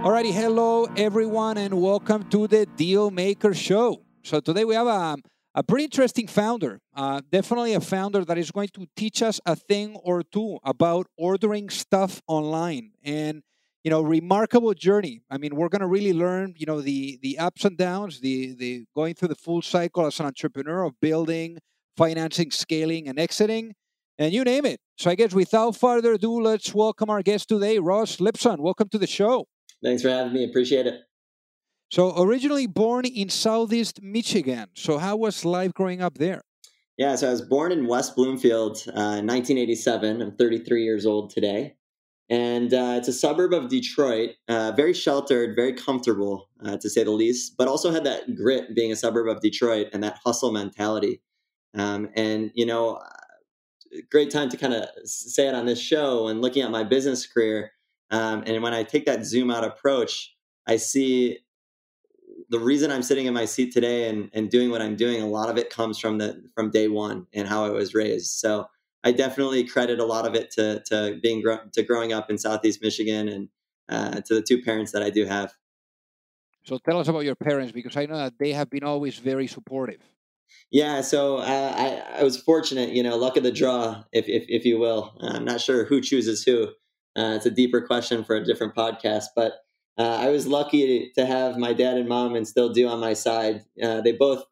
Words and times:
Alrighty, 0.00 0.32
hello 0.32 0.86
everyone, 0.96 1.58
and 1.58 1.78
welcome 1.78 2.26
to 2.30 2.48
the 2.48 2.64
Deal 2.64 3.10
Maker 3.10 3.52
Show. 3.52 4.02
So 4.24 4.40
today 4.40 4.64
we 4.64 4.74
have 4.74 4.86
a, 4.86 5.18
a 5.54 5.62
pretty 5.62 5.84
interesting 5.84 6.26
founder, 6.26 6.80
uh, 6.94 7.20
definitely 7.30 7.74
a 7.74 7.82
founder 7.82 8.24
that 8.24 8.38
is 8.38 8.50
going 8.50 8.68
to 8.68 8.86
teach 8.96 9.20
us 9.22 9.42
a 9.44 9.54
thing 9.54 9.96
or 9.96 10.22
two 10.22 10.58
about 10.64 11.06
ordering 11.18 11.68
stuff 11.68 12.22
online, 12.26 12.92
and 13.04 13.42
you 13.84 13.90
know, 13.90 14.00
remarkable 14.00 14.72
journey. 14.72 15.20
I 15.30 15.36
mean, 15.36 15.54
we're 15.54 15.68
going 15.68 15.82
to 15.82 15.86
really 15.86 16.14
learn, 16.14 16.54
you 16.56 16.64
know, 16.64 16.80
the 16.80 17.18
the 17.20 17.38
ups 17.38 17.66
and 17.66 17.76
downs, 17.76 18.20
the 18.20 18.54
the 18.54 18.86
going 18.96 19.12
through 19.12 19.28
the 19.28 19.34
full 19.34 19.60
cycle 19.60 20.06
as 20.06 20.18
an 20.18 20.24
entrepreneur 20.24 20.82
of 20.82 20.98
building, 21.02 21.58
financing, 21.98 22.50
scaling, 22.52 23.06
and 23.06 23.18
exiting, 23.18 23.74
and 24.18 24.32
you 24.32 24.44
name 24.44 24.64
it. 24.64 24.80
So 24.96 25.10
I 25.10 25.14
guess 25.14 25.34
without 25.34 25.76
further 25.76 26.14
ado, 26.14 26.40
let's 26.40 26.74
welcome 26.74 27.10
our 27.10 27.20
guest 27.22 27.50
today, 27.50 27.78
Ross 27.78 28.16
Lipson. 28.16 28.60
Welcome 28.60 28.88
to 28.92 28.98
the 28.98 29.06
show. 29.06 29.44
Thanks 29.82 30.02
for 30.02 30.10
having 30.10 30.32
me. 30.32 30.44
Appreciate 30.44 30.86
it. 30.86 31.00
So, 31.90 32.22
originally 32.22 32.66
born 32.66 33.04
in 33.04 33.30
Southeast 33.30 34.00
Michigan. 34.02 34.68
So, 34.74 34.98
how 34.98 35.16
was 35.16 35.44
life 35.44 35.74
growing 35.74 36.00
up 36.00 36.18
there? 36.18 36.42
Yeah, 36.96 37.16
so 37.16 37.28
I 37.28 37.30
was 37.30 37.42
born 37.42 37.72
in 37.72 37.86
West 37.86 38.14
Bloomfield 38.14 38.76
uh, 38.88 39.18
in 39.18 39.26
1987. 39.26 40.20
I'm 40.22 40.36
33 40.36 40.84
years 40.84 41.06
old 41.06 41.30
today. 41.30 41.76
And 42.28 42.72
uh, 42.72 42.94
it's 42.96 43.08
a 43.08 43.12
suburb 43.12 43.52
of 43.52 43.68
Detroit, 43.68 44.30
uh, 44.48 44.70
very 44.76 44.92
sheltered, 44.92 45.56
very 45.56 45.72
comfortable, 45.72 46.48
uh, 46.64 46.76
to 46.76 46.88
say 46.88 47.02
the 47.02 47.10
least, 47.10 47.56
but 47.58 47.66
also 47.66 47.90
had 47.90 48.04
that 48.04 48.36
grit 48.36 48.72
being 48.76 48.92
a 48.92 48.96
suburb 48.96 49.26
of 49.26 49.40
Detroit 49.40 49.88
and 49.92 50.04
that 50.04 50.20
hustle 50.24 50.52
mentality. 50.52 51.22
Um, 51.74 52.08
and, 52.14 52.52
you 52.54 52.66
know, 52.66 53.02
great 54.12 54.30
time 54.30 54.48
to 54.50 54.56
kind 54.56 54.74
of 54.74 54.88
say 55.04 55.48
it 55.48 55.54
on 55.54 55.66
this 55.66 55.80
show 55.80 56.28
and 56.28 56.40
looking 56.40 56.62
at 56.62 56.70
my 56.70 56.84
business 56.84 57.26
career 57.26 57.72
um, 58.10 58.42
and 58.46 58.62
when 58.62 58.74
I 58.74 58.82
take 58.82 59.06
that 59.06 59.24
zoom 59.24 59.50
out 59.50 59.64
approach, 59.64 60.34
I 60.66 60.76
see 60.76 61.38
the 62.48 62.58
reason 62.58 62.90
I'm 62.90 63.02
sitting 63.02 63.26
in 63.26 63.34
my 63.34 63.44
seat 63.44 63.72
today 63.72 64.08
and, 64.08 64.30
and 64.32 64.50
doing 64.50 64.70
what 64.70 64.82
I'm 64.82 64.96
doing. 64.96 65.22
A 65.22 65.26
lot 65.26 65.48
of 65.48 65.56
it 65.56 65.70
comes 65.70 65.98
from 65.98 66.18
the 66.18 66.42
from 66.54 66.70
day 66.70 66.88
one 66.88 67.26
and 67.32 67.46
how 67.46 67.64
I 67.64 67.70
was 67.70 67.94
raised. 67.94 68.32
So 68.38 68.66
I 69.04 69.12
definitely 69.12 69.64
credit 69.64 70.00
a 70.00 70.04
lot 70.04 70.26
of 70.26 70.34
it 70.34 70.50
to 70.52 70.82
to 70.86 71.18
being 71.22 71.42
to 71.72 71.82
growing 71.82 72.12
up 72.12 72.30
in 72.30 72.38
Southeast 72.38 72.82
Michigan 72.82 73.28
and 73.28 73.48
uh, 73.88 74.20
to 74.22 74.34
the 74.34 74.42
two 74.42 74.62
parents 74.62 74.92
that 74.92 75.02
I 75.02 75.10
do 75.10 75.24
have. 75.24 75.54
So 76.64 76.78
tell 76.78 76.98
us 76.98 77.08
about 77.08 77.24
your 77.24 77.36
parents 77.36 77.72
because 77.72 77.96
I 77.96 78.06
know 78.06 78.18
that 78.18 78.38
they 78.38 78.52
have 78.52 78.70
been 78.70 78.84
always 78.84 79.18
very 79.18 79.46
supportive. 79.46 80.00
Yeah, 80.70 81.00
so 81.00 81.38
uh, 81.38 81.74
I, 81.76 82.20
I 82.20 82.22
was 82.22 82.36
fortunate, 82.36 82.90
you 82.90 83.02
know, 83.02 83.16
luck 83.16 83.36
of 83.36 83.42
the 83.42 83.52
draw, 83.52 84.04
if, 84.12 84.28
if, 84.28 84.44
if 84.48 84.64
you 84.64 84.78
will. 84.78 85.16
I'm 85.20 85.44
not 85.44 85.60
sure 85.60 85.84
who 85.84 86.00
chooses 86.00 86.42
who, 86.44 86.68
uh, 87.16 87.34
it's 87.36 87.46
a 87.46 87.50
deeper 87.50 87.80
question 87.80 88.24
for 88.24 88.36
a 88.36 88.44
different 88.44 88.74
podcast, 88.74 89.26
but 89.34 89.54
uh, 89.98 90.18
I 90.20 90.30
was 90.30 90.46
lucky 90.46 91.12
to 91.16 91.26
have 91.26 91.58
my 91.58 91.72
dad 91.72 91.96
and 91.96 92.08
mom 92.08 92.34
and 92.34 92.46
still 92.46 92.72
do 92.72 92.88
on 92.88 93.00
my 93.00 93.12
side. 93.12 93.64
Uh, 93.82 94.00
they 94.00 94.12
both 94.12 94.44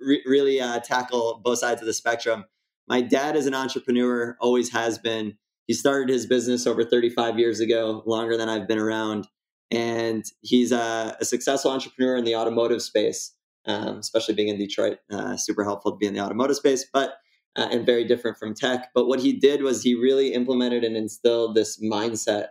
re- 0.00 0.22
really 0.26 0.60
uh, 0.60 0.80
tackle 0.80 1.40
both 1.44 1.58
sides 1.58 1.80
of 1.80 1.86
the 1.86 1.92
spectrum. 1.92 2.44
My 2.88 3.00
dad 3.00 3.36
is 3.36 3.46
an 3.46 3.54
entrepreneur, 3.54 4.36
always 4.40 4.72
has 4.72 4.98
been. 4.98 5.36
He 5.66 5.74
started 5.74 6.08
his 6.08 6.26
business 6.26 6.66
over 6.66 6.84
35 6.84 7.38
years 7.38 7.60
ago, 7.60 8.02
longer 8.06 8.36
than 8.36 8.48
I've 8.48 8.68
been 8.68 8.78
around. 8.78 9.26
And 9.70 10.24
he's 10.42 10.72
a, 10.72 11.16
a 11.20 11.24
successful 11.24 11.72
entrepreneur 11.72 12.16
in 12.16 12.24
the 12.24 12.36
automotive 12.36 12.82
space, 12.82 13.34
um, 13.66 13.98
especially 13.98 14.34
being 14.34 14.48
in 14.48 14.58
Detroit. 14.58 14.98
Uh, 15.10 15.36
super 15.36 15.64
helpful 15.64 15.92
to 15.92 15.96
be 15.96 16.06
in 16.06 16.14
the 16.14 16.20
automotive 16.20 16.56
space. 16.56 16.84
But 16.92 17.14
uh, 17.56 17.68
and 17.70 17.86
very 17.86 18.04
different 18.04 18.38
from 18.38 18.54
tech. 18.54 18.90
But 18.94 19.06
what 19.06 19.20
he 19.20 19.32
did 19.32 19.62
was 19.62 19.82
he 19.82 19.94
really 19.94 20.32
implemented 20.32 20.84
and 20.84 20.96
instilled 20.96 21.54
this 21.54 21.82
mindset 21.82 22.48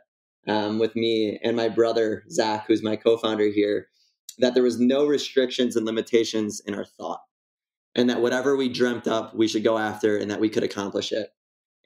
um, 0.47 0.79
with 0.79 0.95
me 0.95 1.39
and 1.43 1.55
my 1.55 1.69
brother, 1.69 2.23
Zach, 2.29 2.65
who's 2.67 2.83
my 2.83 2.95
co 2.95 3.17
founder 3.17 3.47
here, 3.47 3.87
that 4.39 4.53
there 4.53 4.63
was 4.63 4.79
no 4.79 5.05
restrictions 5.05 5.75
and 5.75 5.85
limitations 5.85 6.61
in 6.65 6.75
our 6.75 6.85
thought. 6.85 7.21
And 7.95 8.09
that 8.09 8.21
whatever 8.21 8.57
we 8.57 8.67
dreamt 8.67 9.07
up, 9.07 9.35
we 9.35 9.47
should 9.47 9.63
go 9.63 9.77
after 9.77 10.17
and 10.17 10.29
that 10.29 10.41
we 10.41 10.49
could 10.49 10.63
accomplish 10.63 11.11
it. 11.11 11.29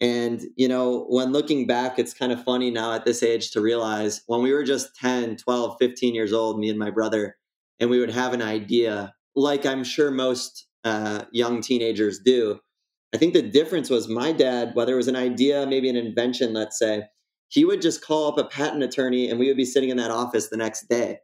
And, 0.02 0.44
you 0.56 0.68
know, 0.68 1.06
when 1.09 1.34
looking 1.34 1.68
back, 1.68 2.00
it's 2.00 2.13
kind 2.13 2.31
of 2.31 2.44
funny 2.44 2.72
now 2.72 2.94
at 2.94 3.06
this 3.06 3.22
age 3.22 3.52
to 3.52 3.62
realize 3.62 4.22
when 4.28 4.41
we 4.41 4.53
were 4.53 4.63
just 4.63 4.96
10, 4.96 5.35
12, 5.35 5.75
15 5.78 6.16
years 6.16 6.31
old, 6.31 6.58
me 6.58 6.69
and 6.69 6.79
my 6.79 6.90
brother, 6.90 7.35
and 7.79 7.90
we 7.90 8.00
would 8.00 8.09
have 8.09 8.34
an 8.34 8.41
idea, 8.41 9.13
like 9.35 9.66
I'm 9.66 9.84
sure 9.84 10.09
most 10.09 10.68
uh, 10.85 11.25
young 11.31 11.62
teenagers 11.62 12.19
do, 12.19 12.59
I 13.14 13.18
think 13.18 13.34
the 13.34 13.42
difference 13.42 13.90
was 13.90 14.08
my 14.08 14.31
dad, 14.31 14.75
whether 14.75 14.94
it 14.94 14.97
was 14.97 15.08
an 15.08 15.16
idea, 15.16 15.66
maybe 15.66 15.90
an 15.90 15.96
invention, 15.96 16.53
let's 16.53 16.78
say, 16.78 17.03
he 17.47 17.66
would 17.66 17.81
just 17.81 18.06
call 18.06 18.28
up 18.28 18.38
a 18.38 18.47
patent 18.47 18.84
attorney 18.84 19.30
and 19.30 19.40
we 19.40 19.47
would 19.47 19.58
be 19.58 19.66
sitting 19.66 19.90
in 19.90 19.97
that 19.97 20.12
office 20.12 20.50
the 20.50 20.58
next 20.58 20.88
day. 20.88 21.20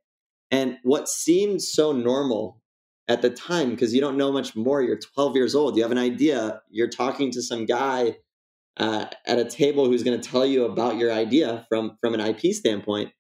And 0.50 0.78
what 0.84 1.08
seemed 1.08 1.62
so 1.62 1.92
normal 1.92 2.62
at 3.08 3.22
the 3.22 3.30
time, 3.30 3.70
because 3.70 3.94
you 3.94 4.02
don't 4.02 4.18
know 4.18 4.32
much 4.32 4.56
more, 4.56 4.82
you're 4.82 4.98
12 4.98 5.36
years 5.36 5.54
old, 5.54 5.76
you 5.76 5.84
have 5.84 5.92
an 5.92 6.00
idea, 6.00 6.62
you're 6.72 6.90
talking 6.90 7.30
to 7.32 7.42
some 7.44 7.66
guy 7.66 8.18
uh, 8.78 9.06
at 9.28 9.38
a 9.38 9.46
table 9.46 9.86
who's 9.86 10.04
going 10.04 10.20
to 10.20 10.30
tell 10.30 10.46
you 10.46 10.66
about 10.66 10.98
your 10.98 11.12
idea 11.12 11.66
from, 11.70 11.98
from 12.02 12.16
an 12.16 12.20
IP 12.20 12.54
standpoint. 12.54 13.12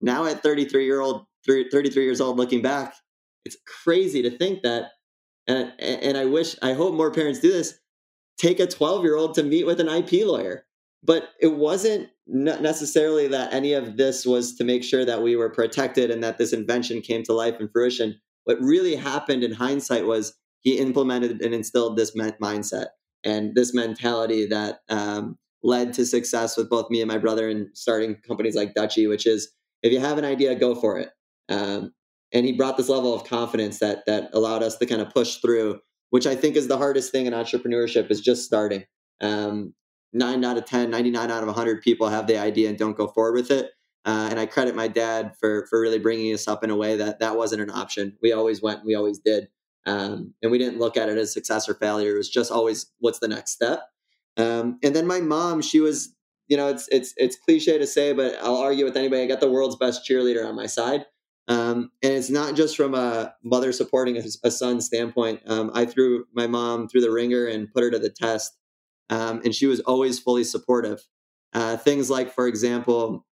Now 0.00 0.24
at 0.24 0.42
33 0.42 0.84
year 0.84 1.00
old, 1.00 1.24
33 1.46 2.04
years 2.04 2.20
old, 2.20 2.36
looking 2.36 2.62
back, 2.62 2.94
it's 3.44 3.56
crazy 3.84 4.22
to 4.22 4.30
think 4.30 4.62
that. 4.62 4.90
And, 5.46 5.72
and 5.78 6.18
I 6.18 6.26
wish, 6.26 6.56
I 6.60 6.72
hope 6.74 6.94
more 6.94 7.10
parents 7.12 7.40
do 7.40 7.50
this 7.50 7.78
take 8.38 8.60
a 8.60 8.66
12 8.66 9.04
year 9.04 9.16
old 9.16 9.34
to 9.34 9.42
meet 9.42 9.66
with 9.66 9.80
an 9.80 9.88
IP 9.88 10.26
lawyer. 10.26 10.64
But 11.02 11.30
it 11.40 11.54
wasn't 11.56 12.08
necessarily 12.26 13.28
that 13.28 13.52
any 13.52 13.72
of 13.72 13.96
this 13.96 14.26
was 14.26 14.56
to 14.56 14.64
make 14.64 14.82
sure 14.82 15.04
that 15.04 15.22
we 15.22 15.36
were 15.36 15.50
protected 15.50 16.10
and 16.10 16.22
that 16.24 16.38
this 16.38 16.52
invention 16.52 17.00
came 17.00 17.22
to 17.24 17.32
life 17.32 17.54
and 17.60 17.70
fruition. 17.70 18.20
What 18.44 18.60
really 18.60 18.96
happened 18.96 19.44
in 19.44 19.52
hindsight 19.52 20.06
was 20.06 20.34
he 20.60 20.78
implemented 20.78 21.40
and 21.40 21.54
instilled 21.54 21.96
this 21.96 22.16
mindset 22.16 22.86
and 23.24 23.54
this 23.54 23.72
mentality 23.72 24.46
that 24.46 24.80
um, 24.88 25.38
led 25.62 25.92
to 25.94 26.06
success 26.06 26.56
with 26.56 26.68
both 26.68 26.90
me 26.90 27.00
and 27.00 27.10
my 27.10 27.18
brother 27.18 27.48
in 27.48 27.70
starting 27.74 28.16
companies 28.26 28.56
like 28.56 28.74
Dutchie, 28.74 29.08
which 29.08 29.26
is 29.26 29.52
if 29.82 29.92
you 29.92 30.00
have 30.00 30.18
an 30.18 30.24
idea, 30.24 30.54
go 30.54 30.74
for 30.74 30.98
it. 30.98 31.10
Um, 31.48 31.92
and 32.32 32.44
he 32.44 32.52
brought 32.52 32.76
this 32.76 32.88
level 32.88 33.14
of 33.14 33.24
confidence 33.24 33.78
that 33.78 34.04
that 34.06 34.30
allowed 34.32 34.62
us 34.62 34.76
to 34.76 34.86
kind 34.86 35.00
of 35.00 35.10
push 35.10 35.36
through 35.36 35.80
which 36.10 36.26
I 36.26 36.34
think 36.34 36.56
is 36.56 36.68
the 36.68 36.78
hardest 36.78 37.12
thing 37.12 37.26
in 37.26 37.32
entrepreneurship 37.32 38.10
is 38.10 38.20
just 38.20 38.44
starting. 38.44 38.84
Um, 39.20 39.74
nine 40.12 40.44
out 40.44 40.56
of 40.56 40.64
10, 40.64 40.90
99 40.90 41.30
out 41.30 41.42
of 41.42 41.46
100 41.48 41.82
people 41.82 42.08
have 42.08 42.26
the 42.26 42.38
idea 42.38 42.68
and 42.68 42.78
don't 42.78 42.96
go 42.96 43.08
forward 43.08 43.34
with 43.34 43.50
it. 43.50 43.70
Uh, 44.04 44.28
and 44.30 44.40
I 44.40 44.46
credit 44.46 44.74
my 44.74 44.88
dad 44.88 45.34
for, 45.38 45.66
for 45.68 45.80
really 45.80 45.98
bringing 45.98 46.32
us 46.32 46.48
up 46.48 46.64
in 46.64 46.70
a 46.70 46.76
way 46.76 46.96
that 46.96 47.20
that 47.20 47.36
wasn't 47.36 47.62
an 47.62 47.70
option. 47.70 48.16
We 48.22 48.32
always 48.32 48.62
went, 48.62 48.84
we 48.84 48.94
always 48.94 49.18
did. 49.18 49.48
Um, 49.86 50.34
and 50.42 50.50
we 50.50 50.58
didn't 50.58 50.78
look 50.78 50.96
at 50.96 51.08
it 51.08 51.18
as 51.18 51.32
success 51.32 51.68
or 51.68 51.74
failure. 51.74 52.14
It 52.14 52.18
was 52.18 52.30
just 52.30 52.50
always 52.50 52.90
what's 53.00 53.18
the 53.18 53.28
next 53.28 53.52
step. 53.52 53.82
Um, 54.36 54.78
and 54.82 54.94
then 54.94 55.06
my 55.06 55.20
mom, 55.20 55.60
she 55.62 55.80
was 55.80 56.14
you 56.48 56.56
know, 56.56 56.68
it's 56.68 56.88
it's 56.90 57.12
it's 57.16 57.36
cliche 57.36 57.78
to 57.78 57.86
say, 57.86 58.12
but 58.12 58.36
I'll 58.42 58.56
argue 58.56 58.84
with 58.84 58.96
anybody. 58.96 59.22
I 59.22 59.26
got 59.26 59.40
the 59.40 59.50
world's 59.50 59.76
best 59.76 60.08
cheerleader 60.08 60.46
on 60.46 60.56
my 60.56 60.66
side. 60.66 61.04
Um, 61.48 61.90
and 62.02 62.12
it's 62.12 62.28
not 62.28 62.54
just 62.54 62.76
from 62.76 62.94
a 62.94 63.34
mother 63.42 63.72
supporting 63.72 64.18
a, 64.18 64.22
a 64.44 64.50
son 64.50 64.80
standpoint. 64.82 65.40
Um, 65.46 65.70
I 65.74 65.86
threw 65.86 66.26
my 66.34 66.46
mom 66.46 66.88
through 66.88 67.00
the 67.00 67.10
ringer 67.10 67.46
and 67.46 67.72
put 67.72 67.82
her 67.82 67.90
to 67.90 67.98
the 67.98 68.10
test, 68.10 68.56
um, 69.08 69.40
and 69.44 69.54
she 69.54 69.66
was 69.66 69.80
always 69.80 70.18
fully 70.18 70.44
supportive. 70.44 71.00
Uh, 71.54 71.78
things 71.78 72.10
like, 72.10 72.34
for 72.34 72.46
example, 72.46 73.26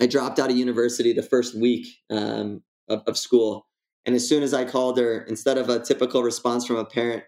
I 0.00 0.06
dropped 0.06 0.38
out 0.38 0.50
of 0.50 0.56
university 0.56 1.14
the 1.14 1.22
first 1.22 1.58
week 1.58 1.86
um, 2.10 2.62
of, 2.90 3.02
of 3.06 3.16
school, 3.16 3.66
and 4.04 4.14
as 4.14 4.28
soon 4.28 4.42
as 4.42 4.52
I 4.52 4.66
called 4.66 4.98
her, 4.98 5.22
instead 5.22 5.56
of 5.56 5.70
a 5.70 5.80
typical 5.80 6.22
response 6.22 6.66
from 6.66 6.76
a 6.76 6.84
parent 6.84 7.24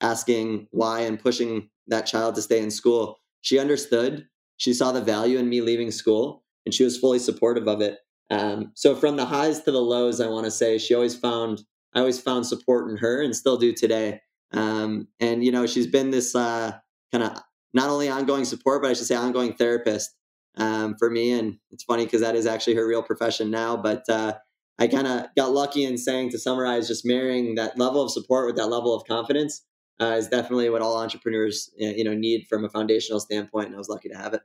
asking 0.00 0.68
why 0.70 1.00
and 1.00 1.20
pushing 1.20 1.68
that 1.88 2.06
child 2.06 2.34
to 2.36 2.42
stay 2.42 2.62
in 2.62 2.70
school, 2.70 3.18
she 3.42 3.58
understood. 3.58 4.26
She 4.56 4.72
saw 4.72 4.90
the 4.90 5.02
value 5.02 5.38
in 5.38 5.50
me 5.50 5.60
leaving 5.60 5.90
school, 5.90 6.44
and 6.64 6.72
she 6.72 6.82
was 6.82 6.96
fully 6.96 7.18
supportive 7.18 7.68
of 7.68 7.82
it. 7.82 7.98
Um, 8.30 8.72
so 8.74 8.94
from 8.94 9.16
the 9.16 9.26
highs 9.26 9.62
to 9.62 9.70
the 9.70 9.80
lows, 9.80 10.20
I 10.20 10.28
want 10.28 10.44
to 10.44 10.50
say 10.50 10.78
she 10.78 10.94
always 10.94 11.16
found 11.16 11.62
I 11.94 12.00
always 12.00 12.20
found 12.20 12.46
support 12.46 12.90
in 12.90 12.98
her, 12.98 13.22
and 13.22 13.34
still 13.34 13.56
do 13.56 13.72
today. 13.72 14.20
Um, 14.52 15.08
and 15.18 15.42
you 15.42 15.50
know, 15.50 15.66
she's 15.66 15.86
been 15.86 16.10
this 16.10 16.34
uh, 16.34 16.72
kind 17.10 17.24
of 17.24 17.40
not 17.72 17.88
only 17.88 18.08
ongoing 18.08 18.44
support, 18.44 18.82
but 18.82 18.90
I 18.90 18.94
should 18.94 19.06
say 19.06 19.14
ongoing 19.14 19.54
therapist 19.54 20.10
um, 20.56 20.96
for 20.98 21.10
me. 21.10 21.32
And 21.32 21.58
it's 21.70 21.84
funny 21.84 22.04
because 22.04 22.20
that 22.20 22.36
is 22.36 22.46
actually 22.46 22.74
her 22.74 22.86
real 22.86 23.02
profession 23.02 23.50
now. 23.50 23.76
But 23.76 24.04
uh, 24.10 24.34
I 24.78 24.88
kind 24.88 25.06
of 25.06 25.26
got 25.36 25.52
lucky 25.52 25.84
in 25.84 25.96
saying 25.96 26.30
to 26.30 26.38
summarize, 26.38 26.88
just 26.88 27.06
marrying 27.06 27.54
that 27.54 27.78
level 27.78 28.02
of 28.02 28.10
support 28.10 28.46
with 28.46 28.56
that 28.56 28.66
level 28.66 28.94
of 28.94 29.06
confidence 29.06 29.64
uh, 30.00 30.16
is 30.18 30.28
definitely 30.28 30.68
what 30.68 30.82
all 30.82 30.98
entrepreneurs 30.98 31.70
you 31.76 32.04
know 32.04 32.14
need 32.14 32.46
from 32.48 32.64
a 32.64 32.68
foundational 32.68 33.20
standpoint. 33.20 33.66
And 33.66 33.74
I 33.74 33.78
was 33.78 33.88
lucky 33.88 34.10
to 34.10 34.16
have 34.16 34.34
it. 34.34 34.42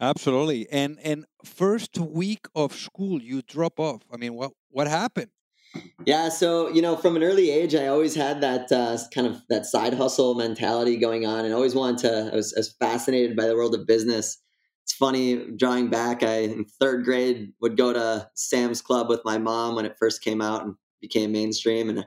Absolutely. 0.00 0.66
And 0.70 0.98
and 1.02 1.26
first 1.44 1.98
week 1.98 2.46
of 2.54 2.74
school, 2.74 3.20
you 3.20 3.42
drop 3.42 3.78
off. 3.78 4.02
I 4.12 4.16
mean, 4.16 4.34
what 4.34 4.52
what 4.70 4.88
happened? 4.88 5.30
Yeah, 6.04 6.30
so 6.30 6.68
you 6.68 6.82
know, 6.82 6.96
from 6.96 7.16
an 7.16 7.22
early 7.22 7.50
age, 7.50 7.74
I 7.74 7.86
always 7.88 8.14
had 8.14 8.40
that 8.40 8.72
uh, 8.72 8.98
kind 9.14 9.26
of 9.26 9.42
that 9.50 9.66
side 9.66 9.94
hustle 9.94 10.34
mentality 10.34 10.96
going 10.96 11.26
on, 11.26 11.44
and 11.44 11.52
always 11.52 11.74
wanted 11.74 11.98
to. 11.98 12.30
I 12.32 12.36
was, 12.36 12.54
I 12.54 12.60
was 12.60 12.72
fascinated 12.72 13.36
by 13.36 13.46
the 13.46 13.54
world 13.54 13.74
of 13.74 13.86
business. 13.86 14.38
It's 14.84 14.94
funny 14.94 15.50
drawing 15.56 15.90
back. 15.90 16.22
I 16.22 16.38
in 16.40 16.64
third 16.64 17.04
grade 17.04 17.52
would 17.60 17.76
go 17.76 17.92
to 17.92 18.28
Sam's 18.34 18.80
Club 18.80 19.08
with 19.08 19.20
my 19.24 19.36
mom 19.38 19.76
when 19.76 19.84
it 19.84 19.96
first 19.98 20.22
came 20.22 20.40
out 20.40 20.64
and 20.64 20.74
became 21.00 21.30
mainstream, 21.30 21.90
and 21.90 22.06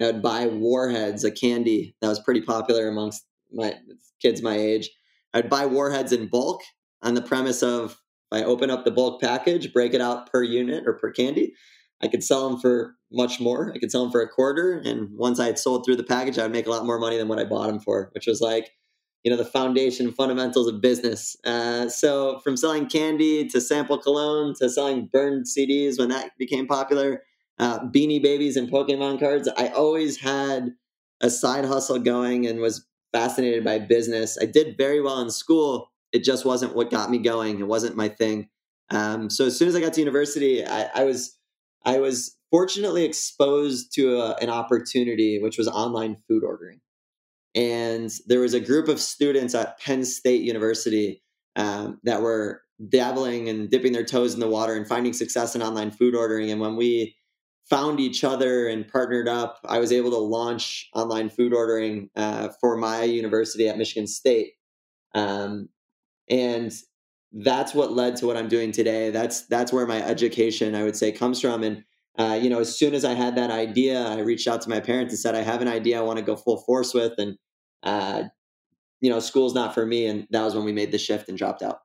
I 0.00 0.06
would 0.06 0.22
buy 0.22 0.46
Warheads, 0.46 1.24
a 1.24 1.32
candy 1.32 1.96
that 2.00 2.08
was 2.08 2.20
pretty 2.20 2.40
popular 2.40 2.88
amongst 2.88 3.26
my 3.52 3.74
kids 4.20 4.42
my 4.42 4.56
age. 4.56 4.90
I'd 5.34 5.50
buy 5.50 5.66
Warheads 5.66 6.12
in 6.12 6.28
bulk 6.28 6.62
on 7.02 7.14
the 7.14 7.22
premise 7.22 7.62
of 7.62 7.92
if 8.32 8.40
I 8.40 8.44
open 8.44 8.70
up 8.70 8.84
the 8.84 8.90
bulk 8.90 9.20
package, 9.20 9.72
break 9.72 9.94
it 9.94 10.00
out 10.00 10.30
per 10.30 10.42
unit 10.42 10.84
or 10.86 10.94
per 10.94 11.10
candy, 11.10 11.54
I 12.02 12.08
could 12.08 12.24
sell 12.24 12.48
them 12.48 12.58
for 12.58 12.96
much 13.12 13.40
more. 13.40 13.72
I 13.74 13.78
could 13.78 13.90
sell 13.90 14.02
them 14.02 14.10
for 14.10 14.20
a 14.20 14.28
quarter. 14.28 14.78
And 14.84 15.10
once 15.16 15.38
I 15.38 15.46
had 15.46 15.58
sold 15.58 15.84
through 15.84 15.96
the 15.96 16.04
package, 16.04 16.38
I 16.38 16.42
would 16.42 16.52
make 16.52 16.66
a 16.66 16.70
lot 16.70 16.86
more 16.86 16.98
money 16.98 17.16
than 17.16 17.28
what 17.28 17.38
I 17.38 17.44
bought 17.44 17.68
them 17.68 17.78
for, 17.78 18.10
which 18.14 18.26
was 18.26 18.40
like, 18.40 18.70
you 19.22 19.30
know, 19.30 19.36
the 19.36 19.44
foundation 19.44 20.12
fundamentals 20.12 20.66
of 20.66 20.80
business. 20.80 21.36
Uh, 21.44 21.88
so 21.88 22.40
from 22.40 22.56
selling 22.56 22.88
candy 22.88 23.46
to 23.48 23.60
sample 23.60 23.98
cologne 23.98 24.54
to 24.58 24.68
selling 24.68 25.08
burned 25.12 25.46
CDs 25.46 25.98
when 25.98 26.08
that 26.08 26.32
became 26.38 26.66
popular, 26.66 27.22
uh, 27.58 27.78
beanie 27.80 28.22
babies 28.22 28.56
and 28.56 28.68
Pokemon 28.68 29.20
cards, 29.20 29.48
I 29.56 29.68
always 29.68 30.18
had 30.18 30.72
a 31.20 31.30
side 31.30 31.64
hustle 31.64 32.00
going 32.00 32.46
and 32.46 32.58
was 32.58 32.84
fascinated 33.12 33.62
by 33.62 33.78
business. 33.78 34.36
I 34.40 34.46
did 34.46 34.76
very 34.76 35.00
well 35.00 35.20
in 35.20 35.30
school 35.30 35.91
it 36.12 36.24
just 36.24 36.44
wasn't 36.44 36.74
what 36.74 36.90
got 36.90 37.10
me 37.10 37.18
going. 37.18 37.58
It 37.58 37.66
wasn't 37.66 37.96
my 37.96 38.08
thing. 38.08 38.48
Um, 38.90 39.30
so 39.30 39.46
as 39.46 39.58
soon 39.58 39.68
as 39.68 39.74
I 39.74 39.80
got 39.80 39.94
to 39.94 40.00
university, 40.00 40.64
I, 40.64 40.90
I 40.94 41.04
was 41.04 41.38
I 41.84 41.98
was 41.98 42.36
fortunately 42.50 43.04
exposed 43.04 43.92
to 43.94 44.20
a, 44.20 44.36
an 44.36 44.50
opportunity, 44.50 45.38
which 45.40 45.58
was 45.58 45.66
online 45.68 46.16
food 46.28 46.44
ordering. 46.44 46.80
And 47.54 48.10
there 48.26 48.40
was 48.40 48.54
a 48.54 48.60
group 48.60 48.88
of 48.88 49.00
students 49.00 49.54
at 49.54 49.80
Penn 49.80 50.04
State 50.04 50.42
University 50.42 51.22
um, 51.56 51.98
that 52.04 52.22
were 52.22 52.62
dabbling 52.88 53.48
and 53.48 53.70
dipping 53.70 53.92
their 53.92 54.04
toes 54.04 54.34
in 54.34 54.40
the 54.40 54.48
water 54.48 54.74
and 54.74 54.86
finding 54.86 55.12
success 55.12 55.54
in 55.54 55.62
online 55.62 55.90
food 55.90 56.14
ordering. 56.14 56.50
And 56.50 56.60
when 56.60 56.76
we 56.76 57.16
found 57.68 58.00
each 58.00 58.24
other 58.24 58.68
and 58.68 58.88
partnered 58.88 59.28
up, 59.28 59.58
I 59.64 59.78
was 59.78 59.92
able 59.92 60.10
to 60.10 60.18
launch 60.18 60.88
online 60.94 61.30
food 61.30 61.54
ordering 61.54 62.10
uh, 62.16 62.48
for 62.60 62.76
my 62.76 63.02
university 63.02 63.68
at 63.68 63.78
Michigan 63.78 64.06
State. 64.06 64.52
Um, 65.14 65.68
and 66.28 66.72
that's 67.32 67.74
what 67.74 67.92
led 67.92 68.16
to 68.16 68.26
what 68.26 68.36
I'm 68.36 68.48
doing 68.48 68.72
today. 68.72 69.10
That's 69.10 69.46
that's 69.46 69.72
where 69.72 69.86
my 69.86 70.02
education, 70.02 70.74
I 70.74 70.82
would 70.82 70.96
say, 70.96 71.12
comes 71.12 71.40
from. 71.40 71.62
And 71.62 71.84
uh, 72.18 72.38
you 72.40 72.50
know, 72.50 72.60
as 72.60 72.76
soon 72.76 72.94
as 72.94 73.04
I 73.04 73.14
had 73.14 73.36
that 73.36 73.50
idea, 73.50 74.00
I 74.02 74.20
reached 74.20 74.46
out 74.46 74.60
to 74.62 74.68
my 74.68 74.80
parents 74.80 75.12
and 75.12 75.18
said, 75.18 75.34
"I 75.34 75.42
have 75.42 75.62
an 75.62 75.68
idea 75.68 75.98
I 75.98 76.02
want 76.02 76.18
to 76.18 76.24
go 76.24 76.36
full 76.36 76.58
force 76.58 76.92
with," 76.92 77.12
and 77.18 77.38
uh, 77.82 78.24
you 79.00 79.10
know, 79.10 79.18
school's 79.20 79.54
not 79.54 79.74
for 79.74 79.86
me. 79.86 80.06
And 80.06 80.26
that 80.30 80.42
was 80.42 80.54
when 80.54 80.64
we 80.64 80.72
made 80.72 80.92
the 80.92 80.98
shift 80.98 81.28
and 81.28 81.38
dropped 81.38 81.62
out. 81.62 81.80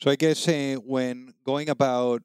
So 0.00 0.10
I 0.10 0.16
guess 0.16 0.48
uh, 0.48 0.76
when 0.84 1.34
going 1.44 1.68
about 1.68 2.22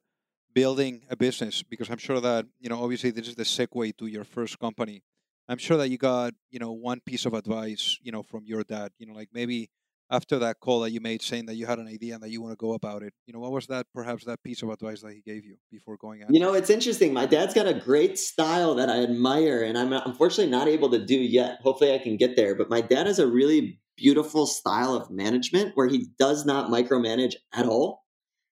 building 0.53 1.03
a 1.09 1.15
business, 1.15 1.63
because 1.63 1.89
I'm 1.89 1.97
sure 1.97 2.19
that 2.21 2.45
you 2.59 2.69
know, 2.69 2.83
obviously, 2.83 3.11
this 3.11 3.27
is 3.27 3.35
the 3.35 3.43
segue 3.43 3.97
to 3.97 4.05
your 4.07 4.23
first 4.23 4.59
company. 4.59 5.03
I'm 5.49 5.57
sure 5.57 5.77
that 5.77 5.89
you 5.89 5.97
got 5.97 6.33
you 6.51 6.59
know 6.59 6.71
one 6.71 6.99
piece 6.99 7.25
of 7.25 7.33
advice, 7.33 7.97
you 8.03 8.11
know, 8.11 8.21
from 8.21 8.45
your 8.45 8.63
dad. 8.63 8.91
You 8.99 9.07
know, 9.07 9.13
like 9.13 9.29
maybe 9.33 9.69
after 10.09 10.39
that 10.39 10.59
call 10.59 10.81
that 10.81 10.92
you 10.92 11.00
made 11.00 11.21
saying 11.21 11.45
that 11.45 11.56
you 11.56 11.65
had 11.65 11.80
an 11.80 11.88
idea 11.88 12.13
and 12.13 12.24
that 12.24 12.30
you 12.30 12.42
want 12.42 12.51
to 12.51 12.57
go 12.57 12.74
about 12.74 13.04
it 13.04 13.13
you 13.25 13.33
know 13.33 13.39
what 13.39 13.51
was 13.51 13.68
that 13.68 13.86
perhaps 13.94 14.24
that 14.25 14.42
piece 14.44 14.62
of 14.62 14.69
advice 14.69 15.01
that 15.01 15.13
he 15.13 15.21
gave 15.21 15.45
you 15.45 15.57
before 15.71 15.98
going 15.98 16.24
out? 16.24 16.33
You 16.33 16.39
know 16.39 16.54
it's 16.54 16.69
interesting 16.69 17.13
my 17.13 17.25
dad's 17.25 17.54
got 17.54 17.68
a 17.68 17.74
great 17.74 18.18
style 18.18 18.75
that 18.75 18.89
i 18.89 19.01
admire 19.01 19.63
and 19.63 19.77
i'm 19.77 19.94
unfortunately 19.94 20.51
not 20.51 20.68
able 20.68 20.89
to 20.92 21.04
do 21.04 21.15
yet 21.15 21.59
hopefully 21.62 21.94
i 21.94 21.98
can 21.98 22.18
get 22.18 22.36
there 22.36 22.56
but 22.56 22.69
my 22.69 22.81
dad 22.81 23.07
has 23.07 23.19
a 23.19 23.27
really 23.27 23.80
beautiful 23.95 24.45
style 24.45 24.94
of 24.94 25.09
management 25.09 25.71
where 25.75 25.88
he 25.88 26.07
does 26.19 26.45
not 26.45 26.69
micromanage 26.69 27.36
at 27.54 27.65
all 27.65 28.06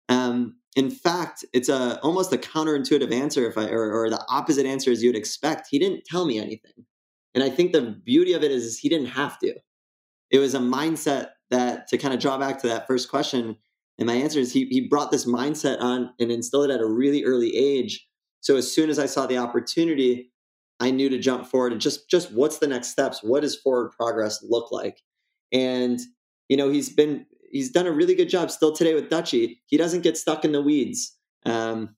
um, 0.08 0.56
in 0.76 0.90
fact 0.90 1.44
it's 1.52 1.68
a 1.68 1.98
almost 2.00 2.32
a 2.32 2.36
counterintuitive 2.36 3.12
answer 3.12 3.48
if 3.48 3.58
i 3.58 3.64
or, 3.68 3.90
or 3.92 4.10
the 4.10 4.22
opposite 4.28 4.66
answer 4.66 4.90
as 4.90 5.02
you'd 5.02 5.16
expect 5.16 5.68
he 5.70 5.78
didn't 5.78 6.04
tell 6.04 6.26
me 6.26 6.38
anything 6.38 6.84
and 7.34 7.42
i 7.42 7.50
think 7.50 7.72
the 7.72 7.82
beauty 8.04 8.34
of 8.34 8.44
it 8.44 8.50
is 8.50 8.78
he 8.78 8.88
didn't 8.88 9.06
have 9.06 9.38
to 9.38 9.54
it 10.30 10.38
was 10.38 10.54
a 10.54 10.60
mindset 10.60 11.30
that 11.50 11.88
to 11.88 11.98
kind 11.98 12.14
of 12.14 12.20
draw 12.20 12.38
back 12.38 12.60
to 12.60 12.68
that 12.68 12.86
first 12.86 13.10
question 13.10 13.56
and 14.00 14.06
my 14.06 14.14
answer 14.14 14.40
is 14.40 14.52
he, 14.52 14.64
he 14.70 14.80
brought 14.80 15.10
this 15.10 15.26
mindset 15.26 15.78
on 15.80 16.14
and 16.18 16.32
instilled 16.32 16.70
it 16.70 16.72
at 16.72 16.80
a 16.80 16.86
really 16.86 17.22
early 17.22 17.54
age. 17.54 18.08
So 18.40 18.56
as 18.56 18.72
soon 18.72 18.88
as 18.88 18.98
i 18.98 19.06
saw 19.06 19.26
the 19.26 19.36
opportunity 19.38 20.32
i 20.80 20.90
knew 20.90 21.10
to 21.10 21.18
jump 21.18 21.46
forward 21.46 21.72
and 21.72 21.80
just 21.80 22.08
just 22.08 22.32
what's 22.32 22.58
the 22.58 22.66
next 22.66 22.88
steps? 22.88 23.22
What 23.22 23.42
does 23.42 23.54
forward 23.54 23.92
progress 23.92 24.42
look 24.42 24.72
like? 24.72 25.02
And 25.52 26.00
you 26.48 26.56
know 26.56 26.70
he's 26.70 26.88
been 26.88 27.26
he's 27.52 27.70
done 27.70 27.86
a 27.86 27.92
really 27.92 28.14
good 28.14 28.28
job 28.28 28.50
still 28.50 28.72
today 28.72 28.94
with 28.94 29.10
dutchie 29.10 29.58
he 29.66 29.76
doesn't 29.76 30.02
get 30.02 30.16
stuck 30.16 30.44
in 30.44 30.52
the 30.52 30.62
weeds 30.62 31.16
um, 31.46 31.94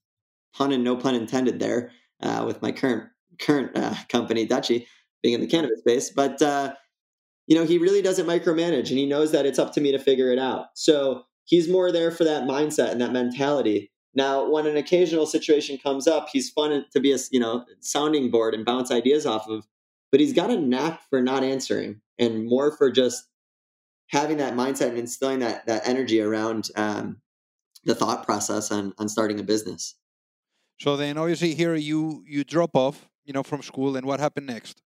pun 0.55 0.71
and 0.71 0.83
no 0.83 0.95
pun 0.95 1.15
intended 1.15 1.59
there 1.59 1.91
uh, 2.21 2.43
with 2.45 2.61
my 2.61 2.71
current 2.71 3.09
current 3.39 3.71
uh, 3.75 3.95
company 4.09 4.47
dutchie 4.47 4.85
being 5.21 5.35
in 5.35 5.41
the 5.41 5.47
cannabis 5.47 5.79
space 5.79 6.09
but 6.09 6.41
uh, 6.41 6.73
you 7.47 7.55
know, 7.55 7.65
he 7.65 7.77
really 7.77 8.01
doesn't 8.01 8.25
micromanage 8.25 8.89
and 8.89 8.97
he 8.97 9.05
knows 9.05 9.31
that 9.31 9.45
it's 9.45 9.59
up 9.59 9.73
to 9.73 9.81
me 9.81 9.91
to 9.91 9.99
figure 9.99 10.31
it 10.31 10.39
out. 10.39 10.67
So 10.75 11.23
he's 11.45 11.69
more 11.69 11.91
there 11.91 12.11
for 12.11 12.23
that 12.23 12.43
mindset 12.43 12.91
and 12.91 13.01
that 13.01 13.11
mentality. 13.11 13.91
Now, 14.15 14.49
when 14.49 14.67
an 14.67 14.77
occasional 14.77 15.25
situation 15.25 15.77
comes 15.77 16.07
up, 16.07 16.29
he's 16.31 16.49
fun 16.49 16.85
to 16.91 16.99
be 16.99 17.11
a 17.11 17.17
you 17.31 17.39
know 17.39 17.65
sounding 17.79 18.29
board 18.29 18.53
and 18.53 18.65
bounce 18.65 18.91
ideas 18.91 19.25
off 19.25 19.47
of, 19.49 19.65
but 20.11 20.19
he's 20.19 20.33
got 20.33 20.51
a 20.51 20.59
knack 20.59 21.01
for 21.09 21.21
not 21.21 21.43
answering 21.43 22.01
and 22.19 22.47
more 22.47 22.75
for 22.75 22.91
just 22.91 23.27
having 24.09 24.37
that 24.37 24.53
mindset 24.53 24.89
and 24.89 24.99
instilling 24.99 25.39
that 25.39 25.65
that 25.65 25.87
energy 25.87 26.21
around 26.21 26.69
um, 26.75 27.17
the 27.83 27.95
thought 27.95 28.25
process 28.25 28.71
on 28.71 28.93
on 28.99 29.09
starting 29.09 29.39
a 29.39 29.43
business. 29.43 29.95
So 30.79 30.95
then, 30.95 31.17
obviously, 31.17 31.55
here 31.55 31.75
you 31.75 32.23
you 32.27 32.43
drop 32.43 32.75
off, 32.75 33.09
you 33.25 33.33
know, 33.33 33.43
from 33.43 33.63
school, 33.63 33.95
and 33.95 34.05
what 34.05 34.19
happened 34.19 34.47
next? 34.47 34.81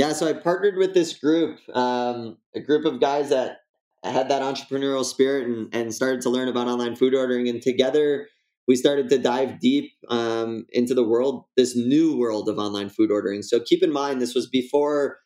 Yeah, 0.00 0.14
so 0.14 0.26
I 0.26 0.32
partnered 0.32 0.78
with 0.78 0.94
this 0.94 1.12
group, 1.12 1.58
um, 1.74 2.38
a 2.56 2.60
group 2.60 2.86
of 2.86 3.00
guys 3.02 3.28
that 3.28 3.58
had 4.02 4.30
that 4.30 4.40
entrepreneurial 4.40 5.04
spirit 5.04 5.46
and, 5.46 5.68
and 5.74 5.94
started 5.94 6.22
to 6.22 6.30
learn 6.30 6.48
about 6.48 6.68
online 6.68 6.96
food 6.96 7.14
ordering. 7.14 7.50
And 7.50 7.60
together, 7.60 8.26
we 8.66 8.76
started 8.76 9.10
to 9.10 9.18
dive 9.18 9.60
deep 9.60 9.92
um, 10.08 10.64
into 10.70 10.94
the 10.94 11.06
world, 11.06 11.44
this 11.54 11.76
new 11.76 12.16
world 12.16 12.48
of 12.48 12.56
online 12.56 12.88
food 12.88 13.10
ordering. 13.10 13.42
So 13.42 13.60
keep 13.60 13.82
in 13.82 13.92
mind, 13.92 14.22
this 14.22 14.34
was 14.34 14.48
before 14.48 15.18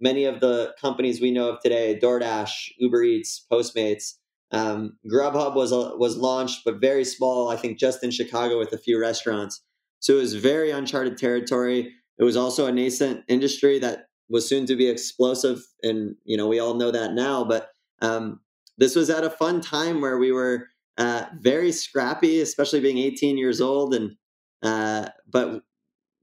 many 0.00 0.24
of 0.24 0.40
the 0.40 0.72
companies 0.80 1.20
we 1.20 1.30
know 1.30 1.50
of 1.50 1.60
today 1.60 2.00
DoorDash, 2.02 2.70
Uber 2.78 3.02
Eats, 3.02 3.44
Postmates. 3.52 4.14
Um, 4.50 4.96
Grubhub 5.12 5.54
was 5.54 5.74
uh, 5.74 5.90
was 5.98 6.16
launched, 6.16 6.62
but 6.64 6.80
very 6.80 7.04
small. 7.04 7.50
I 7.50 7.56
think 7.56 7.78
just 7.78 8.02
in 8.02 8.10
Chicago 8.10 8.58
with 8.58 8.72
a 8.72 8.78
few 8.78 8.98
restaurants. 8.98 9.62
So 10.00 10.14
it 10.14 10.20
was 10.20 10.34
very 10.36 10.70
uncharted 10.70 11.18
territory. 11.18 11.92
It 12.18 12.24
was 12.24 12.36
also 12.36 12.64
a 12.64 12.72
nascent 12.72 13.24
industry 13.28 13.78
that 13.80 14.06
was 14.32 14.48
soon 14.48 14.64
to 14.66 14.74
be 14.74 14.88
explosive, 14.88 15.60
and 15.82 16.16
you 16.24 16.36
know 16.36 16.48
we 16.48 16.58
all 16.58 16.74
know 16.74 16.90
that 16.90 17.12
now. 17.12 17.44
But 17.44 17.70
um, 18.00 18.40
this 18.78 18.96
was 18.96 19.10
at 19.10 19.22
a 19.22 19.30
fun 19.30 19.60
time 19.60 20.00
where 20.00 20.18
we 20.18 20.32
were 20.32 20.66
uh, 20.98 21.26
very 21.38 21.70
scrappy, 21.70 22.40
especially 22.40 22.80
being 22.80 22.98
18 22.98 23.38
years 23.38 23.60
old. 23.60 23.94
And 23.94 24.16
uh, 24.62 25.10
but 25.30 25.62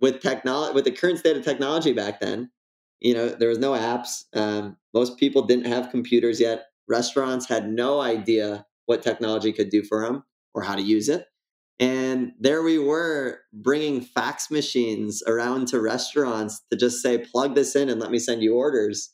with 0.01 0.21
technology, 0.21 0.73
with 0.73 0.85
the 0.85 0.91
current 0.91 1.19
state 1.19 1.37
of 1.37 1.45
technology 1.45 1.93
back 1.93 2.19
then, 2.19 2.49
you 2.99 3.13
know, 3.13 3.29
there 3.29 3.49
was 3.49 3.59
no 3.59 3.71
apps. 3.73 4.23
Um, 4.33 4.77
most 4.93 5.17
people 5.17 5.43
didn't 5.43 5.65
have 5.67 5.91
computers 5.91 6.41
yet. 6.41 6.65
Restaurants 6.87 7.47
had 7.47 7.69
no 7.69 8.01
idea 8.01 8.65
what 8.87 9.03
technology 9.03 9.53
could 9.53 9.69
do 9.69 9.83
for 9.83 10.03
them 10.03 10.23
or 10.55 10.63
how 10.63 10.75
to 10.75 10.81
use 10.81 11.09
it. 11.09 11.25
And 11.79 12.33
there 12.39 12.61
we 12.61 12.77
were 12.77 13.39
bringing 13.53 14.01
fax 14.01 14.51
machines 14.51 15.23
around 15.25 15.69
to 15.69 15.79
restaurants 15.79 16.61
to 16.71 16.77
just 16.77 17.01
say, 17.01 17.19
plug 17.19 17.55
this 17.55 17.75
in 17.75 17.89
and 17.89 18.01
let 18.01 18.11
me 18.11 18.19
send 18.19 18.43
you 18.43 18.55
orders. 18.55 19.13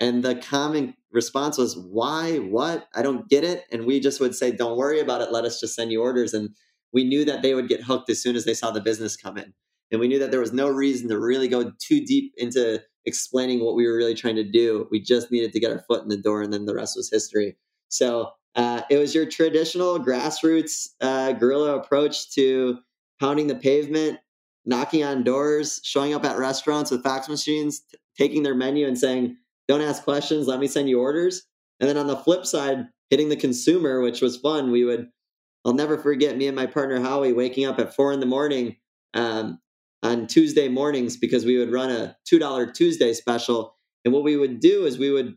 And 0.00 0.24
the 0.24 0.34
common 0.34 0.94
response 1.12 1.58
was, 1.58 1.76
why? 1.76 2.38
What? 2.38 2.88
I 2.94 3.02
don't 3.02 3.28
get 3.28 3.44
it. 3.44 3.64
And 3.70 3.86
we 3.86 4.00
just 4.00 4.20
would 4.20 4.34
say, 4.34 4.50
don't 4.50 4.76
worry 4.76 4.98
about 4.98 5.20
it. 5.20 5.30
Let 5.30 5.44
us 5.44 5.60
just 5.60 5.76
send 5.76 5.92
you 5.92 6.02
orders. 6.02 6.34
And 6.34 6.50
we 6.92 7.04
knew 7.04 7.24
that 7.24 7.42
they 7.42 7.54
would 7.54 7.68
get 7.68 7.84
hooked 7.84 8.10
as 8.10 8.20
soon 8.20 8.34
as 8.34 8.44
they 8.44 8.54
saw 8.54 8.72
the 8.72 8.80
business 8.80 9.16
come 9.16 9.38
in. 9.38 9.54
And 9.92 10.00
we 10.00 10.08
knew 10.08 10.18
that 10.18 10.30
there 10.32 10.40
was 10.40 10.52
no 10.52 10.68
reason 10.68 11.08
to 11.10 11.20
really 11.20 11.46
go 11.46 11.70
too 11.78 12.04
deep 12.04 12.32
into 12.36 12.82
explaining 13.04 13.64
what 13.64 13.76
we 13.76 13.86
were 13.86 13.96
really 13.96 14.14
trying 14.14 14.36
to 14.36 14.50
do. 14.50 14.88
We 14.90 15.00
just 15.00 15.30
needed 15.30 15.52
to 15.52 15.60
get 15.60 15.70
our 15.70 15.84
foot 15.86 16.02
in 16.02 16.08
the 16.08 16.16
door, 16.16 16.42
and 16.42 16.52
then 16.52 16.64
the 16.64 16.74
rest 16.74 16.96
was 16.96 17.10
history. 17.10 17.56
So 17.88 18.30
uh, 18.54 18.82
it 18.90 18.98
was 18.98 19.14
your 19.14 19.26
traditional 19.26 19.98
grassroots 19.98 20.90
uh, 21.00 21.32
guerrilla 21.32 21.76
approach 21.76 22.32
to 22.34 22.78
pounding 23.20 23.46
the 23.46 23.54
pavement, 23.54 24.18
knocking 24.66 25.04
on 25.04 25.24
doors, 25.24 25.80
showing 25.82 26.14
up 26.14 26.24
at 26.24 26.38
restaurants 26.38 26.90
with 26.90 27.02
fax 27.02 27.28
machines, 27.28 27.80
t- 27.80 27.98
taking 28.18 28.42
their 28.42 28.54
menu 28.54 28.86
and 28.86 28.98
saying, 28.98 29.36
"Don't 29.68 29.80
ask 29.80 30.02
questions. 30.04 30.46
Let 30.46 30.60
me 30.60 30.66
send 30.66 30.88
you 30.88 31.00
orders." 31.00 31.44
And 31.80 31.88
then 31.88 31.96
on 31.96 32.06
the 32.06 32.16
flip 32.16 32.46
side, 32.46 32.86
hitting 33.10 33.28
the 33.28 33.36
consumer, 33.36 34.00
which 34.00 34.22
was 34.22 34.36
fun. 34.36 34.70
We 34.70 34.84
would, 34.84 35.08
I'll 35.64 35.74
never 35.74 35.98
forget 35.98 36.36
me 36.36 36.46
and 36.46 36.56
my 36.56 36.66
partner 36.66 37.00
Howie 37.00 37.32
waking 37.32 37.66
up 37.66 37.78
at 37.78 37.94
four 37.94 38.12
in 38.12 38.20
the 38.20 38.26
morning 38.26 38.76
um, 39.14 39.58
on 40.02 40.26
Tuesday 40.26 40.68
mornings 40.68 41.16
because 41.16 41.44
we 41.44 41.58
would 41.58 41.72
run 41.72 41.90
a 41.90 42.16
two 42.24 42.38
dollar 42.38 42.70
Tuesday 42.70 43.12
special. 43.12 43.76
And 44.04 44.12
what 44.12 44.24
we 44.24 44.36
would 44.36 44.60
do 44.60 44.84
is 44.84 44.98
we 44.98 45.10
would 45.10 45.34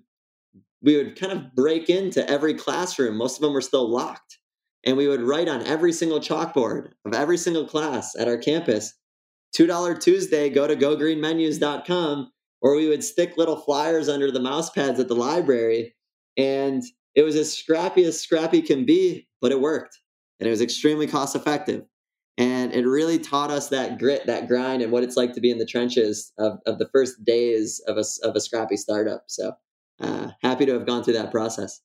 we 0.85 0.97
would 0.97 1.19
kind 1.19 1.33
of 1.33 1.55
break 1.55 1.89
into 1.89 2.27
every 2.29 2.53
classroom. 2.53 3.17
Most 3.17 3.37
of 3.37 3.41
them 3.41 3.53
were 3.53 3.61
still 3.61 3.89
locked. 3.89 4.37
And 4.85 4.95
we 4.95 5.07
would 5.07 5.21
write 5.21 5.49
on 5.49 5.65
every 5.65 5.91
single 5.91 6.19
chalkboard 6.19 6.91
of 7.05 7.13
every 7.13 7.37
single 7.37 7.65
class 7.65 8.15
at 8.15 8.27
our 8.27 8.37
campus 8.37 8.93
$2 9.57 9.99
Tuesday, 9.99 10.49
go 10.49 10.67
to 10.67 10.75
gogreenmenus.com. 10.75 12.31
Or 12.61 12.75
we 12.75 12.89
would 12.89 13.03
stick 13.03 13.37
little 13.37 13.57
flyers 13.57 14.09
under 14.09 14.31
the 14.31 14.39
mouse 14.39 14.69
pads 14.69 14.99
at 14.99 15.07
the 15.07 15.15
library. 15.15 15.95
And 16.37 16.83
it 17.15 17.23
was 17.23 17.35
as 17.35 17.55
scrappy 17.55 18.03
as 18.03 18.19
scrappy 18.19 18.61
can 18.61 18.85
be, 18.85 19.27
but 19.41 19.51
it 19.51 19.61
worked. 19.61 19.99
And 20.39 20.47
it 20.47 20.49
was 20.49 20.61
extremely 20.61 21.07
cost 21.07 21.35
effective. 21.35 21.83
And 22.37 22.73
it 22.73 22.85
really 22.85 23.17
taught 23.17 23.49
us 23.49 23.69
that 23.69 23.97
grit, 23.97 24.25
that 24.25 24.47
grind, 24.47 24.81
and 24.81 24.91
what 24.91 25.03
it's 25.03 25.15
like 25.15 25.33
to 25.33 25.41
be 25.41 25.51
in 25.51 25.57
the 25.57 25.65
trenches 25.65 26.33
of, 26.37 26.59
of 26.65 26.79
the 26.79 26.89
first 26.91 27.23
days 27.23 27.81
of 27.87 27.97
a, 27.97 28.03
of 28.27 28.35
a 28.35 28.41
scrappy 28.41 28.75
startup. 28.75 29.23
So 29.27 29.53
uh, 29.99 30.29
happy 30.41 30.65
to 30.65 30.73
have 30.73 30.85
gone 30.85 31.03
through 31.03 31.13
that 31.13 31.31
process. 31.31 31.81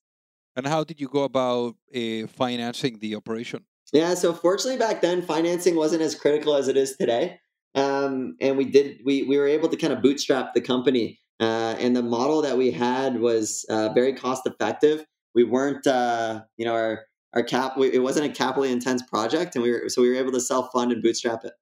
And 0.55 0.67
how 0.67 0.83
did 0.83 0.99
you 0.99 1.07
go 1.07 1.23
about 1.23 1.75
uh, 1.95 2.27
financing 2.27 2.99
the 2.99 3.15
operation? 3.15 3.65
Yeah, 3.93 4.13
so 4.13 4.33
fortunately 4.33 4.77
back 4.77 5.01
then 5.01 5.21
financing 5.21 5.75
wasn't 5.75 6.01
as 6.01 6.15
critical 6.15 6.55
as 6.55 6.67
it 6.67 6.77
is 6.77 6.95
today, 6.95 7.39
um, 7.75 8.37
and 8.39 8.57
we 8.57 8.65
did 8.65 8.99
we 9.05 9.23
we 9.23 9.37
were 9.37 9.47
able 9.47 9.67
to 9.69 9.75
kind 9.75 9.91
of 9.91 10.01
bootstrap 10.01 10.53
the 10.53 10.61
company, 10.61 11.19
uh, 11.41 11.75
and 11.77 11.95
the 11.95 12.03
model 12.03 12.41
that 12.41 12.57
we 12.57 12.71
had 12.71 13.19
was 13.19 13.65
uh, 13.69 13.89
very 13.89 14.13
cost 14.13 14.43
effective. 14.45 15.05
We 15.35 15.43
weren't, 15.43 15.85
uh, 15.87 16.43
you 16.57 16.65
know, 16.65 16.73
our 16.73 17.05
our 17.33 17.43
cap 17.43 17.73
it 17.77 18.01
wasn't 18.01 18.27
a 18.27 18.29
capitally 18.29 18.71
intense 18.71 19.03
project, 19.03 19.55
and 19.55 19.63
we 19.63 19.71
were 19.71 19.89
so 19.89 20.01
we 20.01 20.09
were 20.09 20.15
able 20.15 20.31
to 20.33 20.41
self 20.41 20.69
fund 20.71 20.91
and 20.93 21.03
bootstrap 21.03 21.43
it. 21.43 21.53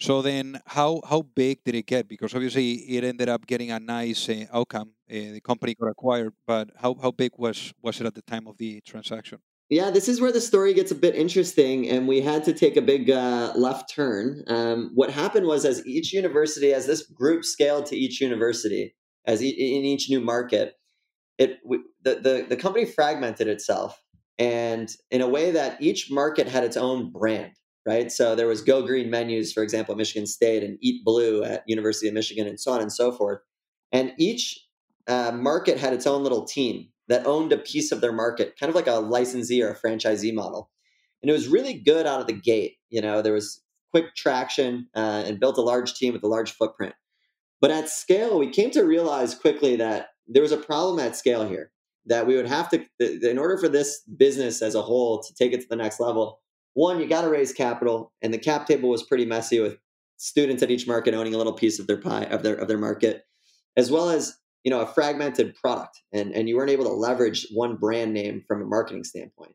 So 0.00 0.20
then, 0.20 0.60
how 0.66 1.00
how 1.08 1.22
big 1.22 1.64
did 1.64 1.74
it 1.74 1.86
get? 1.86 2.06
Because 2.06 2.34
obviously, 2.34 2.72
it 2.72 3.02
ended 3.04 3.28
up 3.30 3.46
getting 3.46 3.70
a 3.70 3.80
nice 3.80 4.28
uh, 4.28 4.44
outcome. 4.52 4.92
Uh, 5.10 5.32
the 5.32 5.40
company 5.40 5.74
got 5.74 5.88
acquired, 5.88 6.32
but 6.46 6.70
how 6.76 6.94
how 7.00 7.10
big 7.10 7.32
was 7.36 7.72
was 7.82 8.00
it 8.00 8.06
at 8.06 8.14
the 8.14 8.22
time 8.22 8.46
of 8.46 8.58
the 8.58 8.80
transaction? 8.82 9.38
Yeah, 9.70 9.90
this 9.90 10.08
is 10.08 10.20
where 10.20 10.32
the 10.32 10.40
story 10.40 10.72
gets 10.72 10.90
a 10.90 10.94
bit 10.94 11.14
interesting, 11.14 11.88
and 11.88 12.08
we 12.08 12.22
had 12.22 12.44
to 12.44 12.54
take 12.54 12.76
a 12.76 12.82
big 12.82 13.10
uh, 13.10 13.52
left 13.54 13.92
turn. 13.94 14.42
Um, 14.46 14.92
what 14.94 15.10
happened 15.10 15.46
was, 15.46 15.64
as 15.64 15.86
each 15.86 16.12
university, 16.12 16.72
as 16.72 16.86
this 16.86 17.02
group 17.06 17.44
scaled 17.44 17.86
to 17.86 17.96
each 17.96 18.20
university, 18.20 18.94
as 19.26 19.42
e- 19.42 19.76
in 19.78 19.84
each 19.84 20.08
new 20.08 20.20
market, 20.20 20.74
it 21.38 21.58
the, 22.02 22.14
the 22.14 22.46
the 22.48 22.56
company 22.56 22.86
fragmented 22.86 23.48
itself, 23.48 24.00
and 24.38 24.90
in 25.10 25.20
a 25.20 25.28
way 25.28 25.50
that 25.50 25.80
each 25.82 26.10
market 26.10 26.48
had 26.48 26.64
its 26.64 26.76
own 26.76 27.10
brand 27.12 27.52
right? 27.86 28.12
So 28.12 28.34
there 28.34 28.46
was 28.46 28.60
Go 28.60 28.82
Green 28.82 29.08
menus, 29.08 29.50
for 29.50 29.62
example, 29.62 29.92
at 29.92 29.98
Michigan 29.98 30.26
State, 30.26 30.62
and 30.62 30.76
Eat 30.82 31.02
Blue 31.06 31.42
at 31.42 31.62
University 31.66 32.06
of 32.06 32.12
Michigan, 32.12 32.46
and 32.46 32.60
so 32.60 32.72
on 32.72 32.82
and 32.82 32.92
so 32.92 33.10
forth. 33.10 33.40
And 33.92 34.12
each 34.18 34.67
uh, 35.08 35.32
market 35.32 35.78
had 35.78 35.92
its 35.92 36.06
own 36.06 36.22
little 36.22 36.44
team 36.44 36.88
that 37.08 37.26
owned 37.26 37.52
a 37.52 37.58
piece 37.58 37.90
of 37.90 38.00
their 38.00 38.12
market, 38.12 38.58
kind 38.58 38.68
of 38.68 38.76
like 38.76 38.86
a 38.86 39.00
licensee 39.00 39.62
or 39.62 39.70
a 39.70 39.78
franchisee 39.78 40.34
model. 40.34 40.70
And 41.22 41.30
it 41.30 41.32
was 41.32 41.48
really 41.48 41.74
good 41.74 42.06
out 42.06 42.20
of 42.20 42.26
the 42.26 42.32
gate. 42.32 42.76
You 42.90 43.00
know, 43.00 43.22
there 43.22 43.32
was 43.32 43.62
quick 43.90 44.14
traction 44.14 44.88
uh, 44.94 45.24
and 45.26 45.40
built 45.40 45.58
a 45.58 45.62
large 45.62 45.94
team 45.94 46.12
with 46.12 46.22
a 46.22 46.28
large 46.28 46.52
footprint. 46.52 46.94
But 47.60 47.70
at 47.70 47.88
scale, 47.88 48.38
we 48.38 48.50
came 48.50 48.70
to 48.72 48.82
realize 48.82 49.34
quickly 49.34 49.76
that 49.76 50.08
there 50.28 50.42
was 50.42 50.52
a 50.52 50.58
problem 50.58 51.00
at 51.04 51.16
scale 51.16 51.48
here. 51.48 51.72
That 52.06 52.26
we 52.26 52.36
would 52.36 52.48
have 52.48 52.70
to, 52.70 52.86
in 53.00 53.38
order 53.38 53.58
for 53.58 53.68
this 53.68 54.00
business 54.16 54.62
as 54.62 54.74
a 54.74 54.80
whole 54.80 55.22
to 55.22 55.34
take 55.34 55.52
it 55.52 55.60
to 55.60 55.66
the 55.68 55.76
next 55.76 56.00
level, 56.00 56.40
one, 56.72 57.00
you 57.00 57.06
got 57.06 57.22
to 57.22 57.28
raise 57.28 57.52
capital, 57.52 58.12
and 58.22 58.32
the 58.32 58.38
cap 58.38 58.66
table 58.66 58.88
was 58.88 59.02
pretty 59.02 59.26
messy 59.26 59.60
with 59.60 59.76
students 60.16 60.62
at 60.62 60.70
each 60.70 60.86
market 60.86 61.12
owning 61.12 61.34
a 61.34 61.36
little 61.36 61.52
piece 61.52 61.78
of 61.78 61.86
their 61.86 61.96
pie 61.96 62.24
of 62.24 62.42
their 62.42 62.54
of 62.54 62.68
their 62.68 62.78
market, 62.78 63.24
as 63.76 63.90
well 63.90 64.08
as 64.08 64.38
you 64.68 64.74
know 64.74 64.82
a 64.82 64.86
fragmented 64.86 65.54
product, 65.54 66.02
and 66.12 66.30
and 66.34 66.46
you 66.46 66.54
weren't 66.54 66.68
able 66.68 66.84
to 66.84 66.92
leverage 66.92 67.46
one 67.54 67.76
brand 67.76 68.12
name 68.12 68.44
from 68.46 68.60
a 68.60 68.66
marketing 68.66 69.02
standpoint. 69.02 69.54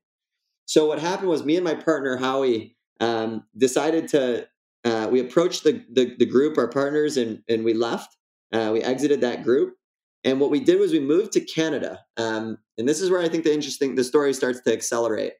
So 0.65 0.87
what 0.87 0.97
happened 0.97 1.29
was 1.29 1.45
me 1.45 1.55
and 1.55 1.63
my 1.63 1.75
partner 1.75 2.17
Howie 2.17 2.75
um, 2.99 3.43
decided 3.55 4.07
to 4.07 4.47
uh, 4.83 5.09
we 5.11 5.19
approached 5.19 5.65
the, 5.65 5.85
the, 5.93 6.15
the 6.17 6.25
group, 6.25 6.57
our 6.57 6.67
partners, 6.67 7.15
and 7.15 7.43
and 7.47 7.63
we 7.63 7.75
left. 7.75 8.17
Uh, 8.51 8.71
we 8.73 8.81
exited 8.81 9.21
that 9.21 9.43
group, 9.43 9.75
and 10.23 10.39
what 10.39 10.49
we 10.49 10.59
did 10.59 10.79
was 10.79 10.91
we 10.91 10.99
moved 10.99 11.31
to 11.33 11.41
Canada. 11.41 11.99
Um, 12.17 12.57
and 12.79 12.89
this 12.89 12.99
is 12.99 13.11
where 13.11 13.21
I 13.21 13.29
think 13.29 13.43
the 13.43 13.53
interesting 13.53 13.93
the 13.93 14.03
story 14.03 14.33
starts 14.33 14.61
to 14.61 14.73
accelerate. 14.73 15.33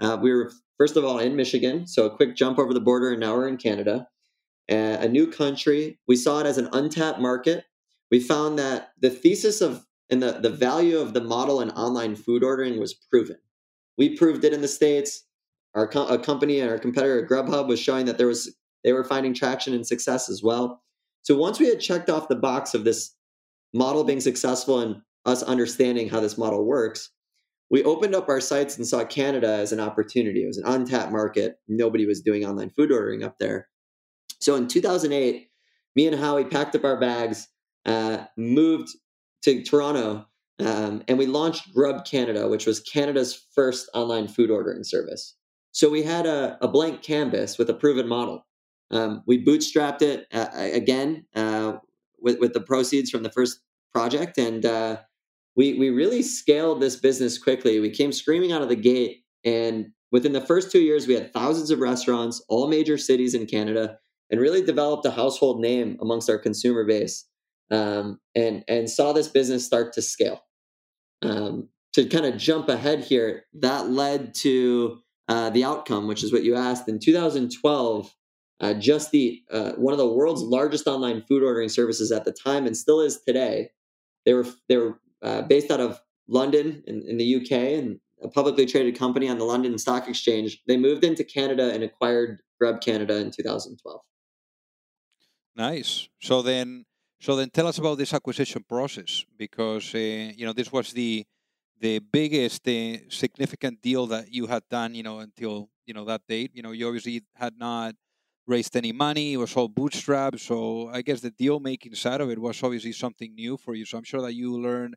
Uh, 0.00 0.18
we 0.20 0.32
were 0.32 0.50
first 0.76 0.96
of 0.96 1.04
all 1.04 1.20
in 1.20 1.36
Michigan, 1.36 1.86
so 1.86 2.06
a 2.06 2.16
quick 2.16 2.34
jump 2.34 2.58
over 2.58 2.74
the 2.74 2.80
border, 2.80 3.12
and 3.12 3.20
now 3.20 3.36
we're 3.36 3.46
in 3.46 3.58
Canada, 3.58 4.08
uh, 4.68 4.96
a 4.98 5.06
new 5.06 5.28
country. 5.28 6.00
We 6.08 6.16
saw 6.16 6.40
it 6.40 6.46
as 6.46 6.58
an 6.58 6.68
untapped 6.72 7.20
market. 7.20 7.64
We 8.10 8.20
found 8.20 8.58
that 8.58 8.90
the 9.00 9.10
thesis 9.10 9.60
of 9.60 9.86
and 10.10 10.22
the, 10.22 10.32
the 10.32 10.50
value 10.50 10.98
of 10.98 11.14
the 11.14 11.20
model 11.20 11.60
in 11.60 11.70
online 11.70 12.16
food 12.16 12.42
ordering 12.42 12.80
was 12.80 12.94
proven. 12.94 13.36
We 13.96 14.16
proved 14.16 14.44
it 14.44 14.52
in 14.52 14.60
the 14.60 14.68
states. 14.68 15.24
Our 15.74 15.86
co- 15.86 16.08
a 16.08 16.18
company 16.18 16.58
and 16.58 16.68
our 16.68 16.78
competitor 16.78 17.24
Grubhub 17.24 17.68
was 17.68 17.78
showing 17.78 18.06
that 18.06 18.18
there 18.18 18.26
was 18.26 18.52
they 18.82 18.92
were 18.92 19.04
finding 19.04 19.34
traction 19.34 19.74
and 19.74 19.86
success 19.86 20.28
as 20.28 20.42
well. 20.42 20.82
So 21.22 21.36
once 21.36 21.60
we 21.60 21.68
had 21.68 21.80
checked 21.80 22.10
off 22.10 22.28
the 22.28 22.36
box 22.36 22.74
of 22.74 22.84
this 22.84 23.14
model 23.72 24.04
being 24.04 24.20
successful 24.20 24.80
and 24.80 25.02
us 25.26 25.42
understanding 25.42 26.08
how 26.08 26.20
this 26.20 26.38
model 26.38 26.64
works, 26.64 27.10
we 27.70 27.84
opened 27.84 28.14
up 28.14 28.28
our 28.28 28.40
sites 28.40 28.76
and 28.76 28.86
saw 28.86 29.04
Canada 29.04 29.48
as 29.48 29.70
an 29.70 29.80
opportunity. 29.80 30.42
It 30.42 30.48
was 30.48 30.58
an 30.58 30.66
untapped 30.66 31.12
market. 31.12 31.56
Nobody 31.68 32.06
was 32.06 32.20
doing 32.20 32.44
online 32.44 32.70
food 32.70 32.90
ordering 32.90 33.22
up 33.22 33.38
there. 33.38 33.68
So 34.40 34.56
in 34.56 34.66
2008, 34.66 35.48
me 35.94 36.06
and 36.06 36.18
Howie 36.18 36.44
packed 36.44 36.74
up 36.74 36.84
our 36.84 36.98
bags, 36.98 37.48
uh, 37.86 38.24
moved 38.36 38.90
to 39.42 39.62
Toronto, 39.62 40.26
um, 40.58 41.02
and 41.08 41.18
we 41.18 41.26
launched 41.26 41.72
Grub 41.72 42.04
Canada, 42.04 42.48
which 42.48 42.66
was 42.66 42.80
Canada's 42.80 43.46
first 43.54 43.88
online 43.94 44.28
food 44.28 44.50
ordering 44.50 44.84
service. 44.84 45.36
So 45.72 45.88
we 45.88 46.02
had 46.02 46.26
a, 46.26 46.58
a 46.60 46.68
blank 46.68 47.02
canvas 47.02 47.56
with 47.56 47.70
a 47.70 47.74
proven 47.74 48.08
model. 48.08 48.46
Um, 48.90 49.22
we 49.26 49.42
bootstrapped 49.42 50.02
it 50.02 50.26
uh, 50.32 50.48
again 50.54 51.24
uh, 51.34 51.74
with, 52.20 52.40
with 52.40 52.52
the 52.52 52.60
proceeds 52.60 53.10
from 53.10 53.22
the 53.22 53.30
first 53.30 53.60
project, 53.92 54.36
and 54.36 54.66
uh, 54.66 54.98
we 55.56 55.74
we 55.74 55.90
really 55.90 56.22
scaled 56.22 56.80
this 56.80 56.96
business 56.96 57.38
quickly. 57.38 57.80
We 57.80 57.90
came 57.90 58.12
screaming 58.12 58.52
out 58.52 58.62
of 58.62 58.68
the 58.68 58.76
gate, 58.76 59.24
and 59.44 59.86
within 60.12 60.32
the 60.32 60.40
first 60.40 60.70
two 60.70 60.80
years, 60.80 61.06
we 61.06 61.14
had 61.14 61.32
thousands 61.32 61.70
of 61.70 61.78
restaurants, 61.78 62.42
all 62.48 62.68
major 62.68 62.98
cities 62.98 63.34
in 63.34 63.46
Canada, 63.46 63.98
and 64.30 64.40
really 64.40 64.62
developed 64.62 65.06
a 65.06 65.10
household 65.10 65.60
name 65.60 65.96
amongst 66.00 66.28
our 66.30 66.38
consumer 66.38 66.84
base, 66.84 67.26
um, 67.70 68.20
and 68.34 68.64
and 68.68 68.90
saw 68.90 69.12
this 69.12 69.28
business 69.28 69.64
start 69.64 69.92
to 69.94 70.02
scale. 70.02 70.42
Um, 71.22 71.68
to 71.92 72.06
kind 72.06 72.24
of 72.24 72.36
jump 72.36 72.68
ahead 72.68 73.00
here, 73.00 73.44
that 73.54 73.90
led 73.90 74.32
to 74.34 75.00
uh, 75.28 75.50
the 75.50 75.64
outcome, 75.64 76.06
which 76.06 76.22
is 76.22 76.32
what 76.32 76.44
you 76.44 76.56
asked 76.56 76.88
in 76.88 76.98
2012. 76.98 78.14
Uh, 78.60 78.74
Just 78.74 79.14
Eat 79.14 79.44
uh, 79.50 79.72
one 79.72 79.92
of 79.92 79.98
the 79.98 80.06
world's 80.06 80.42
largest 80.42 80.86
online 80.86 81.22
food 81.22 81.42
ordering 81.42 81.68
services 81.68 82.12
at 82.12 82.24
the 82.24 82.32
time, 82.32 82.66
and 82.66 82.76
still 82.76 83.00
is 83.00 83.20
today. 83.26 83.70
They 84.26 84.34
were 84.34 84.46
they 84.68 84.76
were 84.76 85.00
uh, 85.22 85.42
based 85.42 85.70
out 85.70 85.80
of 85.80 86.00
London 86.28 86.82
in, 86.86 87.02
in 87.02 87.16
the 87.16 87.36
UK 87.36 87.52
and 87.52 88.00
a 88.22 88.28
publicly 88.28 88.66
traded 88.66 88.98
company 88.98 89.28
on 89.28 89.38
the 89.38 89.44
London 89.44 89.78
Stock 89.78 90.08
Exchange. 90.08 90.62
They 90.66 90.76
moved 90.76 91.04
into 91.04 91.24
Canada 91.24 91.72
and 91.72 91.82
acquired 91.82 92.40
Grub 92.60 92.80
Canada 92.80 93.16
in 93.16 93.30
2012. 93.30 94.00
Nice. 95.56 96.08
So 96.20 96.42
then, 96.42 96.84
so 97.20 97.36
then, 97.36 97.50
tell 97.50 97.66
us 97.66 97.78
about 97.78 97.98
this 97.98 98.14
acquisition 98.14 98.64
process 98.66 99.24
because 99.36 99.94
uh, 99.94 99.98
you 99.98 100.46
know 100.46 100.54
this 100.54 100.72
was 100.72 100.92
the 100.92 101.26
the 101.78 101.98
biggest 101.98 102.66
uh, 102.66 102.96
significant 103.08 103.80
deal 103.82 104.06
that 104.06 104.32
you 104.32 104.46
had 104.46 104.62
done. 104.70 104.94
You 104.94 105.02
know 105.02 105.18
until 105.18 105.68
you 105.86 105.94
know 105.94 106.04
that 106.06 106.22
date. 106.26 106.50
You 106.54 106.62
know 106.62 106.72
you 106.72 106.86
obviously 106.86 107.22
had 107.34 107.54
not 107.58 107.94
raised 108.46 108.74
any 108.74 108.92
money. 108.92 109.34
It 109.34 109.36
was 109.36 109.54
all 109.54 109.68
bootstrap. 109.68 110.38
So 110.38 110.88
I 110.88 111.02
guess 111.02 111.20
the 111.20 111.30
deal 111.30 111.60
making 111.60 111.94
side 111.94 112.20
of 112.20 112.30
it 112.30 112.38
was 112.38 112.62
obviously 112.62 112.92
something 112.92 113.34
new 113.34 113.56
for 113.56 113.74
you. 113.74 113.84
So 113.84 113.98
I'm 113.98 114.04
sure 114.04 114.22
that 114.22 114.34
you 114.34 114.58
learned 114.58 114.94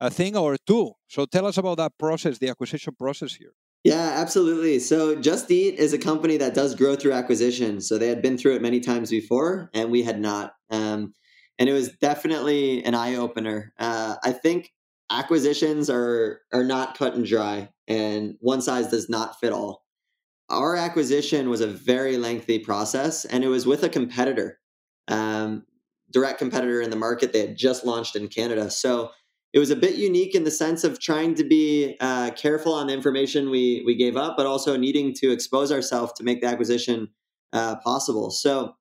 a 0.00 0.10
thing 0.10 0.36
or 0.36 0.56
two. 0.56 0.92
So 1.08 1.26
tell 1.26 1.46
us 1.46 1.58
about 1.58 1.78
that 1.78 1.92
process, 1.98 2.38
the 2.38 2.48
acquisition 2.48 2.94
process 2.98 3.34
here. 3.34 3.52
Yeah, 3.84 4.14
absolutely. 4.16 4.78
So 4.78 5.14
Just 5.16 5.50
Eat 5.50 5.74
is 5.74 5.92
a 5.92 5.98
company 5.98 6.38
that 6.38 6.54
does 6.54 6.74
grow 6.74 6.96
through 6.96 7.12
acquisition. 7.12 7.82
So 7.82 7.98
they 7.98 8.08
had 8.08 8.22
been 8.22 8.38
through 8.38 8.54
it 8.56 8.62
many 8.62 8.80
times 8.80 9.10
before, 9.10 9.70
and 9.74 9.90
we 9.90 10.02
had 10.02 10.20
not. 10.20 10.54
Um, 10.70 11.12
and 11.58 11.68
it 11.68 11.72
was 11.72 11.90
definitely 12.00 12.84
an 12.84 12.94
eye 12.94 13.16
opener. 13.16 13.72
Uh, 13.78 14.16
I 14.22 14.32
think 14.32 14.72
acquisitions 15.10 15.90
are 15.90 16.40
are 16.52 16.64
not 16.64 16.96
cut 16.98 17.14
and 17.14 17.24
dry, 17.24 17.70
and 17.86 18.36
one 18.40 18.62
size 18.62 18.88
does 18.90 19.08
not 19.08 19.38
fit 19.40 19.52
all. 19.52 19.84
Our 20.50 20.76
acquisition 20.76 21.48
was 21.48 21.60
a 21.60 21.66
very 21.66 22.16
lengthy 22.16 22.58
process, 22.58 23.24
and 23.24 23.44
it 23.44 23.48
was 23.48 23.66
with 23.66 23.82
a 23.82 23.88
competitor, 23.88 24.60
um, 25.08 25.64
direct 26.10 26.38
competitor 26.38 26.80
in 26.82 26.90
the 26.90 26.96
market. 26.96 27.32
They 27.32 27.40
had 27.46 27.56
just 27.56 27.84
launched 27.84 28.16
in 28.16 28.28
Canada, 28.28 28.70
so 28.70 29.10
it 29.52 29.60
was 29.60 29.70
a 29.70 29.76
bit 29.76 29.94
unique 29.94 30.34
in 30.34 30.42
the 30.42 30.50
sense 30.50 30.82
of 30.82 30.98
trying 30.98 31.36
to 31.36 31.44
be 31.44 31.96
uh, 32.00 32.32
careful 32.32 32.74
on 32.74 32.88
the 32.88 32.92
information 32.92 33.50
we 33.50 33.82
we 33.86 33.94
gave 33.94 34.16
up, 34.16 34.36
but 34.36 34.46
also 34.46 34.76
needing 34.76 35.14
to 35.14 35.30
expose 35.30 35.70
ourselves 35.70 36.12
to 36.14 36.24
make 36.24 36.40
the 36.40 36.48
acquisition 36.48 37.08
uh, 37.52 37.76
possible. 37.76 38.30
So 38.30 38.74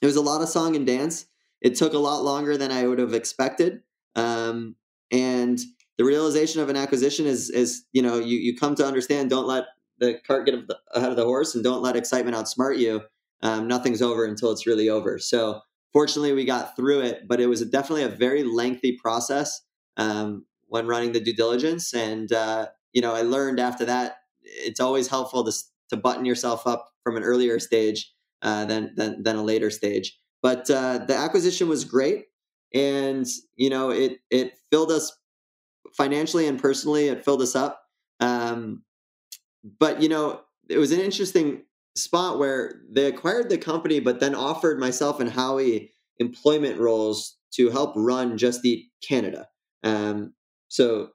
it 0.00 0.06
was 0.06 0.16
a 0.16 0.22
lot 0.22 0.40
of 0.40 0.48
song 0.48 0.76
and 0.76 0.86
dance. 0.86 1.26
It 1.60 1.76
took 1.76 1.92
a 1.92 1.98
lot 1.98 2.22
longer 2.22 2.56
than 2.56 2.70
I 2.70 2.86
would 2.86 2.98
have 2.98 3.14
expected, 3.14 3.80
um, 4.14 4.76
and 5.10 5.58
the 5.96 6.04
realization 6.04 6.60
of 6.60 6.68
an 6.68 6.76
acquisition 6.76 7.26
is 7.26 7.50
is 7.50 7.84
you 7.92 8.02
know 8.02 8.18
you 8.18 8.38
you 8.38 8.56
come 8.56 8.74
to 8.76 8.86
understand. 8.86 9.30
Don't 9.30 9.46
let 9.46 9.64
the 9.98 10.18
cart 10.26 10.46
get 10.46 10.54
ahead 10.94 11.10
of 11.10 11.16
the 11.16 11.24
horse, 11.24 11.54
and 11.54 11.64
don't 11.64 11.82
let 11.82 11.96
excitement 11.96 12.36
outsmart 12.36 12.78
you. 12.78 13.02
Um, 13.42 13.66
nothing's 13.68 14.02
over 14.02 14.24
until 14.24 14.52
it's 14.52 14.66
really 14.66 14.88
over. 14.88 15.18
So 15.18 15.60
fortunately, 15.92 16.32
we 16.32 16.44
got 16.44 16.76
through 16.76 17.00
it, 17.00 17.22
but 17.28 17.40
it 17.40 17.46
was 17.46 17.64
definitely 17.66 18.04
a 18.04 18.08
very 18.08 18.44
lengthy 18.44 18.96
process 19.00 19.60
um, 19.96 20.44
when 20.66 20.86
running 20.86 21.12
the 21.12 21.20
due 21.20 21.34
diligence. 21.34 21.92
And 21.92 22.32
uh, 22.32 22.68
you 22.92 23.02
know, 23.02 23.14
I 23.14 23.22
learned 23.22 23.60
after 23.60 23.84
that 23.84 24.18
it's 24.48 24.80
always 24.80 25.08
helpful 25.08 25.44
to 25.44 25.52
to 25.90 25.96
button 25.96 26.24
yourself 26.24 26.66
up 26.66 26.90
from 27.02 27.16
an 27.16 27.22
earlier 27.22 27.58
stage 27.58 28.12
uh, 28.42 28.64
than, 28.66 28.92
than 28.96 29.22
than 29.22 29.36
a 29.36 29.42
later 29.42 29.70
stage. 29.70 30.18
But 30.42 30.70
uh, 30.70 30.98
the 30.98 31.16
acquisition 31.16 31.68
was 31.68 31.84
great, 31.84 32.26
and 32.74 33.26
you 33.56 33.70
know, 33.70 33.90
it 33.90 34.18
it 34.30 34.54
filled 34.70 34.90
us 34.90 35.16
financially 35.94 36.46
and 36.46 36.60
personally. 36.60 37.08
It 37.08 37.24
filled 37.24 37.42
us 37.42 37.56
up. 37.56 37.82
Um, 38.20 38.82
but 39.78 40.00
you 40.02 40.08
know, 40.08 40.40
it 40.68 40.78
was 40.78 40.92
an 40.92 41.00
interesting 41.00 41.62
spot 41.96 42.38
where 42.38 42.80
they 42.90 43.06
acquired 43.06 43.48
the 43.48 43.58
company, 43.58 44.00
but 44.00 44.20
then 44.20 44.34
offered 44.34 44.78
myself 44.78 45.20
and 45.20 45.30
Howie 45.30 45.92
employment 46.18 46.78
roles 46.78 47.36
to 47.54 47.70
help 47.70 47.94
run 47.96 48.38
Just 48.38 48.64
Eat 48.64 48.86
Canada. 49.02 49.48
Um, 49.82 50.34
so 50.68 51.10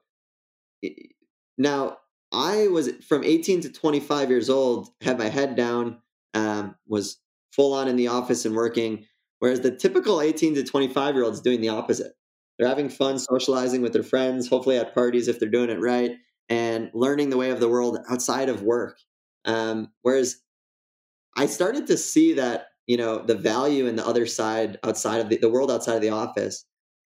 now 1.56 1.98
I 2.32 2.68
was 2.68 2.90
from 3.06 3.24
18 3.24 3.62
to 3.62 3.72
25 3.72 4.30
years 4.30 4.50
old, 4.50 4.88
had 5.00 5.18
my 5.18 5.28
head 5.28 5.56
down, 5.56 5.98
um, 6.34 6.74
was 6.86 7.18
full 7.52 7.72
on 7.72 7.88
in 7.88 7.96
the 7.96 8.08
office 8.08 8.44
and 8.44 8.54
working, 8.54 9.06
whereas 9.38 9.60
the 9.60 9.74
typical 9.74 10.20
18 10.20 10.54
to 10.54 10.64
25 10.64 11.14
year 11.14 11.24
old 11.24 11.34
is 11.34 11.40
doing 11.40 11.60
the 11.60 11.68
opposite. 11.68 12.12
They're 12.58 12.68
having 12.68 12.88
fun 12.88 13.18
socializing 13.18 13.82
with 13.82 13.92
their 13.92 14.02
friends, 14.02 14.48
hopefully 14.48 14.78
at 14.78 14.94
parties 14.94 15.28
if 15.28 15.40
they're 15.40 15.48
doing 15.48 15.70
it 15.70 15.80
right, 15.80 16.12
and 16.48 16.90
learning 16.94 17.30
the 17.30 17.36
way 17.36 17.50
of 17.50 17.60
the 17.60 17.68
world 17.68 17.98
outside 18.08 18.48
of 18.48 18.62
work. 18.62 18.98
Um, 19.44 19.92
whereas 20.02 20.36
I 21.36 21.46
started 21.46 21.88
to 21.88 21.96
see 21.96 22.34
that, 22.34 22.66
you 22.86 22.96
know, 22.96 23.18
the 23.18 23.34
value 23.34 23.86
in 23.86 23.96
the 23.96 24.06
other 24.06 24.26
side 24.26 24.78
outside 24.84 25.20
of 25.20 25.28
the, 25.28 25.38
the 25.38 25.50
world 25.50 25.70
outside 25.70 25.96
of 25.96 26.02
the 26.02 26.10
office 26.10 26.64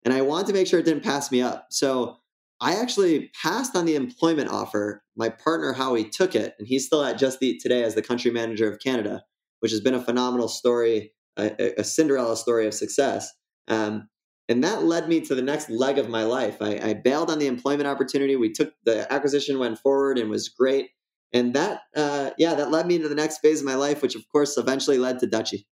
and 0.03 0.13
I 0.13 0.21
wanted 0.21 0.47
to 0.47 0.53
make 0.53 0.67
sure 0.67 0.79
it 0.79 0.85
didn't 0.85 1.03
pass 1.03 1.31
me 1.31 1.41
up. 1.41 1.67
So 1.69 2.17
I 2.61 2.75
actually 2.75 3.31
passed 3.41 3.75
on 3.75 3.85
the 3.85 3.95
employment 3.95 4.49
offer. 4.49 5.03
My 5.15 5.29
partner 5.29 5.73
Howie 5.73 6.09
took 6.09 6.35
it, 6.35 6.55
and 6.57 6.67
he's 6.67 6.85
still 6.85 7.03
at 7.03 7.17
Just 7.17 7.41
Eat 7.41 7.61
today 7.61 7.83
as 7.83 7.95
the 7.95 8.01
country 8.01 8.31
manager 8.31 8.71
of 8.71 8.79
Canada, 8.79 9.23
which 9.59 9.71
has 9.71 9.81
been 9.81 9.93
a 9.93 10.03
phenomenal 10.03 10.47
story, 10.47 11.13
a, 11.39 11.79
a 11.79 11.83
Cinderella 11.83 12.35
story 12.35 12.67
of 12.67 12.73
success. 12.73 13.29
Um, 13.67 14.09
and 14.47 14.63
that 14.63 14.83
led 14.83 15.07
me 15.07 15.21
to 15.21 15.35
the 15.35 15.41
next 15.41 15.69
leg 15.69 15.97
of 15.99 16.09
my 16.09 16.23
life. 16.23 16.57
I, 16.59 16.79
I, 16.79 16.93
bailed 16.93 17.29
on 17.29 17.37
the 17.37 17.45
employment 17.45 17.87
opportunity. 17.87 18.35
We 18.35 18.51
took 18.51 18.73
the 18.83 19.11
acquisition, 19.13 19.59
went 19.59 19.77
forward, 19.77 20.17
and 20.17 20.29
was 20.29 20.49
great. 20.49 20.89
And 21.31 21.53
that, 21.53 21.81
uh, 21.95 22.31
yeah, 22.39 22.55
that 22.55 22.71
led 22.71 22.87
me 22.87 22.97
to 22.97 23.07
the 23.07 23.13
next 23.13 23.39
phase 23.39 23.59
of 23.59 23.67
my 23.67 23.75
life, 23.75 24.01
which 24.01 24.15
of 24.15 24.23
course 24.31 24.57
eventually 24.57 24.97
led 24.97 25.19
to 25.19 25.27
Dutchie. 25.27 25.65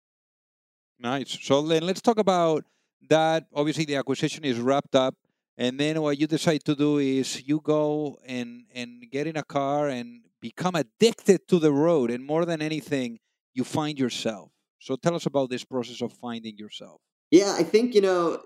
Nice. 1.00 1.38
So 1.42 1.62
then 1.62 1.84
let's 1.84 2.02
talk 2.02 2.20
about 2.20 2.66
that 3.10 3.46
obviously 3.54 3.86
the 3.86 3.96
acquisition 3.96 4.44
is 4.44 4.60
wrapped 4.60 4.96
up 4.96 5.16
and 5.58 5.80
then 5.80 6.02
what 6.02 6.20
you 6.20 6.28
decide 6.28 6.64
to 6.66 6.76
do 6.76 6.98
is 6.98 7.48
you 7.48 7.62
go 7.64 8.18
and 8.26 8.66
and 8.74 9.06
get 9.12 9.28
in 9.28 9.38
a 9.38 9.44
car 9.44 9.88
and 9.88 10.22
become 10.42 10.76
addicted 10.76 11.48
to 11.48 11.60
the 11.60 11.72
road 11.72 12.12
and 12.12 12.26
more 12.26 12.46
than 12.46 12.62
anything 12.62 13.20
you 13.54 13.64
find 13.64 14.00
yourself 14.00 14.52
so 14.80 14.96
tell 14.96 15.16
us 15.16 15.26
about 15.26 15.50
this 15.50 15.64
process 15.64 16.02
of 16.02 16.14
finding 16.14 16.58
yourself 16.58 17.02
yeah 17.32 17.56
i 17.58 17.64
think 17.64 17.94
you 17.94 18.02
know 18.02 18.40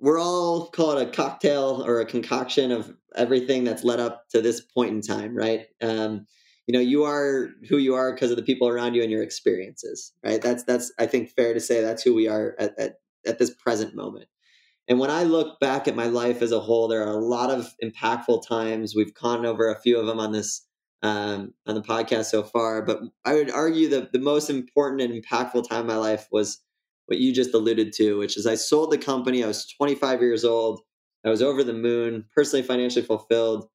we're 0.00 0.20
all 0.20 0.68
call 0.70 0.96
it 0.96 1.08
a 1.08 1.10
cocktail 1.10 1.82
or 1.86 2.00
a 2.00 2.06
concoction 2.06 2.72
of 2.72 2.92
everything 3.14 3.64
that's 3.64 3.84
led 3.84 4.00
up 4.00 4.24
to 4.30 4.40
this 4.40 4.60
point 4.60 4.90
in 4.90 5.00
time 5.00 5.36
right 5.36 5.66
um, 5.82 6.26
you 6.66 6.72
know 6.72 6.80
you 6.80 7.04
are 7.04 7.50
who 7.68 7.76
you 7.76 7.94
are 7.94 8.12
because 8.12 8.30
of 8.30 8.36
the 8.36 8.42
people 8.42 8.68
around 8.68 8.94
you 8.94 9.02
and 9.02 9.10
your 9.10 9.22
experiences 9.22 10.12
right 10.24 10.42
that's 10.42 10.64
that's 10.64 10.92
i 10.98 11.06
think 11.06 11.30
fair 11.30 11.52
to 11.54 11.60
say 11.60 11.82
that's 11.82 12.02
who 12.02 12.14
we 12.14 12.26
are 12.28 12.54
at, 12.58 12.78
at 12.78 12.94
at 13.26 13.38
this 13.38 13.54
present 13.54 13.94
moment. 13.94 14.26
And 14.88 14.98
when 14.98 15.10
I 15.10 15.22
look 15.22 15.60
back 15.60 15.86
at 15.86 15.96
my 15.96 16.06
life 16.06 16.42
as 16.42 16.52
a 16.52 16.60
whole, 16.60 16.88
there 16.88 17.06
are 17.06 17.16
a 17.16 17.24
lot 17.24 17.50
of 17.50 17.72
impactful 17.82 18.46
times. 18.46 18.94
We've 18.94 19.14
gone 19.14 19.46
over 19.46 19.70
a 19.70 19.80
few 19.80 19.98
of 19.98 20.06
them 20.06 20.18
on 20.18 20.32
this 20.32 20.66
um, 21.02 21.52
on 21.66 21.74
the 21.74 21.82
podcast 21.82 22.26
so 22.26 22.42
far, 22.42 22.82
but 22.82 23.00
I 23.24 23.34
would 23.34 23.50
argue 23.50 23.88
that 23.88 24.12
the 24.12 24.20
most 24.20 24.50
important 24.50 25.02
and 25.02 25.12
impactful 25.12 25.68
time 25.68 25.82
in 25.82 25.86
my 25.86 25.96
life 25.96 26.28
was 26.30 26.60
what 27.06 27.18
you 27.18 27.32
just 27.32 27.54
alluded 27.54 27.92
to, 27.94 28.18
which 28.18 28.36
is 28.36 28.46
I 28.46 28.54
sold 28.54 28.92
the 28.92 28.98
company. 28.98 29.42
I 29.42 29.48
was 29.48 29.66
25 29.66 30.20
years 30.20 30.44
old. 30.44 30.80
I 31.24 31.30
was 31.30 31.42
over 31.42 31.64
the 31.64 31.72
moon, 31.72 32.24
personally 32.34 32.64
financially 32.64 33.04
fulfilled, 33.04 33.68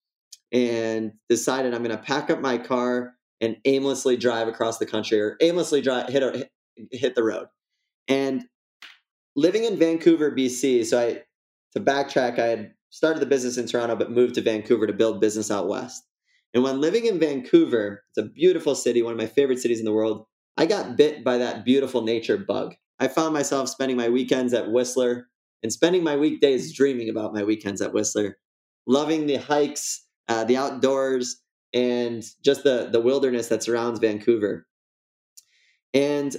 and 0.52 1.12
decided 1.30 1.74
I'm 1.74 1.84
going 1.84 1.96
to 1.96 2.04
pack 2.04 2.30
up 2.30 2.40
my 2.40 2.58
car 2.58 3.16
and 3.42 3.58
aimlessly 3.66 4.18
drive 4.18 4.48
across 4.48 4.78
the 4.78 4.86
country 4.86 5.20
or 5.20 5.38
aimlessly 5.42 5.82
drive 5.82 6.10
hit 6.10 6.24
a, 6.24 6.50
hit 6.92 7.16
the 7.16 7.24
road. 7.24 7.48
And 8.08 8.46
living 9.36 9.66
in 9.66 9.78
Vancouver, 9.78 10.32
BC. 10.32 10.86
So 10.86 11.00
I, 11.00 11.22
to 11.74 11.80
backtrack, 11.80 12.40
I 12.40 12.48
had 12.48 12.74
started 12.90 13.20
the 13.20 13.26
business 13.26 13.58
in 13.58 13.68
Toronto, 13.68 13.96
but 13.96 14.12
moved 14.12 14.36
to 14.36 14.42
Vancouver 14.42 14.88
to 14.88 14.94
build 14.94 15.22
business 15.22 15.52
out 15.52 15.68
west. 15.68 16.04
And 16.54 16.64
when 16.64 16.82
living 16.82 17.06
in 17.06 17.20
Vancouver, 17.20 18.04
it's 18.10 18.26
a 18.26 18.30
beautiful 18.30 18.76
city, 18.76 19.02
one 19.02 19.14
of 19.14 19.20
my 19.20 19.28
favorite 19.28 19.60
cities 19.60 19.80
in 19.80 19.86
the 19.86 19.94
world. 19.94 20.26
I 20.58 20.66
got 20.66 20.98
bit 20.98 21.24
by 21.24 21.38
that 21.38 21.66
beautiful 21.66 22.02
nature 22.02 22.38
bug. 22.38 22.76
I 23.00 23.08
found 23.08 23.34
myself 23.34 23.70
spending 23.70 23.98
my 23.98 24.10
weekends 24.10 24.54
at 24.54 24.72
Whistler 24.72 25.28
and 25.62 25.72
spending 25.72 26.04
my 26.04 26.16
weekdays 26.16 26.74
dreaming 26.74 27.10
about 27.10 27.34
my 27.34 27.44
weekends 27.44 27.82
at 27.82 27.94
Whistler, 27.94 28.38
loving 28.88 29.28
the 29.28 29.36
hikes, 29.36 30.06
uh, 30.28 30.44
the 30.46 30.58
outdoors, 30.58 31.42
and 31.74 32.24
just 32.44 32.64
the 32.64 32.90
the 32.92 33.02
wilderness 33.02 33.50
that 33.50 33.62
surrounds 33.64 34.00
Vancouver. 34.00 34.66
And 35.94 36.36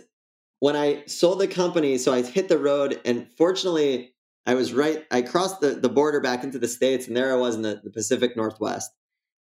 when 0.61 0.75
I 0.75 1.05
sold 1.07 1.41
the 1.41 1.47
company, 1.47 1.99
so 1.99 2.13
I 2.13 2.23
hit 2.23 2.49
the 2.49 2.59
road, 2.59 3.01
and 3.05 3.29
fortunately, 3.37 4.15
I 4.47 4.55
was 4.55 4.73
right. 4.73 5.05
I 5.11 5.23
crossed 5.23 5.61
the, 5.61 5.71
the 5.71 5.89
border 5.89 6.21
back 6.21 6.43
into 6.43 6.59
the 6.59 6.69
states, 6.69 7.07
and 7.07 7.17
there 7.17 7.33
I 7.33 7.37
was 7.37 7.55
in 7.55 7.63
the, 7.63 7.81
the 7.85 7.91
Pacific 7.91 8.37
Northwest. 8.37 8.91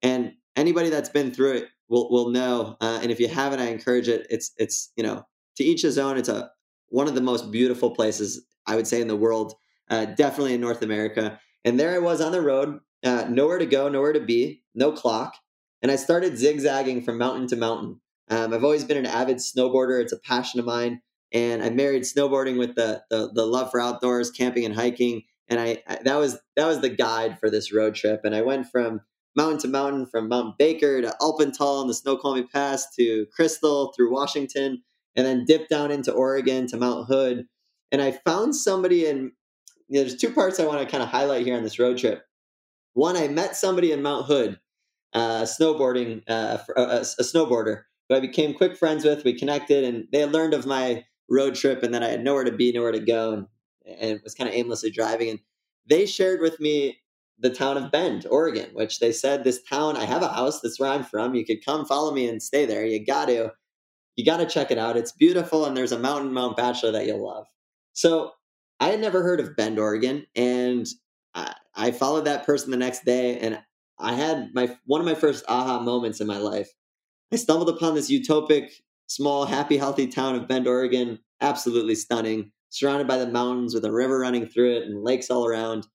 And 0.02 0.34
anybody 0.58 0.90
that's 0.90 1.08
been 1.08 1.32
through 1.32 1.52
it 1.52 1.68
will 1.88 2.10
will 2.10 2.30
know. 2.30 2.76
Uh, 2.80 3.00
and 3.02 3.10
if 3.10 3.20
you 3.20 3.28
haven't, 3.28 3.60
I 3.60 3.66
encourage 3.66 4.08
it. 4.08 4.26
It's 4.30 4.52
it's 4.56 4.92
you 4.96 5.02
know 5.02 5.24
to 5.56 5.64
each 5.64 5.82
his 5.82 5.98
own. 5.98 6.16
It's 6.16 6.28
a 6.28 6.50
one 6.88 7.08
of 7.08 7.14
the 7.14 7.20
most 7.20 7.50
beautiful 7.50 7.90
places 7.90 8.46
I 8.66 8.76
would 8.76 8.86
say 8.86 9.00
in 9.00 9.08
the 9.08 9.16
world, 9.16 9.54
uh, 9.90 10.06
definitely 10.06 10.54
in 10.54 10.60
North 10.60 10.82
America. 10.82 11.40
And 11.64 11.78
there 11.78 11.94
I 11.94 11.98
was 11.98 12.20
on 12.20 12.32
the 12.32 12.40
road, 12.40 12.80
uh, 13.04 13.26
nowhere 13.28 13.58
to 13.58 13.66
go, 13.66 13.88
nowhere 13.88 14.12
to 14.12 14.20
be, 14.20 14.62
no 14.74 14.92
clock, 14.92 15.34
and 15.82 15.90
I 15.90 15.96
started 15.96 16.38
zigzagging 16.38 17.02
from 17.02 17.18
mountain 17.18 17.46
to 17.48 17.56
mountain. 17.56 18.00
Um, 18.30 18.52
I've 18.52 18.64
always 18.64 18.84
been 18.84 18.96
an 18.96 19.06
avid 19.06 19.36
snowboarder. 19.36 20.02
It's 20.02 20.12
a 20.12 20.18
passion 20.18 20.60
of 20.60 20.66
mine. 20.66 21.00
And 21.32 21.62
I 21.62 21.70
married 21.70 22.02
snowboarding 22.02 22.58
with 22.58 22.74
the, 22.74 23.02
the, 23.10 23.30
the 23.32 23.44
love 23.44 23.70
for 23.70 23.80
outdoors, 23.80 24.30
camping 24.30 24.64
and 24.64 24.74
hiking. 24.74 25.22
and 25.48 25.60
I, 25.60 25.82
I 25.86 25.98
that 26.04 26.16
was 26.16 26.38
that 26.56 26.66
was 26.66 26.80
the 26.80 26.88
guide 26.88 27.38
for 27.38 27.50
this 27.50 27.72
road 27.72 27.94
trip. 27.94 28.22
And 28.24 28.34
I 28.34 28.42
went 28.42 28.70
from 28.70 29.02
mountain 29.38 29.58
to 29.60 29.68
mountain, 29.68 30.04
from 30.04 30.28
Mount 30.28 30.58
Baker 30.58 31.00
to 31.00 31.14
Alpental 31.20 31.80
and 31.80 31.88
the 31.88 31.94
Snoqualmie 31.94 32.42
Pass 32.42 32.94
to 32.96 33.26
Crystal 33.34 33.92
through 33.94 34.12
Washington, 34.12 34.82
and 35.16 35.24
then 35.24 35.46
dipped 35.46 35.70
down 35.70 35.90
into 35.90 36.12
Oregon 36.12 36.66
to 36.66 36.76
Mount 36.76 37.06
Hood. 37.06 37.46
And 37.90 38.02
I 38.02 38.10
found 38.10 38.54
somebody 38.54 39.06
in. 39.06 39.32
You 39.90 40.00
know, 40.00 40.04
there's 40.04 40.20
two 40.20 40.32
parts 40.34 40.60
I 40.60 40.66
want 40.66 40.80
to 40.80 40.90
kind 40.90 41.02
of 41.02 41.08
highlight 41.08 41.46
here 41.46 41.56
on 41.56 41.62
this 41.62 41.78
road 41.78 41.96
trip. 41.96 42.22
One, 42.92 43.16
I 43.16 43.28
met 43.28 43.56
somebody 43.56 43.90
in 43.92 44.02
Mount 44.02 44.26
Hood, 44.26 44.58
uh, 45.14 45.44
snowboarding, 45.44 46.22
uh, 46.28 46.58
a, 46.76 46.82
a 46.82 47.22
snowboarder 47.22 47.84
who 48.08 48.16
I 48.16 48.20
became 48.20 48.52
quick 48.52 48.76
friends 48.76 49.04
with. 49.04 49.24
We 49.24 49.38
connected, 49.38 49.84
and 49.84 50.06
they 50.12 50.20
had 50.20 50.32
learned 50.32 50.52
of 50.52 50.66
my 50.66 51.04
road 51.30 51.54
trip, 51.54 51.82
and 51.82 51.94
then 51.94 52.02
I 52.02 52.08
had 52.08 52.22
nowhere 52.22 52.44
to 52.44 52.52
be, 52.52 52.70
nowhere 52.72 52.92
to 52.92 53.00
go, 53.00 53.32
and 53.32 53.46
and 53.98 54.20
was 54.22 54.34
kind 54.34 54.50
of 54.50 54.54
aimlessly 54.54 54.90
driving. 54.90 55.30
And 55.30 55.40
they 55.88 56.04
shared 56.04 56.40
with 56.42 56.60
me 56.60 56.98
the 57.40 57.50
town 57.50 57.76
of 57.76 57.90
Bend, 57.90 58.26
Oregon, 58.30 58.70
which 58.72 58.98
they 58.98 59.12
said 59.12 59.44
this 59.44 59.62
town, 59.62 59.96
I 59.96 60.04
have 60.04 60.22
a 60.22 60.28
house, 60.28 60.60
that's 60.60 60.80
where 60.80 60.90
I'm 60.90 61.04
from. 61.04 61.34
You 61.34 61.44
could 61.44 61.64
come 61.64 61.84
follow 61.84 62.12
me 62.12 62.28
and 62.28 62.42
stay 62.42 62.66
there. 62.66 62.84
You 62.84 63.04
got 63.04 63.26
to, 63.26 63.52
you 64.16 64.24
got 64.24 64.38
to 64.38 64.46
check 64.46 64.70
it 64.70 64.78
out. 64.78 64.96
It's 64.96 65.12
beautiful, 65.12 65.64
and 65.64 65.76
there's 65.76 65.92
a 65.92 65.98
mountain, 65.98 66.32
Mount 66.32 66.56
Bachelor, 66.56 66.92
that 66.92 67.06
you'll 67.06 67.24
love. 67.24 67.46
So 67.92 68.32
I 68.80 68.88
had 68.88 69.00
never 69.00 69.22
heard 69.22 69.40
of 69.40 69.56
Bend, 69.56 69.78
Oregon, 69.78 70.26
and 70.34 70.86
I, 71.34 71.54
I 71.74 71.90
followed 71.92 72.24
that 72.24 72.44
person 72.44 72.70
the 72.70 72.76
next 72.76 73.04
day, 73.04 73.38
and 73.38 73.60
I 73.98 74.14
had 74.14 74.50
my 74.54 74.76
one 74.86 75.00
of 75.00 75.06
my 75.06 75.14
first 75.14 75.44
aha 75.48 75.80
moments 75.80 76.20
in 76.20 76.26
my 76.26 76.38
life. 76.38 76.70
I 77.32 77.36
stumbled 77.36 77.68
upon 77.68 77.94
this 77.94 78.10
utopic, 78.10 78.70
small, 79.06 79.44
happy, 79.46 79.76
healthy 79.76 80.06
town 80.06 80.34
of 80.34 80.48
Bend, 80.48 80.66
Oregon. 80.66 81.18
Absolutely 81.40 81.94
stunning 81.94 82.50
surrounded 82.70 83.06
by 83.06 83.18
the 83.18 83.26
mountains 83.26 83.74
with 83.74 83.84
a 83.84 83.92
river 83.92 84.18
running 84.18 84.46
through 84.46 84.76
it 84.76 84.82
and 84.84 85.02
lakes 85.02 85.30
all 85.30 85.46
around. 85.46 85.86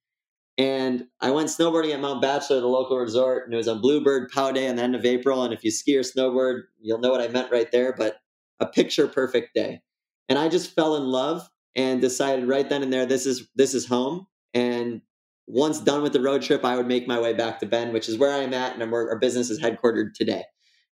And 0.58 1.06
I 1.20 1.32
went 1.32 1.50
snowboarding 1.50 1.94
at 1.94 2.00
Mount 2.00 2.22
Bachelor, 2.22 2.60
the 2.60 2.68
local 2.68 2.98
resort, 2.98 3.46
and 3.46 3.54
it 3.54 3.58
was 3.58 3.68
on 3.68 3.82
Bluebird 3.82 4.32
Pow 4.32 4.52
Day 4.52 4.68
on 4.68 4.76
the 4.76 4.84
end 4.84 4.96
of 4.96 5.06
April. 5.06 5.44
And 5.44 5.54
if 5.54 5.64
you 5.64 5.72
ski 5.72 5.98
or 5.98 6.04
snowboard, 6.04 6.64
you'll 6.80 7.00
know 7.00 7.10
what 7.10 7.22
I 7.22 7.28
meant 7.28 7.52
right 7.52 7.72
there, 7.72 7.94
but 7.94 8.18
a 8.60 8.68
picture 8.68 9.08
perfect 9.08 9.56
day. 9.56 9.82
And 10.30 10.38
I 10.38 10.50
just 10.50 10.76
fell 10.76 10.96
in 10.96 11.04
love 11.04 11.50
and 11.76 12.02
decided 12.02 12.48
right 12.48 12.70
then 12.70 12.84
and 12.84 12.94
there, 12.94 13.06
this 13.06 13.26
is 13.26 13.50
this 13.56 13.74
is 13.74 13.88
home. 13.88 14.28
And 14.54 15.02
once 15.48 15.80
done 15.80 16.04
with 16.04 16.14
the 16.14 16.22
road 16.22 16.42
trip, 16.42 16.64
I 16.64 16.76
would 16.78 16.88
make 16.88 17.08
my 17.08 17.20
way 17.20 17.34
back 17.34 17.60
to 17.60 17.66
Bend, 17.66 17.94
which 17.94 18.08
is 18.08 18.18
where 18.18 18.32
I'm 18.32 18.54
at, 18.54 18.80
and 18.80 18.92
where 18.92 19.10
our 19.10 19.20
business 19.20 19.50
is 19.50 19.62
headquartered 19.62 20.14
today. 20.14 20.44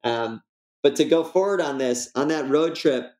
Um, 0.03 0.41
but 0.81 0.95
to 0.95 1.05
go 1.05 1.23
forward 1.23 1.61
on 1.61 1.77
this, 1.77 2.09
on 2.15 2.29
that 2.29 2.49
road 2.49 2.75
trip, 2.75 3.11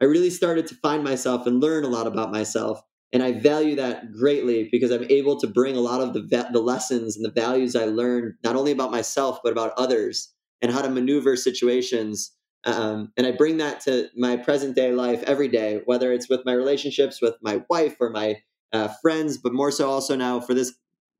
I 0.00 0.04
really 0.04 0.30
started 0.30 0.66
to 0.68 0.74
find 0.76 1.02
myself 1.02 1.46
and 1.46 1.60
learn 1.60 1.84
a 1.84 1.88
lot 1.88 2.06
about 2.06 2.30
myself. 2.30 2.82
And 3.12 3.22
I 3.22 3.32
value 3.32 3.76
that 3.76 4.12
greatly 4.12 4.68
because 4.70 4.90
I'm 4.90 5.06
able 5.10 5.38
to 5.40 5.46
bring 5.46 5.76
a 5.76 5.80
lot 5.80 6.00
of 6.00 6.12
the, 6.12 6.48
the 6.52 6.60
lessons 6.60 7.16
and 7.16 7.24
the 7.24 7.30
values 7.30 7.76
I 7.76 7.84
learned, 7.84 8.34
not 8.42 8.56
only 8.56 8.72
about 8.72 8.90
myself, 8.90 9.38
but 9.42 9.52
about 9.52 9.72
others 9.76 10.32
and 10.60 10.72
how 10.72 10.82
to 10.82 10.90
maneuver 10.90 11.36
situations. 11.36 12.32
Um, 12.64 13.12
and 13.16 13.26
I 13.26 13.30
bring 13.30 13.58
that 13.58 13.80
to 13.82 14.08
my 14.16 14.36
present 14.36 14.74
day 14.74 14.92
life 14.92 15.22
every 15.22 15.48
day, 15.48 15.82
whether 15.84 16.12
it's 16.12 16.28
with 16.28 16.44
my 16.44 16.52
relationships 16.52 17.22
with 17.22 17.34
my 17.40 17.62
wife 17.70 17.96
or 18.00 18.10
my 18.10 18.42
uh, 18.72 18.88
friends, 19.00 19.38
but 19.38 19.54
more 19.54 19.70
so 19.70 19.88
also 19.88 20.16
now 20.16 20.40
for 20.40 20.54
this 20.54 20.74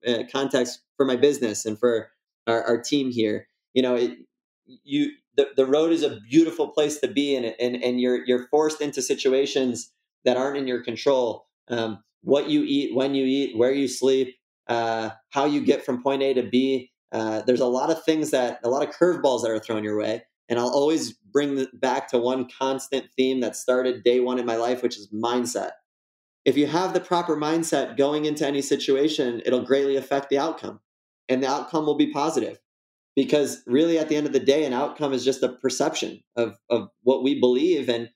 uh, 0.06 0.24
context 0.30 0.80
for 0.96 1.06
my 1.06 1.16
business 1.16 1.64
and 1.64 1.78
for 1.78 2.10
our, 2.46 2.62
our 2.64 2.80
team 2.80 3.10
here. 3.10 3.48
You 3.74 3.82
know, 3.82 3.94
it, 3.94 4.18
you 4.66 5.12
the, 5.36 5.48
the 5.56 5.66
road 5.66 5.92
is 5.92 6.02
a 6.02 6.18
beautiful 6.28 6.68
place 6.68 6.98
to 7.00 7.08
be 7.08 7.34
in 7.34 7.44
and, 7.44 7.82
and 7.82 8.00
you're 8.00 8.24
you're 8.24 8.48
forced 8.48 8.80
into 8.80 9.02
situations 9.02 9.92
that 10.24 10.36
aren't 10.36 10.56
in 10.56 10.66
your 10.66 10.82
control 10.82 11.45
um, 11.68 12.02
what 12.22 12.48
you 12.50 12.64
eat 12.64 12.94
when 12.94 13.14
you 13.14 13.24
eat 13.24 13.56
where 13.56 13.72
you 13.72 13.88
sleep 13.88 14.34
uh, 14.68 15.10
how 15.30 15.44
you 15.44 15.64
get 15.64 15.84
from 15.84 16.02
point 16.02 16.22
a 16.22 16.34
to 16.34 16.42
b. 16.42 16.90
Uh, 17.12 17.40
there's 17.42 17.60
a 17.60 17.66
lot 17.66 17.90
of 17.90 18.02
things 18.02 18.32
that 18.32 18.58
a 18.64 18.68
lot 18.68 18.86
of 18.86 18.94
curveballs 18.94 19.42
that 19.42 19.50
are 19.50 19.60
thrown 19.60 19.84
your 19.84 19.96
way 19.96 20.24
and 20.48 20.58
i'll 20.58 20.68
always 20.68 21.12
bring 21.12 21.66
back 21.74 22.08
to 22.08 22.18
one 22.18 22.48
constant 22.58 23.06
theme 23.16 23.40
that 23.40 23.54
started 23.54 24.02
day 24.02 24.20
one 24.20 24.38
in 24.38 24.46
my 24.46 24.56
life 24.56 24.82
which 24.82 24.98
is 24.98 25.08
mindset. 25.12 25.70
If 26.44 26.56
you 26.56 26.66
have 26.66 26.94
the 26.94 27.00
proper 27.00 27.36
mindset 27.36 27.96
going 27.96 28.24
into 28.24 28.46
any 28.46 28.60
situation 28.60 29.40
it'll 29.46 29.64
greatly 29.64 29.96
affect 29.96 30.30
the 30.30 30.38
outcome 30.38 30.80
and 31.28 31.42
the 31.42 31.48
outcome 31.48 31.86
will 31.86 31.96
be 31.96 32.12
positive 32.12 32.58
because 33.14 33.62
really 33.66 33.98
at 33.98 34.08
the 34.08 34.16
end 34.16 34.26
of 34.26 34.32
the 34.32 34.40
day 34.40 34.64
an 34.64 34.72
outcome 34.72 35.12
is 35.12 35.24
just 35.24 35.44
a 35.44 35.48
perception 35.48 36.20
of 36.34 36.58
of 36.68 36.88
what 37.02 37.22
we 37.22 37.38
believe 37.38 37.88
and 37.88 38.10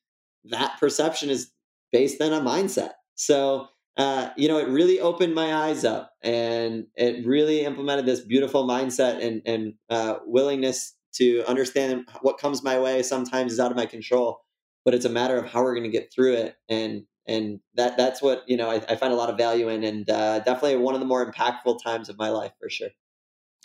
that 0.44 0.78
perception 0.80 1.30
is 1.30 1.52
based 1.92 2.20
on 2.20 2.32
a 2.32 2.40
mindset 2.40 2.92
so 3.20 3.68
uh, 3.98 4.30
you 4.36 4.48
know 4.48 4.58
it 4.58 4.68
really 4.68 4.98
opened 4.98 5.34
my 5.34 5.54
eyes 5.54 5.84
up 5.84 6.12
and 6.22 6.86
it 6.96 7.26
really 7.26 7.64
implemented 7.64 8.06
this 8.06 8.20
beautiful 8.20 8.66
mindset 8.66 9.22
and 9.22 9.42
and 9.44 9.74
uh, 9.90 10.14
willingness 10.24 10.94
to 11.12 11.44
understand 11.46 12.08
what 12.22 12.38
comes 12.38 12.62
my 12.62 12.78
way 12.78 13.02
sometimes 13.02 13.52
is 13.52 13.60
out 13.60 13.70
of 13.70 13.76
my 13.76 13.86
control 13.86 14.40
but 14.84 14.94
it's 14.94 15.04
a 15.04 15.10
matter 15.10 15.36
of 15.36 15.44
how 15.50 15.62
we're 15.62 15.74
going 15.74 15.90
to 15.90 15.90
get 15.90 16.10
through 16.12 16.32
it 16.32 16.56
and 16.68 17.02
and 17.26 17.60
that 17.74 17.98
that's 17.98 18.22
what 18.22 18.42
you 18.46 18.56
know 18.56 18.70
I, 18.70 18.76
I 18.88 18.96
find 18.96 19.12
a 19.12 19.16
lot 19.16 19.28
of 19.28 19.36
value 19.36 19.68
in 19.68 19.84
and 19.84 20.08
uh, 20.08 20.38
definitely 20.38 20.76
one 20.76 20.94
of 20.94 21.00
the 21.00 21.06
more 21.06 21.30
impactful 21.30 21.82
times 21.82 22.08
of 22.08 22.16
my 22.16 22.30
life 22.30 22.52
for 22.58 22.70
sure 22.70 22.90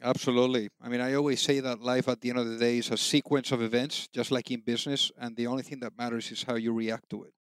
Absolutely. 0.03 0.67
I 0.81 0.89
mean, 0.89 0.99
I 0.99 1.13
always 1.13 1.41
say 1.41 1.61
that 1.61 1.79
life 1.79 2.09
at 2.09 2.19
the 2.19 2.29
end 2.29 2.37
of 2.37 2.49
the 2.49 2.57
day 2.57 2.79
is 2.79 2.91
a 2.91 2.97
sequence 2.97 3.53
of 3.53 3.61
events, 3.61 4.09
just 4.11 4.29
like 4.29 4.51
in 4.51 4.59
business, 4.59 5.09
and 5.17 5.37
the 5.37 5.47
only 5.47 5.63
thing 5.63 5.79
that 5.79 5.97
matters 5.97 6.29
is 6.33 6.43
how 6.43 6.55
you 6.55 6.73
react 6.73 7.09
to 7.11 7.23
it. 7.23 7.34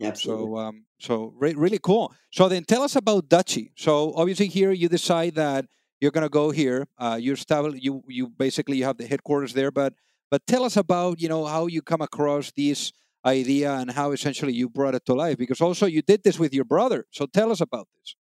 Absolutely. 0.00 0.46
So, 0.46 0.56
um, 0.58 0.84
so 0.98 1.34
re- 1.38 1.54
really 1.54 1.78
cool. 1.78 2.12
So 2.30 2.48
then, 2.48 2.64
tell 2.64 2.82
us 2.82 2.96
about 2.96 3.28
Dutchie. 3.28 3.72
So 3.76 4.12
obviously, 4.14 4.48
here 4.48 4.72
you 4.72 4.88
decide 4.88 5.34
that 5.36 5.66
you're 6.00 6.10
going 6.10 6.22
to 6.22 6.28
go 6.28 6.50
here. 6.50 6.86
Uh, 6.98 7.18
you 7.20 7.32
establish 7.32 7.80
you 7.82 8.02
you 8.08 8.28
basically 8.28 8.78
you 8.78 8.84
have 8.84 8.98
the 8.98 9.06
headquarters 9.06 9.54
there, 9.54 9.70
but 9.70 9.94
but 10.30 10.46
tell 10.46 10.64
us 10.64 10.76
about 10.76 11.20
you 11.20 11.28
know 11.28 11.44
how 11.44 11.66
you 11.66 11.82
come 11.82 12.02
across 12.02 12.52
this 12.56 12.92
idea 13.24 13.72
and 13.74 13.90
how 13.90 14.12
essentially 14.12 14.52
you 14.52 14.68
brought 14.68 14.94
it 14.94 15.04
to 15.06 15.14
life 15.14 15.38
because 15.38 15.60
also 15.60 15.86
you 15.86 16.02
did 16.02 16.22
this 16.24 16.38
with 16.38 16.52
your 16.52 16.64
brother. 16.64 17.06
So 17.10 17.26
tell 17.26 17.52
us 17.52 17.60
about 17.60 17.88
this. 17.94 18.16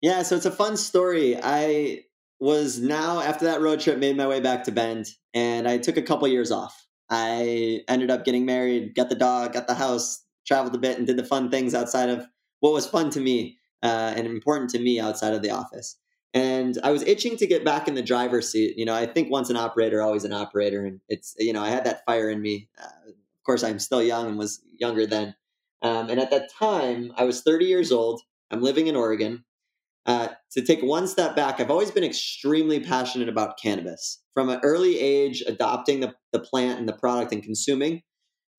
Yeah, 0.00 0.22
so 0.22 0.34
it's 0.34 0.46
a 0.46 0.50
fun 0.50 0.76
story. 0.76 1.38
I 1.40 2.04
was 2.40 2.80
now 2.80 3.20
after 3.20 3.44
that 3.44 3.60
road 3.60 3.78
trip 3.80 3.98
made 3.98 4.16
my 4.16 4.26
way 4.26 4.40
back 4.40 4.64
to 4.64 4.72
Bend 4.72 5.06
and 5.32 5.68
I 5.68 5.78
took 5.78 5.96
a 5.96 6.02
couple 6.02 6.26
years 6.26 6.50
off. 6.50 6.86
I 7.08 7.82
ended 7.88 8.10
up 8.10 8.24
getting 8.24 8.46
married, 8.46 8.94
got 8.94 9.10
the 9.10 9.14
dog, 9.14 9.52
got 9.52 9.68
the 9.68 9.74
house, 9.74 10.21
traveled 10.46 10.74
a 10.74 10.78
bit 10.78 10.98
and 10.98 11.06
did 11.06 11.16
the 11.16 11.24
fun 11.24 11.50
things 11.50 11.74
outside 11.74 12.08
of 12.08 12.26
what 12.60 12.72
was 12.72 12.86
fun 12.86 13.10
to 13.10 13.20
me 13.20 13.58
uh, 13.82 14.14
and 14.16 14.26
important 14.26 14.70
to 14.70 14.78
me 14.78 15.00
outside 15.00 15.34
of 15.34 15.42
the 15.42 15.50
office. 15.50 15.98
And 16.34 16.78
I 16.82 16.90
was 16.90 17.02
itching 17.02 17.36
to 17.38 17.46
get 17.46 17.64
back 17.64 17.88
in 17.88 17.94
the 17.94 18.02
driver's 18.02 18.50
seat. 18.50 18.78
You 18.78 18.86
know, 18.86 18.94
I 18.94 19.06
think 19.06 19.30
once 19.30 19.50
an 19.50 19.56
operator, 19.56 20.00
always 20.00 20.24
an 20.24 20.32
operator. 20.32 20.84
And 20.84 21.00
it's, 21.08 21.34
you 21.38 21.52
know, 21.52 21.62
I 21.62 21.68
had 21.68 21.84
that 21.84 22.04
fire 22.06 22.30
in 22.30 22.40
me. 22.40 22.68
Uh, 22.80 23.10
of 23.10 23.44
course, 23.44 23.62
I'm 23.62 23.78
still 23.78 24.02
young 24.02 24.28
and 24.28 24.38
was 24.38 24.62
younger 24.78 25.06
then. 25.06 25.34
Um, 25.82 26.08
and 26.08 26.20
at 26.20 26.30
that 26.30 26.50
time, 26.50 27.12
I 27.16 27.24
was 27.24 27.42
30 27.42 27.66
years 27.66 27.92
old. 27.92 28.22
I'm 28.50 28.62
living 28.62 28.86
in 28.86 28.96
Oregon. 28.96 29.44
Uh, 30.06 30.28
to 30.52 30.62
take 30.62 30.82
one 30.82 31.06
step 31.06 31.36
back, 31.36 31.60
I've 31.60 31.70
always 31.70 31.90
been 31.90 32.04
extremely 32.04 32.80
passionate 32.80 33.28
about 33.28 33.58
cannabis. 33.58 34.20
From 34.34 34.48
an 34.48 34.60
early 34.62 34.98
age, 34.98 35.42
adopting 35.46 36.00
the, 36.00 36.14
the 36.32 36.40
plant 36.40 36.78
and 36.78 36.88
the 36.88 36.94
product 36.94 37.32
and 37.32 37.42
consuming, 37.42 38.02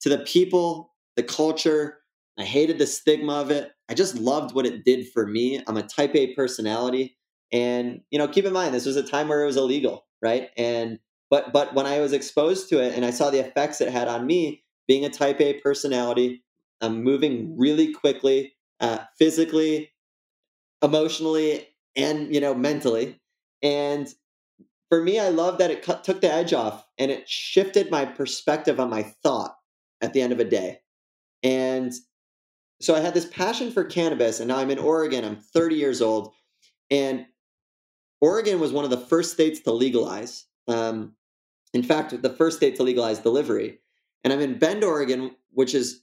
to 0.01 0.09
the 0.09 0.19
people, 0.19 0.92
the 1.15 1.23
culture. 1.23 1.99
I 2.37 2.43
hated 2.43 2.79
the 2.79 2.87
stigma 2.87 3.33
of 3.33 3.51
it. 3.51 3.71
I 3.89 3.93
just 3.93 4.15
loved 4.15 4.55
what 4.55 4.65
it 4.65 4.85
did 4.85 5.07
for 5.13 5.27
me. 5.27 5.61
I'm 5.67 5.77
a 5.77 5.83
type 5.83 6.15
A 6.15 6.33
personality. 6.33 7.17
And, 7.51 8.01
you 8.09 8.17
know, 8.17 8.27
keep 8.27 8.45
in 8.45 8.53
mind, 8.53 8.73
this 8.73 8.85
was 8.85 8.95
a 8.95 9.03
time 9.03 9.27
where 9.27 9.43
it 9.43 9.47
was 9.47 9.57
illegal, 9.57 10.07
right? 10.21 10.49
And, 10.57 10.99
but, 11.29 11.53
but 11.53 11.75
when 11.75 11.85
I 11.85 11.99
was 11.99 12.13
exposed 12.13 12.69
to 12.69 12.81
it 12.81 12.95
and 12.95 13.05
I 13.05 13.11
saw 13.11 13.29
the 13.29 13.45
effects 13.45 13.81
it 13.81 13.89
had 13.91 14.07
on 14.07 14.25
me, 14.25 14.63
being 14.87 15.05
a 15.05 15.09
type 15.09 15.39
A 15.39 15.59
personality, 15.59 16.43
I'm 16.81 17.03
moving 17.03 17.55
really 17.57 17.93
quickly, 17.93 18.53
uh, 18.79 18.99
physically, 19.19 19.93
emotionally 20.83 21.67
and 21.95 22.33
you 22.33 22.41
know 22.41 22.53
mentally 22.53 23.19
and 23.63 24.13
for 24.89 25.01
me 25.01 25.19
i 25.19 25.29
love 25.29 25.57
that 25.57 25.71
it 25.71 25.81
cut, 25.81 26.03
took 26.03 26.21
the 26.21 26.31
edge 26.31 26.53
off 26.53 26.85
and 26.99 27.09
it 27.09 27.27
shifted 27.27 27.89
my 27.89 28.05
perspective 28.05 28.79
on 28.79 28.89
my 28.89 29.03
thought 29.23 29.55
at 30.01 30.13
the 30.13 30.21
end 30.21 30.33
of 30.33 30.39
a 30.39 30.43
day 30.43 30.79
and 31.43 31.93
so 32.81 32.95
i 32.95 32.99
had 32.99 33.13
this 33.13 33.25
passion 33.25 33.71
for 33.71 33.83
cannabis 33.83 34.39
and 34.39 34.47
now 34.47 34.57
i'm 34.57 34.71
in 34.71 34.79
oregon 34.79 35.23
i'm 35.25 35.35
30 35.35 35.75
years 35.75 36.01
old 36.01 36.33
and 36.89 37.25
oregon 38.21 38.59
was 38.59 38.71
one 38.71 38.83
of 38.83 38.89
the 38.89 38.97
first 38.97 39.33
states 39.33 39.59
to 39.61 39.71
legalize 39.71 40.45
um, 40.67 41.13
in 41.73 41.83
fact 41.83 42.21
the 42.21 42.29
first 42.29 42.57
state 42.57 42.75
to 42.75 42.83
legalize 42.83 43.19
delivery 43.19 43.79
and 44.23 44.31
i'm 44.33 44.41
in 44.41 44.57
bend 44.57 44.83
oregon 44.83 45.31
which 45.51 45.75
is 45.75 46.01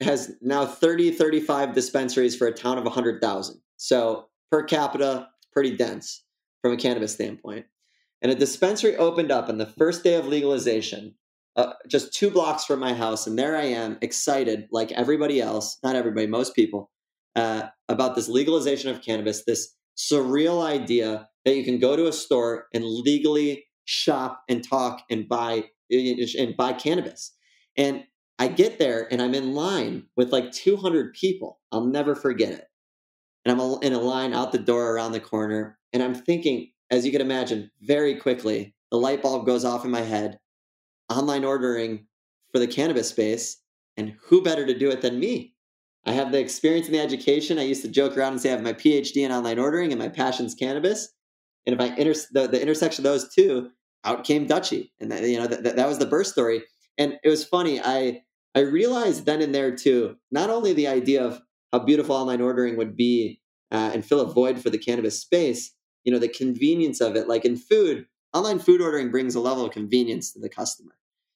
has 0.00 0.32
now 0.40 0.66
30 0.66 1.12
35 1.12 1.74
dispensaries 1.74 2.36
for 2.36 2.46
a 2.46 2.52
town 2.52 2.78
of 2.78 2.84
100000 2.84 3.60
so 3.76 4.28
per 4.52 4.62
capita, 4.62 5.28
pretty 5.50 5.74
dense 5.74 6.24
from 6.60 6.72
a 6.72 6.76
cannabis 6.76 7.14
standpoint. 7.14 7.64
And 8.20 8.30
a 8.30 8.36
dispensary 8.36 8.94
opened 8.96 9.32
up 9.32 9.48
on 9.48 9.56
the 9.58 9.66
first 9.66 10.04
day 10.04 10.14
of 10.14 10.26
legalization, 10.28 11.14
uh, 11.56 11.72
just 11.88 12.12
two 12.12 12.30
blocks 12.30 12.64
from 12.64 12.80
my 12.80 12.94
house. 12.94 13.26
And 13.26 13.38
there 13.38 13.56
I 13.56 13.64
am, 13.64 13.98
excited, 14.00 14.68
like 14.70 14.92
everybody 14.92 15.40
else, 15.40 15.78
not 15.82 15.96
everybody, 15.96 16.26
most 16.26 16.54
people, 16.54 16.90
uh, 17.36 17.64
about 17.88 18.14
this 18.14 18.28
legalization 18.28 18.90
of 18.90 19.02
cannabis, 19.02 19.44
this 19.44 19.74
surreal 19.96 20.64
idea 20.64 21.28
that 21.44 21.56
you 21.56 21.64
can 21.64 21.78
go 21.78 21.96
to 21.96 22.06
a 22.06 22.12
store 22.12 22.66
and 22.72 22.84
legally 22.84 23.64
shop 23.84 24.42
and 24.48 24.66
talk 24.66 25.02
and 25.10 25.28
buy 25.28 25.64
and 25.90 26.56
buy 26.56 26.72
cannabis. 26.72 27.34
And 27.76 28.04
I 28.38 28.48
get 28.48 28.78
there 28.78 29.06
and 29.12 29.20
I'm 29.20 29.34
in 29.34 29.54
line 29.54 30.04
with 30.16 30.32
like 30.32 30.52
200 30.52 31.12
people. 31.14 31.60
I'll 31.70 31.84
never 31.84 32.14
forget 32.14 32.52
it. 32.52 32.64
And 33.44 33.52
I'm 33.52 33.82
in 33.82 33.92
a 33.92 34.00
line 34.00 34.32
out 34.32 34.52
the 34.52 34.58
door 34.58 34.92
around 34.92 35.12
the 35.12 35.20
corner. 35.20 35.78
And 35.92 36.02
I'm 36.02 36.14
thinking, 36.14 36.70
as 36.90 37.04
you 37.04 37.12
can 37.12 37.20
imagine, 37.20 37.70
very 37.82 38.16
quickly, 38.16 38.74
the 38.90 38.98
light 38.98 39.22
bulb 39.22 39.46
goes 39.46 39.64
off 39.64 39.84
in 39.84 39.90
my 39.90 40.00
head. 40.00 40.38
Online 41.12 41.44
ordering 41.44 42.06
for 42.52 42.58
the 42.58 42.66
cannabis 42.66 43.08
space. 43.08 43.58
And 43.96 44.14
who 44.24 44.42
better 44.42 44.66
to 44.66 44.78
do 44.78 44.90
it 44.90 45.02
than 45.02 45.20
me? 45.20 45.54
I 46.04 46.12
have 46.12 46.32
the 46.32 46.40
experience 46.40 46.86
and 46.86 46.94
the 46.94 47.00
education. 47.00 47.58
I 47.58 47.64
used 47.64 47.82
to 47.82 47.88
joke 47.88 48.16
around 48.16 48.32
and 48.32 48.40
say 48.40 48.48
I 48.48 48.52
have 48.52 48.62
my 48.62 48.72
PhD 48.72 49.18
in 49.18 49.30
online 49.30 49.58
ordering 49.58 49.92
and 49.92 50.00
my 50.00 50.08
passion's 50.08 50.54
cannabis. 50.54 51.08
And 51.66 51.74
if 51.74 51.80
I 51.80 51.94
inter- 51.96 52.20
the, 52.32 52.48
the 52.48 52.60
intersection 52.60 53.06
of 53.06 53.12
those 53.12 53.32
two, 53.32 53.70
out 54.04 54.24
came 54.24 54.48
Dutchie, 54.48 54.90
and 55.00 55.12
that, 55.12 55.22
you 55.22 55.38
know 55.38 55.46
that, 55.46 55.76
that 55.76 55.88
was 55.88 55.98
the 55.98 56.06
birth 56.06 56.26
story. 56.26 56.62
And 56.98 57.18
it 57.22 57.28
was 57.28 57.44
funny. 57.44 57.80
I 57.80 58.22
I 58.54 58.60
realized 58.60 59.26
then 59.26 59.40
and 59.40 59.54
there 59.54 59.74
too, 59.74 60.16
not 60.30 60.50
only 60.50 60.72
the 60.72 60.88
idea 60.88 61.24
of 61.24 61.40
how 61.72 61.78
beautiful 61.78 62.16
online 62.16 62.40
ordering 62.40 62.76
would 62.76 62.96
be 62.96 63.40
uh, 63.70 63.90
and 63.94 64.04
fill 64.04 64.20
a 64.20 64.32
void 64.32 64.60
for 64.60 64.70
the 64.70 64.78
cannabis 64.78 65.20
space, 65.20 65.72
you 66.04 66.12
know, 66.12 66.18
the 66.18 66.28
convenience 66.28 67.00
of 67.00 67.16
it. 67.16 67.28
Like 67.28 67.44
in 67.44 67.56
food, 67.56 68.06
online 68.34 68.58
food 68.58 68.82
ordering 68.82 69.10
brings 69.10 69.34
a 69.34 69.40
level 69.40 69.64
of 69.64 69.72
convenience 69.72 70.32
to 70.32 70.40
the 70.40 70.48
customer 70.48 70.92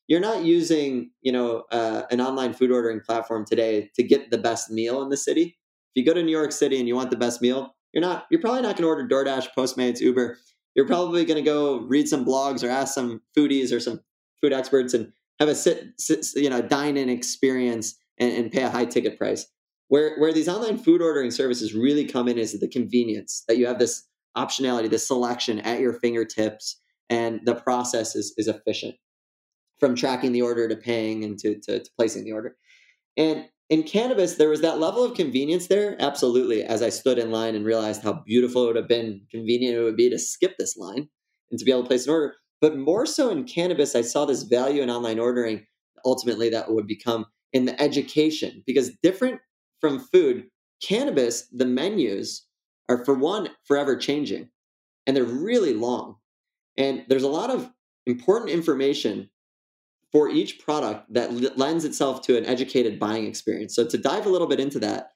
you're 0.08 0.20
not 0.20 0.44
using 0.44 1.10
you 1.22 1.32
know 1.32 1.64
uh, 1.70 2.02
an 2.10 2.20
online 2.20 2.52
food 2.52 2.70
ordering 2.70 3.00
platform 3.00 3.44
today 3.44 3.90
to 3.94 4.02
get 4.02 4.30
the 4.30 4.38
best 4.38 4.70
meal 4.70 5.02
in 5.02 5.08
the 5.08 5.16
city. 5.16 5.58
If 5.94 6.00
you 6.00 6.04
go 6.04 6.14
to 6.14 6.22
new 6.22 6.32
york 6.32 6.52
city 6.52 6.78
and 6.78 6.86
you 6.86 6.94
want 6.94 7.10
the 7.10 7.16
best 7.16 7.40
meal 7.40 7.76
you're 7.96 8.02
not 8.02 8.26
you're 8.30 8.42
probably 8.42 8.60
not 8.60 8.76
going 8.76 8.82
to 8.82 8.88
order 8.88 9.08
doordash 9.08 9.46
postmates 9.56 10.00
uber. 10.00 10.36
You're 10.74 10.86
probably 10.86 11.24
going 11.24 11.42
to 11.42 11.50
go 11.50 11.80
read 11.80 12.06
some 12.08 12.26
blogs 12.26 12.62
or 12.62 12.68
ask 12.68 12.92
some 12.92 13.22
foodies 13.34 13.72
or 13.72 13.80
some 13.80 14.00
food 14.42 14.52
experts 14.52 14.92
and 14.92 15.10
have 15.40 15.48
a 15.48 15.54
sit, 15.54 15.98
sit 15.98 16.26
you 16.36 16.50
know 16.50 16.60
dine 16.60 16.98
in 16.98 17.08
experience 17.08 17.96
and, 18.18 18.30
and 18.34 18.52
pay 18.52 18.64
a 18.64 18.68
high 18.68 18.84
ticket 18.84 19.16
price. 19.16 19.46
Where 19.88 20.18
where 20.18 20.30
these 20.30 20.46
online 20.46 20.76
food 20.76 21.00
ordering 21.00 21.30
services 21.30 21.72
really 21.72 22.04
come 22.04 22.28
in 22.28 22.36
is 22.36 22.60
the 22.60 22.68
convenience 22.68 23.44
that 23.48 23.56
you 23.56 23.66
have 23.66 23.78
this 23.78 24.06
optionality 24.36 24.90
this 24.90 25.06
selection 25.06 25.60
at 25.60 25.80
your 25.80 25.94
fingertips 25.94 26.78
and 27.08 27.40
the 27.46 27.54
process 27.54 28.14
is, 28.14 28.34
is 28.36 28.46
efficient 28.46 28.94
from 29.78 29.94
tracking 29.94 30.32
the 30.32 30.42
order 30.42 30.68
to 30.68 30.76
paying 30.76 31.24
and 31.24 31.38
to, 31.38 31.58
to, 31.60 31.80
to 31.80 31.90
placing 31.96 32.24
the 32.24 32.32
order. 32.32 32.56
And 33.16 33.46
in 33.68 33.82
cannabis, 33.82 34.34
there 34.34 34.48
was 34.48 34.60
that 34.60 34.78
level 34.78 35.02
of 35.02 35.14
convenience 35.14 35.66
there. 35.66 35.96
Absolutely. 36.00 36.62
As 36.62 36.82
I 36.82 36.88
stood 36.88 37.18
in 37.18 37.30
line 37.30 37.54
and 37.54 37.64
realized 37.64 38.02
how 38.02 38.22
beautiful 38.24 38.64
it 38.64 38.66
would 38.68 38.76
have 38.76 38.88
been, 38.88 39.22
convenient 39.30 39.76
it 39.76 39.82
would 39.82 39.96
be 39.96 40.08
to 40.10 40.18
skip 40.18 40.56
this 40.58 40.76
line 40.76 41.08
and 41.50 41.58
to 41.58 41.64
be 41.64 41.72
able 41.72 41.82
to 41.82 41.88
place 41.88 42.06
an 42.06 42.12
order. 42.12 42.34
But 42.60 42.76
more 42.76 43.06
so 43.06 43.30
in 43.30 43.44
cannabis, 43.44 43.94
I 43.94 44.02
saw 44.02 44.24
this 44.24 44.44
value 44.44 44.82
in 44.82 44.90
online 44.90 45.18
ordering 45.18 45.66
ultimately 46.04 46.48
that 46.50 46.70
would 46.70 46.86
become 46.86 47.26
in 47.52 47.64
the 47.64 47.80
education 47.80 48.62
because 48.66 48.92
different 49.02 49.40
from 49.80 49.98
food, 49.98 50.44
cannabis, 50.82 51.48
the 51.52 51.66
menus 51.66 52.46
are 52.88 53.04
for 53.04 53.14
one, 53.14 53.48
forever 53.66 53.96
changing 53.96 54.48
and 55.06 55.16
they're 55.16 55.24
really 55.24 55.72
long. 55.72 56.16
And 56.76 57.04
there's 57.08 57.22
a 57.22 57.28
lot 57.28 57.50
of 57.50 57.70
important 58.06 58.50
information 58.50 59.30
for 60.12 60.28
each 60.28 60.60
product 60.60 61.12
that 61.12 61.58
lends 61.58 61.84
itself 61.84 62.22
to 62.22 62.36
an 62.38 62.46
educated 62.46 62.98
buying 62.98 63.26
experience. 63.26 63.74
So 63.74 63.86
to 63.86 63.98
dive 63.98 64.26
a 64.26 64.30
little 64.30 64.46
bit 64.46 64.60
into 64.60 64.78
that, 64.80 65.10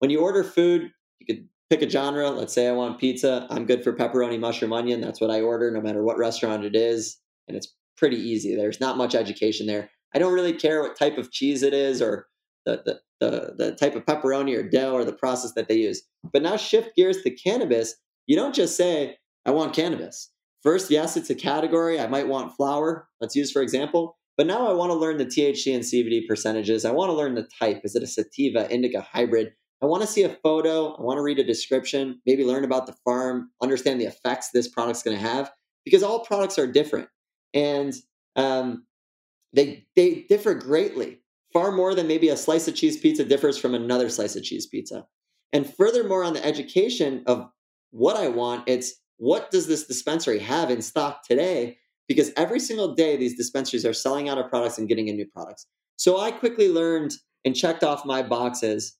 when 0.00 0.10
you 0.10 0.20
order 0.20 0.42
food, 0.42 0.90
you 1.20 1.26
could 1.26 1.48
pick 1.70 1.82
a 1.82 1.88
genre. 1.88 2.28
Let's 2.30 2.52
say 2.52 2.68
I 2.68 2.72
want 2.72 2.98
pizza. 2.98 3.46
I'm 3.48 3.66
good 3.66 3.84
for 3.84 3.92
pepperoni, 3.92 4.38
mushroom, 4.38 4.72
onion. 4.72 5.00
That's 5.00 5.20
what 5.20 5.30
I 5.30 5.40
order, 5.40 5.70
no 5.70 5.80
matter 5.80 6.02
what 6.02 6.18
restaurant 6.18 6.64
it 6.64 6.74
is. 6.74 7.18
And 7.48 7.56
it's 7.56 7.74
pretty 7.96 8.16
easy. 8.16 8.56
There's 8.56 8.80
not 8.80 8.96
much 8.96 9.14
education 9.14 9.66
there. 9.66 9.90
I 10.14 10.18
don't 10.18 10.34
really 10.34 10.52
care 10.52 10.82
what 10.82 10.98
type 10.98 11.18
of 11.18 11.30
cheese 11.30 11.62
it 11.62 11.72
is 11.72 12.02
or 12.02 12.26
the, 12.66 12.82
the, 12.84 13.00
the, 13.20 13.54
the 13.56 13.74
type 13.76 13.94
of 13.94 14.04
pepperoni 14.04 14.56
or 14.56 14.68
dough 14.68 14.92
or 14.92 15.04
the 15.04 15.12
process 15.12 15.52
that 15.54 15.68
they 15.68 15.76
use. 15.76 16.02
But 16.32 16.42
now 16.42 16.56
shift 16.56 16.94
gears 16.96 17.22
to 17.22 17.30
cannabis. 17.30 17.94
You 18.26 18.36
don't 18.36 18.54
just 18.54 18.76
say, 18.76 19.16
I 19.46 19.50
want 19.52 19.74
cannabis. 19.74 20.30
First, 20.62 20.90
yes, 20.90 21.16
it's 21.16 21.30
a 21.30 21.34
category. 21.34 21.98
I 21.98 22.06
might 22.06 22.28
want 22.28 22.54
flower. 22.54 23.08
Let's 23.20 23.34
use, 23.34 23.50
for 23.50 23.62
example. 23.62 24.16
But 24.36 24.46
now 24.46 24.68
I 24.68 24.72
want 24.72 24.90
to 24.90 24.96
learn 24.98 25.18
the 25.18 25.26
THC 25.26 25.74
and 25.74 25.84
CBD 25.84 26.26
percentages. 26.26 26.84
I 26.84 26.90
want 26.90 27.10
to 27.10 27.14
learn 27.14 27.34
the 27.34 27.48
type. 27.58 27.82
Is 27.84 27.94
it 27.94 28.02
a 28.02 28.06
sativa, 28.06 28.70
indica, 28.72 29.02
hybrid? 29.02 29.52
I 29.82 29.86
want 29.86 30.02
to 30.02 30.06
see 30.06 30.22
a 30.22 30.36
photo. 30.42 30.94
I 30.94 31.02
want 31.02 31.18
to 31.18 31.22
read 31.22 31.38
a 31.38 31.44
description, 31.44 32.20
maybe 32.24 32.44
learn 32.44 32.64
about 32.64 32.86
the 32.86 32.94
farm, 33.04 33.50
understand 33.60 34.00
the 34.00 34.06
effects 34.06 34.50
this 34.50 34.68
product's 34.68 35.02
going 35.02 35.16
to 35.16 35.22
have, 35.22 35.50
because 35.84 36.02
all 36.02 36.24
products 36.24 36.58
are 36.58 36.70
different. 36.70 37.08
And 37.52 37.92
um, 38.36 38.86
they, 39.52 39.86
they 39.96 40.24
differ 40.28 40.54
greatly, 40.54 41.20
far 41.52 41.72
more 41.72 41.94
than 41.94 42.06
maybe 42.06 42.28
a 42.28 42.36
slice 42.36 42.68
of 42.68 42.74
cheese 42.74 42.98
pizza 42.98 43.24
differs 43.24 43.58
from 43.58 43.74
another 43.74 44.08
slice 44.08 44.36
of 44.36 44.44
cheese 44.44 44.66
pizza. 44.66 45.04
And 45.52 45.68
furthermore, 45.68 46.24
on 46.24 46.32
the 46.32 46.44
education 46.44 47.24
of 47.26 47.50
what 47.90 48.16
I 48.16 48.28
want, 48.28 48.68
it's 48.68 48.94
what 49.18 49.50
does 49.50 49.66
this 49.66 49.86
dispensary 49.86 50.38
have 50.38 50.70
in 50.70 50.80
stock 50.80 51.22
today 51.28 51.78
because 52.08 52.30
every 52.36 52.60
single 52.60 52.94
day 52.94 53.16
these 53.16 53.36
dispensaries 53.36 53.86
are 53.86 53.92
selling 53.92 54.28
out 54.28 54.38
of 54.38 54.48
products 54.48 54.78
and 54.78 54.88
getting 54.88 55.08
in 55.08 55.16
new 55.16 55.26
products. 55.26 55.66
So 55.96 56.20
I 56.20 56.30
quickly 56.30 56.68
learned 56.68 57.12
and 57.44 57.54
checked 57.54 57.84
off 57.84 58.04
my 58.04 58.22
boxes 58.22 58.96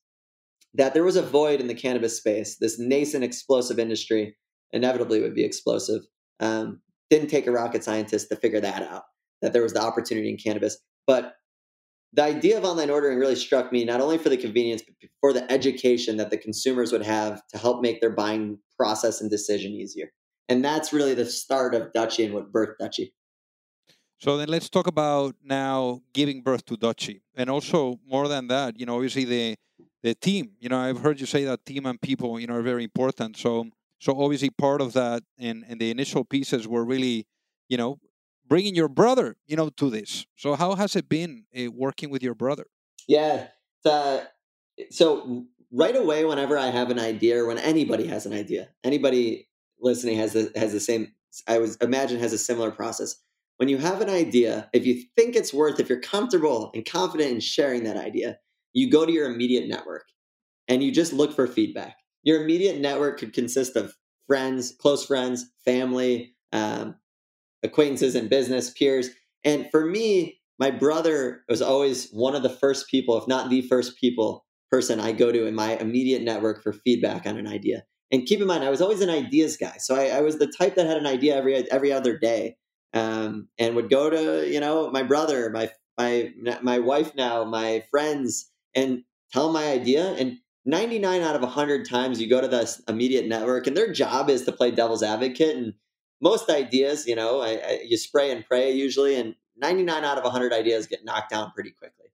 that 0.73 0.93
there 0.93 1.03
was 1.03 1.15
a 1.15 1.21
void 1.21 1.61
in 1.61 1.67
the 1.67 1.75
cannabis 1.75 2.17
space. 2.17 2.57
This 2.57 2.79
nascent 2.79 3.23
explosive 3.23 3.79
industry 3.79 4.35
inevitably 4.71 5.21
would 5.21 5.35
be 5.35 5.43
explosive. 5.43 6.01
Um, 6.39 6.81
didn't 7.09 7.29
take 7.29 7.47
a 7.47 7.51
rocket 7.51 7.83
scientist 7.83 8.29
to 8.29 8.35
figure 8.35 8.59
that 8.59 8.81
out, 8.83 9.03
that 9.41 9.53
there 9.53 9.61
was 9.61 9.73
the 9.73 9.81
opportunity 9.81 10.29
in 10.29 10.37
cannabis. 10.37 10.77
But 11.05 11.35
the 12.13 12.23
idea 12.23 12.57
of 12.57 12.63
online 12.63 12.89
ordering 12.89 13.17
really 13.19 13.35
struck 13.35 13.71
me 13.71 13.85
not 13.85 14.01
only 14.01 14.17
for 14.17 14.29
the 14.29 14.37
convenience, 14.37 14.81
but 14.81 15.09
for 15.19 15.33
the 15.33 15.51
education 15.51 16.17
that 16.17 16.29
the 16.29 16.37
consumers 16.37 16.91
would 16.91 17.03
have 17.03 17.41
to 17.49 17.57
help 17.57 17.81
make 17.81 18.01
their 18.01 18.11
buying 18.11 18.59
process 18.77 19.21
and 19.21 19.29
decision 19.29 19.71
easier. 19.73 20.11
And 20.49 20.63
that's 20.63 20.91
really 20.91 21.13
the 21.13 21.25
start 21.25 21.73
of 21.73 21.93
Dutchie 21.93 22.25
and 22.25 22.33
what 22.33 22.51
birthed 22.51 22.75
Dutchie. 22.81 23.11
So 24.19 24.37
then 24.37 24.47
let's 24.47 24.69
talk 24.69 24.87
about 24.87 25.35
now 25.43 26.01
giving 26.13 26.41
birth 26.41 26.65
to 26.65 26.77
Dutchie. 26.77 27.21
And 27.35 27.49
also 27.49 27.99
more 28.07 28.27
than 28.27 28.47
that, 28.47 28.79
you 28.79 28.85
know, 28.85 28.95
obviously 28.95 29.25
the 29.25 29.55
the 30.01 30.15
team. 30.15 30.51
You 30.59 30.69
know, 30.69 30.79
I've 30.79 30.99
heard 30.99 31.19
you 31.19 31.25
say 31.25 31.45
that 31.45 31.65
team 31.65 31.85
and 31.85 31.99
people, 31.99 32.39
you 32.39 32.47
know, 32.47 32.55
are 32.55 32.61
very 32.61 32.83
important. 32.83 33.37
So 33.37 33.69
so 33.99 34.21
obviously 34.21 34.49
part 34.49 34.81
of 34.81 34.93
that 34.93 35.23
and, 35.37 35.65
and 35.67 35.79
the 35.79 35.89
initial 35.91 36.23
pieces 36.25 36.67
were 36.67 36.85
really, 36.85 37.25
you 37.69 37.77
know, 37.77 37.99
bringing 38.47 38.75
your 38.75 38.89
brother, 38.89 39.35
you 39.45 39.55
know, 39.55 39.69
to 39.69 39.89
this. 39.89 40.25
So 40.35 40.55
how 40.55 40.75
has 40.75 40.95
it 40.95 41.09
been 41.09 41.45
uh, 41.57 41.71
working 41.71 42.09
with 42.09 42.21
your 42.21 42.35
brother? 42.35 42.65
Yeah. 43.07 43.47
Uh, 43.85 44.19
so 44.89 45.45
right 45.71 45.95
away, 45.95 46.23
whenever 46.25 46.57
I 46.57 46.67
have 46.67 46.91
an 46.91 46.99
idea 46.99 47.43
or 47.43 47.47
when 47.47 47.57
anybody 47.57 48.07
has 48.07 48.25
an 48.25 48.33
idea, 48.33 48.69
anybody 48.83 49.47
listening 49.83 50.17
has 50.17 50.33
the 50.33 50.51
has 50.55 50.71
the 50.71 50.79
same 50.79 51.13
I 51.47 51.59
was 51.59 51.75
imagine 51.77 52.19
has 52.19 52.33
a 52.33 52.37
similar 52.37 52.71
process. 52.71 53.15
When 53.57 53.69
you 53.69 53.77
have 53.77 54.01
an 54.01 54.09
idea, 54.09 54.69
if 54.73 54.85
you 54.85 55.03
think 55.15 55.35
it's 55.35 55.53
worth, 55.53 55.79
if 55.79 55.87
you're 55.87 56.01
comfortable 56.01 56.71
and 56.73 56.85
confident 56.85 57.31
in 57.31 57.39
sharing 57.39 57.83
that 57.83 57.97
idea, 57.97 58.37
you 58.73 58.89
go 58.89 59.05
to 59.05 59.11
your 59.11 59.31
immediate 59.31 59.67
network 59.67 60.05
and 60.67 60.83
you 60.83 60.91
just 60.91 61.13
look 61.13 61.33
for 61.33 61.45
feedback. 61.45 61.95
Your 62.23 62.41
immediate 62.43 62.79
network 62.79 63.19
could 63.19 63.33
consist 63.33 63.75
of 63.75 63.93
friends, 64.27 64.73
close 64.79 65.05
friends, 65.05 65.51
family, 65.65 66.35
um, 66.51 66.95
acquaintances 67.61 68.15
in 68.15 68.27
business, 68.27 68.71
peers. 68.71 69.09
And 69.43 69.67
for 69.71 69.85
me, 69.85 70.39
my 70.59 70.71
brother 70.71 71.43
was 71.49 71.61
always 71.61 72.09
one 72.11 72.35
of 72.35 72.43
the 72.43 72.49
first 72.49 72.87
people, 72.89 73.17
if 73.17 73.27
not 73.27 73.49
the 73.49 73.61
first 73.61 73.97
people 73.97 74.45
person 74.71 74.99
I 74.99 75.11
go 75.11 75.31
to 75.31 75.45
in 75.45 75.53
my 75.53 75.75
immediate 75.77 76.23
network 76.23 76.63
for 76.63 76.73
feedback 76.73 77.27
on 77.27 77.37
an 77.37 77.47
idea. 77.47 77.83
And 78.13 78.27
keep 78.27 78.39
in 78.39 78.45
mind, 78.45 78.63
I 78.63 78.69
was 78.69 78.79
always 78.79 79.01
an 79.01 79.09
ideas 79.09 79.57
guy. 79.57 79.77
So 79.79 79.95
I, 79.95 80.17
I 80.17 80.21
was 80.21 80.37
the 80.37 80.45
type 80.45 80.75
that 80.75 80.85
had 80.85 80.97
an 80.97 81.07
idea 81.07 81.35
every 81.35 81.69
every 81.71 81.91
other 81.91 82.15
day, 82.15 82.57
um, 82.93 83.49
and 83.57 83.75
would 83.75 83.89
go 83.89 84.07
to 84.07 84.47
you 84.47 84.59
know 84.59 84.91
my 84.91 85.01
brother, 85.01 85.49
my 85.49 85.71
my 85.97 86.31
my 86.61 86.77
wife 86.77 87.15
now, 87.15 87.43
my 87.43 87.83
friends, 87.89 88.51
and 88.75 89.03
tell 89.31 89.51
my 89.51 89.65
idea. 89.65 90.11
And 90.11 90.37
99 90.65 91.21
out 91.23 91.35
of 91.35 91.41
100 91.41 91.89
times 91.89 92.21
you 92.21 92.29
go 92.29 92.39
to 92.39 92.47
this 92.47 92.83
immediate 92.87 93.25
network, 93.25 93.65
and 93.65 93.75
their 93.75 93.91
job 93.91 94.29
is 94.29 94.45
to 94.45 94.51
play 94.51 94.69
devil's 94.69 95.01
advocate. 95.01 95.57
And 95.57 95.73
most 96.21 96.51
ideas, 96.51 97.07
you 97.07 97.15
know, 97.15 97.41
I, 97.41 97.49
I, 97.49 97.79
you 97.83 97.97
spray 97.97 98.29
and 98.29 98.45
pray 98.45 98.71
usually, 98.71 99.15
and 99.15 99.33
99 99.57 100.03
out 100.03 100.19
of 100.19 100.23
100 100.23 100.53
ideas 100.53 100.85
get 100.85 101.03
knocked 101.03 101.31
down 101.31 101.51
pretty 101.55 101.71
quickly. 101.71 102.07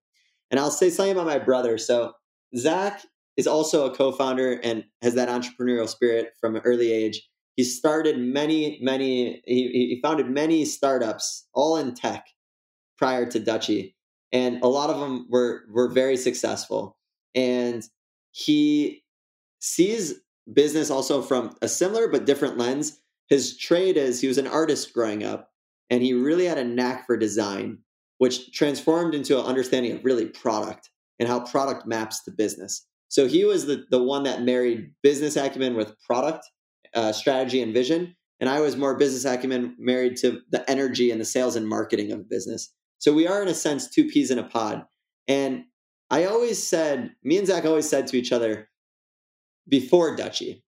And 0.50 0.62
I'll 0.62 0.72
say 0.72 0.90
something 0.90 1.12
about 1.12 1.28
my 1.28 1.40
brother. 1.40 1.78
So 1.78 2.14
Zach 2.56 3.04
is 3.40 3.48
also 3.48 3.86
a 3.86 3.96
co-founder 3.96 4.60
and 4.66 4.84
has 5.02 5.16
that 5.16 5.30
entrepreneurial 5.30 5.88
spirit 5.88 6.34
from 6.42 6.58
an 6.58 6.62
early 6.66 6.92
age. 6.92 7.26
He 7.56 7.64
started 7.64 8.20
many, 8.20 8.78
many. 8.82 9.42
He, 9.46 9.70
he 9.72 10.00
founded 10.04 10.30
many 10.30 10.66
startups, 10.66 11.48
all 11.54 11.78
in 11.78 11.96
tech, 11.96 12.26
prior 12.98 13.26
to 13.32 13.40
Dutchie, 13.40 13.94
and 14.34 14.62
a 14.62 14.68
lot 14.68 14.90
of 14.90 15.00
them 15.00 15.26
were 15.30 15.64
were 15.72 15.88
very 15.88 16.18
successful. 16.18 16.98
And 17.34 17.82
he 18.32 19.04
sees 19.60 20.16
business 20.52 20.92
also 20.92 21.22
from 21.22 21.56
a 21.62 21.70
similar 21.70 22.10
but 22.10 22.26
different 22.26 22.58
lens. 22.58 23.00
His 23.30 23.58
trade 23.58 23.96
is 23.96 24.20
he 24.20 24.28
was 24.28 24.38
an 24.38 24.48
artist 24.48 24.94
growing 24.94 25.24
up 25.24 25.52
and 25.90 26.04
he 26.04 26.14
really 26.14 26.46
had 26.46 26.58
a 26.58 26.64
knack 26.64 27.06
for 27.06 27.16
design, 27.16 27.78
which 28.18 28.52
transformed 28.52 29.16
into 29.16 29.40
an 29.40 29.46
understanding 29.46 29.94
of 29.94 30.04
really 30.04 30.26
product 30.26 30.90
and 31.20 31.30
how 31.30 31.40
product 31.40 31.86
maps 31.86 32.24
to 32.24 32.32
business. 32.32 32.86
So 33.10 33.28
he 33.28 33.44
was 33.44 33.66
the, 33.66 33.86
the 33.90 34.02
one 34.02 34.24
that 34.24 34.44
married 34.44 34.92
business 35.04 35.36
acumen 35.36 35.76
with 35.76 36.00
product 36.02 36.46
uh, 36.96 37.12
strategy 37.12 37.62
and 37.62 37.74
vision. 37.74 38.16
And 38.40 38.50
I 38.50 38.62
was 38.62 38.78
more 38.78 38.98
business 38.98 39.26
acumen 39.26 39.76
married 39.78 40.16
to 40.18 40.40
the 40.50 40.68
energy 40.70 41.12
and 41.12 41.20
the 41.20 41.26
sales 41.26 41.56
and 41.56 41.68
marketing 41.68 42.12
of 42.12 42.30
business. 42.30 42.74
So 43.00 43.14
we 43.14 43.28
are, 43.28 43.42
in 43.42 43.48
a 43.48 43.54
sense, 43.54 43.90
two 43.90 44.06
peas 44.06 44.32
in 44.32 44.40
a 44.40 44.44
pod. 44.44 44.86
And 45.28 45.66
I 46.10 46.26
always 46.26 46.66
said, 46.66 47.12
me 47.24 47.38
and 47.38 47.48
Zach 47.48 47.66
always 47.66 47.90
said 47.90 48.08
to 48.08 48.18
each 48.18 48.32
other 48.32 48.70
before 49.68 50.16
Dutchie, 50.16 50.62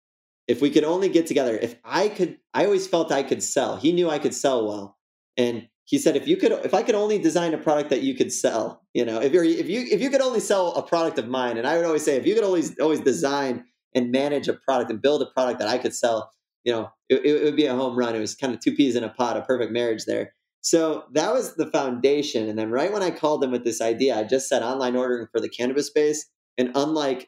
if 0.48 0.62
we 0.62 0.70
could 0.70 0.84
only 0.84 1.10
get 1.10 1.28
together, 1.28 1.58
if 1.58 1.76
I 1.84 2.10
could, 2.10 2.38
I 2.54 2.66
always 2.66 2.88
felt 2.88 3.12
I 3.12 3.24
could 3.24 3.42
sell. 3.42 3.78
He 3.78 3.94
knew 3.94 4.10
I 4.10 4.20
could 4.20 4.34
sell 4.34 4.68
well. 4.68 4.98
And 5.38 5.68
he 5.92 5.98
said, 5.98 6.16
if 6.16 6.26
you 6.26 6.38
could, 6.38 6.54
if 6.54 6.74
I 6.74 6.84
could 6.84 6.96
only 6.96 7.20
design 7.20 7.54
a 7.54 7.58
product 7.58 7.90
that 7.90 8.02
you 8.02 8.16
could 8.16 8.32
sell, 8.32 8.82
you 8.94 9.04
know, 9.04 9.20
if 9.20 9.34
you're, 9.34 9.44
if 9.44 9.68
you, 9.68 9.86
if 9.92 10.02
you 10.02 10.10
could 10.10 10.22
only 10.22 10.40
sell 10.40 10.74
a 10.76 10.82
product 10.82 11.20
of 11.20 11.28
mine, 11.28 11.58
and 11.58 11.68
I 11.68 11.76
would 11.76 11.86
always 11.86 12.06
say, 12.06 12.16
if 12.16 12.26
you 12.26 12.34
could 12.34 12.46
always, 12.46 12.80
always 12.80 13.02
design 13.02 13.66
and 13.94 14.10
manage 14.10 14.48
a 14.48 14.54
product 14.54 14.90
and 14.90 15.02
build 15.02 15.22
a 15.22 15.26
product 15.26 15.60
that 15.60 15.68
I 15.68 15.78
could 15.78 15.94
sell, 15.94 16.32
you 16.64 16.72
know, 16.72 16.90
it, 17.10 17.26
it 17.26 17.44
would 17.44 17.58
be 17.58 17.66
a 17.66 17.76
home 17.76 17.98
run. 17.98 18.16
It 18.16 18.22
was 18.22 18.36
kind 18.36 18.54
of 18.54 18.62
two 18.62 18.74
peas 18.74 18.96
in 18.96 19.04
a 19.04 19.10
pod, 19.10 19.36
a 19.36 19.42
perfect 19.42 19.74
marriage 19.74 20.06
there. 20.06 20.34
So 20.62 21.04
that 21.12 21.34
was 21.34 21.56
the 21.56 21.70
foundation. 21.70 22.48
And 22.48 22.58
then 22.58 22.72
right 22.72 22.94
when 22.94 23.04
I 23.04 23.12
called 23.12 23.42
them 23.42 23.52
with 23.52 23.66
this 23.66 23.82
idea, 23.82 24.18
I 24.18 24.24
just 24.24 24.48
said 24.48 24.64
online 24.64 24.96
ordering 24.96 25.28
for 25.30 25.42
the 25.42 25.50
cannabis 25.50 25.88
space. 25.88 26.26
And 26.58 26.72
unlike 26.74 27.28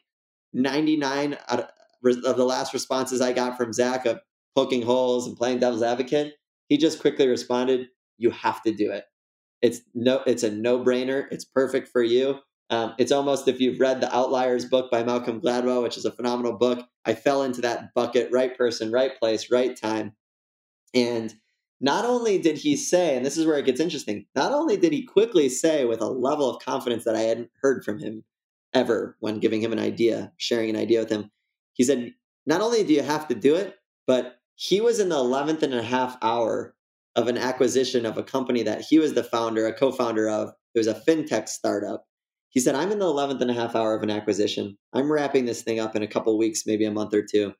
99 0.53 1.33
of 1.49 1.67
the 2.01 2.45
last 2.45 2.73
responses 2.73 3.19
I 3.19 3.33
got 3.33 3.57
from 3.57 3.73
Zach 3.73 4.05
of 4.05 4.21
poking 4.55 4.83
holes 4.83 5.27
and 5.27 5.35
playing 5.35 5.59
devil's 5.59 5.83
advocate, 5.83 6.35
he 6.69 6.77
just 6.77 7.01
quickly 7.01 7.27
responded, 7.27 7.87
"You 8.17 8.31
have 8.31 8.61
to 8.63 8.73
do 8.73 8.91
it. 8.91 9.05
It's 9.61 9.81
no, 9.93 10.21
it's 10.27 10.43
a 10.43 10.51
no 10.51 10.83
brainer. 10.83 11.25
It's 11.31 11.45
perfect 11.45 11.87
for 11.87 12.03
you. 12.03 12.39
Um, 12.69 12.95
it's 12.97 13.11
almost 13.11 13.47
if 13.47 13.59
you've 13.59 13.79
read 13.79 14.01
the 14.01 14.13
Outliers 14.15 14.65
book 14.65 14.89
by 14.89 15.03
Malcolm 15.03 15.39
Gladwell, 15.39 15.83
which 15.83 15.97
is 15.97 16.05
a 16.05 16.11
phenomenal 16.11 16.53
book. 16.53 16.85
I 17.05 17.13
fell 17.13 17.43
into 17.43 17.61
that 17.61 17.93
bucket, 17.93 18.31
right 18.31 18.57
person, 18.57 18.91
right 18.91 19.17
place, 19.19 19.51
right 19.51 19.75
time. 19.75 20.13
And 20.93 21.33
not 21.81 22.05
only 22.05 22.39
did 22.39 22.57
he 22.57 22.75
say, 22.75 23.15
and 23.15 23.25
this 23.25 23.37
is 23.37 23.45
where 23.45 23.57
it 23.57 23.65
gets 23.65 23.81
interesting, 23.81 24.25
not 24.35 24.53
only 24.53 24.77
did 24.77 24.93
he 24.93 25.05
quickly 25.05 25.49
say 25.49 25.85
with 25.85 26.01
a 26.01 26.07
level 26.07 26.49
of 26.49 26.63
confidence 26.63 27.03
that 27.03 27.15
I 27.15 27.21
hadn't 27.21 27.49
heard 27.61 27.83
from 27.83 27.99
him 27.99 28.23
ever 28.73 29.17
when 29.19 29.39
giving 29.39 29.61
him 29.61 29.73
an 29.73 29.79
idea, 29.79 30.31
sharing 30.37 30.69
an 30.69 30.77
idea 30.77 30.99
with 30.99 31.09
him, 31.09 31.29
he 31.73 31.83
said, 31.83 32.13
not 32.45 32.61
only 32.61 32.83
do 32.83 32.93
you 32.93 33.03
have 33.03 33.27
to 33.27 33.35
do 33.35 33.55
it, 33.55 33.75
but 34.07 34.37
he 34.55 34.81
was 34.81 34.99
in 34.99 35.09
the 35.09 35.15
11th 35.15 35.61
and 35.61 35.73
a 35.73 35.83
half 35.83 36.17
hour 36.21 36.75
of 37.15 37.27
an 37.27 37.37
acquisition 37.37 38.05
of 38.05 38.17
a 38.17 38.23
company 38.23 38.63
that 38.63 38.81
he 38.81 38.99
was 38.99 39.13
the 39.13 39.23
founder, 39.23 39.67
a 39.67 39.73
co 39.73 39.91
founder 39.91 40.29
of. 40.29 40.53
It 40.75 40.79
was 40.79 40.87
a 40.87 41.01
fintech 41.07 41.47
startup 41.47 42.05
he 42.53 42.59
said, 42.59 42.75
I'm 42.75 42.91
in 42.91 42.99
the 42.99 43.05
11th 43.05 43.41
and 43.41 43.49
a 43.49 43.55
half 43.55 43.75
hour 43.75 43.95
of 43.95 44.03
an 44.03 44.11
acquisition. 44.11 44.77
I'm 44.93 45.11
wrapping 45.11 45.45
this 45.45 45.63
thing 45.63 45.79
up 45.79 45.95
in 45.95 46.03
a 46.03 46.07
couple 46.07 46.37
weeks, 46.37 46.67
maybe 46.67 46.85
a 46.85 46.91
month 46.91 47.13
or 47.13 47.23
two. 47.23 47.53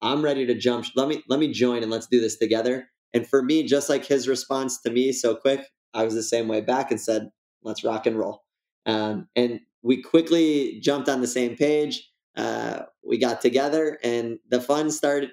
I'm 0.00 0.22
ready 0.22 0.46
to 0.46 0.54
jump. 0.54 0.86
Let 0.96 1.06
me 1.06 1.22
let 1.28 1.38
me 1.38 1.52
join 1.52 1.82
and 1.82 1.90
let's 1.90 2.06
do 2.06 2.18
this 2.18 2.38
together. 2.38 2.88
And 3.12 3.26
for 3.26 3.42
me, 3.42 3.62
just 3.64 3.90
like 3.90 4.06
his 4.06 4.26
response 4.26 4.80
to 4.82 4.90
me 4.90 5.12
so 5.12 5.34
quick, 5.34 5.66
I 5.92 6.04
was 6.04 6.14
the 6.14 6.22
same 6.22 6.48
way 6.48 6.62
back 6.62 6.90
and 6.90 7.00
said, 7.00 7.28
let's 7.62 7.84
rock 7.84 8.06
and 8.06 8.18
roll. 8.18 8.42
Um, 8.86 9.28
and 9.36 9.60
we 9.82 10.02
quickly 10.02 10.80
jumped 10.80 11.10
on 11.10 11.20
the 11.20 11.26
same 11.26 11.54
page. 11.54 12.08
Uh, 12.34 12.84
we 13.06 13.18
got 13.18 13.42
together 13.42 13.98
and 14.02 14.38
the 14.48 14.62
fun 14.62 14.90
started. 14.90 15.30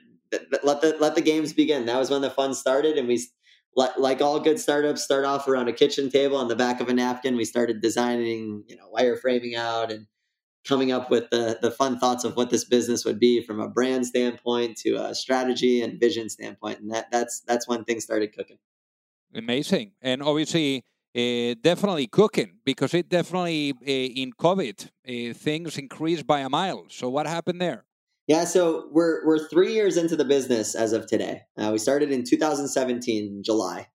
Let 0.61 0.81
the 0.81 0.97
let 0.99 1.15
the 1.15 1.21
games 1.21 1.53
begin. 1.53 1.85
That 1.85 1.99
was 1.99 2.09
when 2.09 2.21
the 2.21 2.29
fun 2.29 2.53
started, 2.53 2.97
and 2.97 3.07
we 3.07 3.25
like 3.75 3.97
like 3.97 4.21
all 4.21 4.39
good 4.39 4.59
startups 4.59 5.03
start 5.03 5.25
off 5.25 5.47
around 5.47 5.67
a 5.67 5.73
kitchen 5.73 6.09
table 6.09 6.37
on 6.37 6.47
the 6.47 6.55
back 6.55 6.79
of 6.79 6.89
a 6.89 6.93
napkin. 6.93 7.35
We 7.35 7.45
started 7.45 7.81
designing 7.81 8.63
you 8.67 8.75
know 8.75 8.89
wireframing 8.93 9.55
out 9.55 9.91
and 9.91 10.07
coming 10.65 10.91
up 10.91 11.11
with 11.11 11.29
the 11.29 11.57
the 11.61 11.71
fun 11.71 11.99
thoughts 11.99 12.23
of 12.23 12.35
what 12.35 12.49
this 12.49 12.63
business 12.63 13.05
would 13.05 13.19
be 13.19 13.41
from 13.41 13.59
a 13.59 13.67
brand 13.67 14.05
standpoint 14.05 14.77
to 14.77 14.95
a 14.95 15.13
strategy 15.13 15.81
and 15.81 15.99
vision 15.99 16.29
standpoint. 16.29 16.79
And 16.79 16.91
that 16.91 17.11
that's 17.11 17.41
that's 17.41 17.67
when 17.67 17.83
things 17.83 18.03
started 18.03 18.35
cooking. 18.35 18.57
Amazing. 19.33 19.91
And 20.01 20.23
obviously 20.23 20.85
uh, 21.15 21.55
definitely 21.61 22.07
cooking 22.07 22.59
because 22.65 22.93
it 22.93 23.09
definitely 23.09 23.73
uh, 23.81 24.21
in 24.21 24.31
covid 24.33 24.89
uh, 25.07 25.33
things 25.33 25.77
increased 25.77 26.25
by 26.25 26.39
a 26.39 26.49
mile. 26.49 26.85
So 26.89 27.09
what 27.09 27.27
happened 27.27 27.61
there 27.61 27.85
yeah, 28.27 28.45
so 28.45 28.87
we're 28.91 29.25
we're 29.25 29.47
three 29.47 29.73
years 29.73 29.97
into 29.97 30.15
the 30.15 30.25
business 30.25 30.73
as 30.73 30.93
of 30.93 31.05
today. 31.05 31.43
Uh, 31.57 31.69
we 31.71 31.77
started 31.77 32.11
in 32.11 32.23
2017 32.23 33.43
July, 33.45 33.87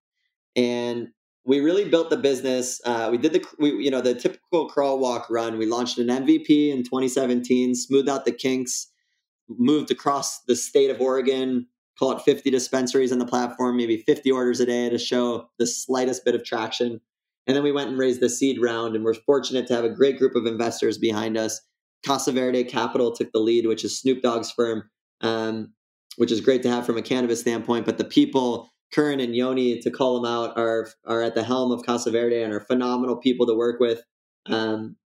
and 0.55 1.09
we 1.45 1.59
really 1.59 1.89
built 1.89 2.11
the 2.11 2.17
business. 2.17 2.81
Uh, 2.85 3.09
we 3.11 3.19
did 3.19 3.33
the 3.33 3.45
we, 3.59 3.71
you 3.71 3.91
know 3.91 4.01
the 4.01 4.15
typical 4.15 4.69
crawl 4.69 5.01
walk 5.01 5.29
run. 5.31 5.59
We 5.59 5.67
launched 5.67 5.99
an 5.99 6.07
MVP 6.07 6.71
in 6.71 6.85
2017, 6.85 7.75
smoothed 7.75 8.09
out 8.09 8.25
the 8.25 8.33
kinks, 8.33 8.87
moved 9.49 9.91
across 9.91 10.43
the 10.45 10.55
state 10.55 10.91
of 10.91 11.01
Oregon, 11.01 11.67
call 11.99 12.13
it 12.13 12.23
50 12.23 12.51
dispensaries 12.51 13.11
on 13.11 13.19
the 13.19 13.27
platform, 13.27 13.77
maybe 13.77 14.05
50 14.07 14.31
orders 14.31 14.61
a 14.61 14.67
day 14.67 14.89
to 14.91 14.99
show 14.99 15.51
the 15.59 15.67
slightest 15.67 16.25
bit 16.25 16.37
of 16.37 16.45
traction. 16.45 17.01
And 17.49 17.57
then 17.57 17.65
we 17.65 17.73
went 17.73 17.91
and 17.91 17.99
raised 17.99 18.21
the 18.21 18.29
seed 18.29 18.61
round, 18.63 18.95
and 18.95 19.05
we're 19.05 19.15
fortunate 19.15 19.67
to 19.67 19.75
have 19.75 19.85
a 19.85 19.89
great 19.89 20.19
group 20.19 20.37
of 20.37 20.47
investors 20.47 20.99
behind 20.99 21.37
us 21.37 21.61
Casa 22.05 22.33
Verde 22.33 22.65
Capital 22.65 23.13
took 23.13 23.33
the 23.33 23.39
lead, 23.39 23.67
which 23.67 23.85
is 23.85 23.99
Snoop 23.99 24.23
Dogg's 24.23 24.51
firm, 24.51 24.89
um, 25.21 25.73
which 26.17 26.33
is 26.33 26.41
great 26.41 26.63
to 26.63 26.71
have 26.71 26.87
from 26.87 26.97
a 26.97 27.03
cannabis 27.03 27.41
standpoint. 27.41 27.87
But 27.87 27.99
the 27.99 28.05
people, 28.05 28.71
Karan 28.93 29.21
and 29.21 29.35
Yoni, 29.35 29.81
to 29.81 29.91
call 29.91 30.21
them 30.21 30.31
out, 30.31 30.57
are 30.57 30.89
are 31.07 31.23
at 31.23 31.35
the 31.35 31.45
helm 31.45 31.73
of 31.73 31.85
Casa 31.85 32.11
Verde 32.11 32.43
and 32.43 32.53
are 32.53 32.61
phenomenal 32.61 33.17
people 33.17 33.47
to 33.47 33.55
work 33.55 33.81
with. 33.81 34.03
Um, 34.47 34.97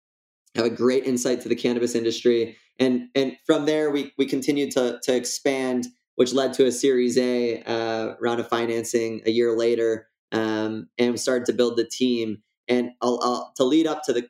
have 0.55 0.67
a 0.67 0.71
great 0.71 1.05
insight 1.05 1.41
to 1.41 1.49
the 1.49 1.57
cannabis 1.57 1.95
industry, 1.95 2.57
and 2.79 3.09
and 3.15 3.37
from 3.45 3.67
there 3.67 3.91
we 3.91 4.13
we 4.17 4.27
continued 4.27 4.71
to 4.73 5.01
to 5.03 5.15
expand, 5.15 5.87
which 6.15 6.33
led 6.33 6.53
to 6.55 6.67
a 6.67 6.73
Series 6.73 7.19
A 7.19 7.63
uh, 7.63 8.15
round 8.21 8.41
of 8.41 8.49
financing 8.49 9.21
a 9.27 9.31
year 9.31 9.57
later, 9.57 10.09
um, 10.33 10.89
and 10.99 11.19
started 11.19 11.47
to 11.47 11.53
build 11.53 11.77
the 11.77 11.85
team. 11.85 12.39
And 12.67 12.93
I'll, 13.03 13.21
I'll, 13.23 13.53
to 13.57 13.65
lead 13.65 13.87
up 13.87 14.03
to 14.05 14.13
the 14.13 14.23
to 14.23 14.29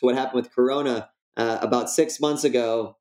what 0.00 0.14
happened 0.14 0.42
with 0.42 0.54
Corona, 0.54 1.08
uh, 1.36 1.58
about 1.60 1.90
six 1.90 2.20
months 2.20 2.44
ago, 2.44 2.96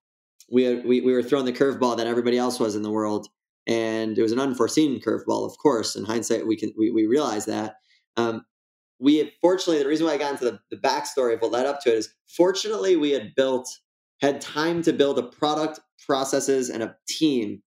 we, 0.52 0.76
we 0.76 1.02
we 1.02 1.14
were 1.14 1.24
throwing 1.24 1.46
the 1.46 1.54
curveball 1.54 1.98
that 1.98 2.08
everybody 2.08 2.38
else 2.38 2.60
was 2.60 2.76
in 2.76 2.84
the 2.84 2.92
world, 2.92 3.28
and 3.66 4.18
it 4.18 4.22
was 4.22 4.32
an 4.32 4.40
unforeseen 4.40 5.02
curveball, 5.02 5.50
of 5.50 5.58
course. 5.58 5.96
In 5.96 6.06
hindsight, 6.06 6.48
we 6.48 6.56
can 6.56 6.74
we, 6.78 6.92
we 6.92 7.06
realize 7.06 7.46
that. 7.46 7.76
Um, 8.18 8.46
we 9.00 9.18
had, 9.18 9.32
fortunately 9.42 9.84
the 9.84 9.90
reason 9.90 10.06
why 10.06 10.14
I 10.14 10.18
got 10.18 10.32
into 10.32 10.46
the, 10.46 10.60
the 10.72 10.78
backstory 10.78 11.34
of 11.34 11.42
what 11.42 11.52
led 11.52 11.66
up 11.66 11.82
to 11.82 11.92
it 11.92 11.98
is 11.98 12.14
fortunately 12.28 12.96
we 12.96 13.12
had 13.12 13.36
built 13.36 13.68
had 14.22 14.40
time 14.40 14.82
to 14.84 14.94
build 14.94 15.20
a 15.20 15.24
product, 15.24 15.82
processes, 16.06 16.70
and 16.70 16.82
a 16.82 16.96
team, 17.08 17.62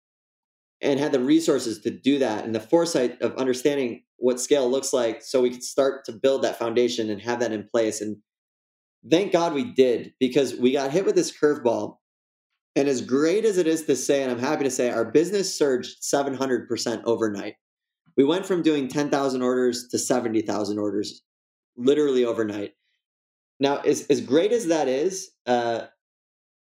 and 0.80 0.98
had 0.98 1.12
the 1.12 1.20
resources 1.20 1.80
to 1.80 1.90
do 1.90 2.18
that, 2.18 2.44
and 2.44 2.54
the 2.54 2.60
foresight 2.60 3.20
of 3.20 3.34
understanding 3.36 4.02
what 4.16 4.40
scale 4.40 4.70
looks 4.70 4.92
like, 4.92 5.22
so 5.22 5.42
we 5.42 5.50
could 5.50 5.62
start 5.62 6.04
to 6.04 6.12
build 6.12 6.42
that 6.42 6.58
foundation 6.58 7.10
and 7.10 7.20
have 7.20 7.40
that 7.40 7.52
in 7.52 7.68
place. 7.70 8.00
And 8.00 8.16
thank 9.10 9.32
God 9.32 9.52
we 9.54 9.64
did 9.64 10.14
because 10.20 10.54
we 10.54 10.72
got 10.72 10.90
hit 10.90 11.04
with 11.04 11.14
this 11.14 11.36
curveball. 11.36 11.96
And 12.76 12.88
as 12.88 13.00
great 13.00 13.44
as 13.44 13.58
it 13.58 13.66
is 13.66 13.84
to 13.86 13.96
say, 13.96 14.22
and 14.22 14.30
I'm 14.30 14.38
happy 14.38 14.64
to 14.64 14.70
say, 14.70 14.90
our 14.90 15.04
business 15.04 15.56
surged 15.56 16.02
700% 16.02 17.02
overnight. 17.04 17.54
We 18.16 18.24
went 18.24 18.46
from 18.46 18.62
doing 18.62 18.88
10,000 18.88 19.42
orders 19.42 19.88
to 19.88 19.98
70,000 19.98 20.78
orders 20.78 21.22
literally 21.76 22.24
overnight. 22.24 22.74
Now, 23.60 23.78
as, 23.78 24.06
as 24.08 24.20
great 24.20 24.52
as 24.52 24.66
that 24.66 24.88
is, 24.88 25.30
uh, 25.46 25.86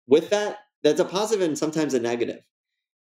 with 0.07 0.31
that, 0.31 0.59
that's 0.83 1.01
a 1.01 1.05
positive 1.05 1.47
and 1.47 1.59
sometimes 1.59 1.95
a 1.95 2.01
negative. 2.01 2.41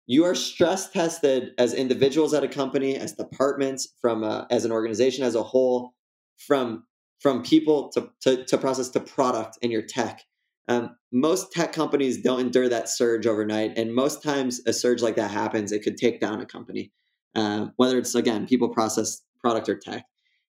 You 0.06 0.24
are 0.24 0.34
stress 0.34 0.90
tested 0.90 1.52
as 1.58 1.72
individuals 1.72 2.34
at 2.34 2.44
a 2.44 2.48
company, 2.48 2.96
as 2.96 3.12
departments, 3.12 3.94
from 4.00 4.24
a, 4.24 4.46
as 4.50 4.64
an 4.64 4.72
organization 4.72 5.24
as 5.24 5.34
a 5.34 5.42
whole, 5.42 5.94
from 6.36 6.84
from 7.20 7.42
people 7.42 7.90
to, 7.90 8.10
to, 8.22 8.44
to 8.44 8.58
process 8.58 8.88
to 8.90 9.00
product 9.00 9.58
in 9.62 9.70
your 9.70 9.82
tech. 9.82 10.22
Um, 10.68 10.96
most 11.12 11.52
tech 11.52 11.72
companies 11.72 12.22
don't 12.22 12.40
endure 12.40 12.68
that 12.68 12.88
surge 12.88 13.26
overnight. 13.26 13.76
And 13.76 13.94
most 13.94 14.22
times 14.22 14.60
a 14.66 14.72
surge 14.72 15.02
like 15.02 15.16
that 15.16 15.30
happens, 15.30 15.72
it 15.72 15.82
could 15.82 15.96
take 15.96 16.20
down 16.20 16.40
a 16.40 16.46
company, 16.46 16.92
uh, 17.34 17.66
whether 17.76 17.98
it's, 17.98 18.14
again, 18.14 18.46
people 18.46 18.68
process, 18.68 19.22
product, 19.40 19.68
or 19.68 19.76
tech. 19.76 20.04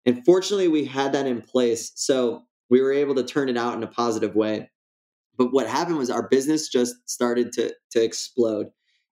And 0.05 0.23
fortunately, 0.25 0.67
we 0.67 0.85
had 0.85 1.13
that 1.13 1.27
in 1.27 1.41
place. 1.41 1.91
So 1.95 2.43
we 2.69 2.81
were 2.81 2.93
able 2.93 3.15
to 3.15 3.23
turn 3.23 3.49
it 3.49 3.57
out 3.57 3.75
in 3.75 3.83
a 3.83 3.87
positive 3.87 4.35
way. 4.35 4.69
But 5.37 5.51
what 5.51 5.67
happened 5.67 5.97
was 5.97 6.09
our 6.09 6.27
business 6.29 6.69
just 6.69 6.95
started 7.09 7.51
to, 7.53 7.73
to 7.91 8.03
explode. 8.03 8.67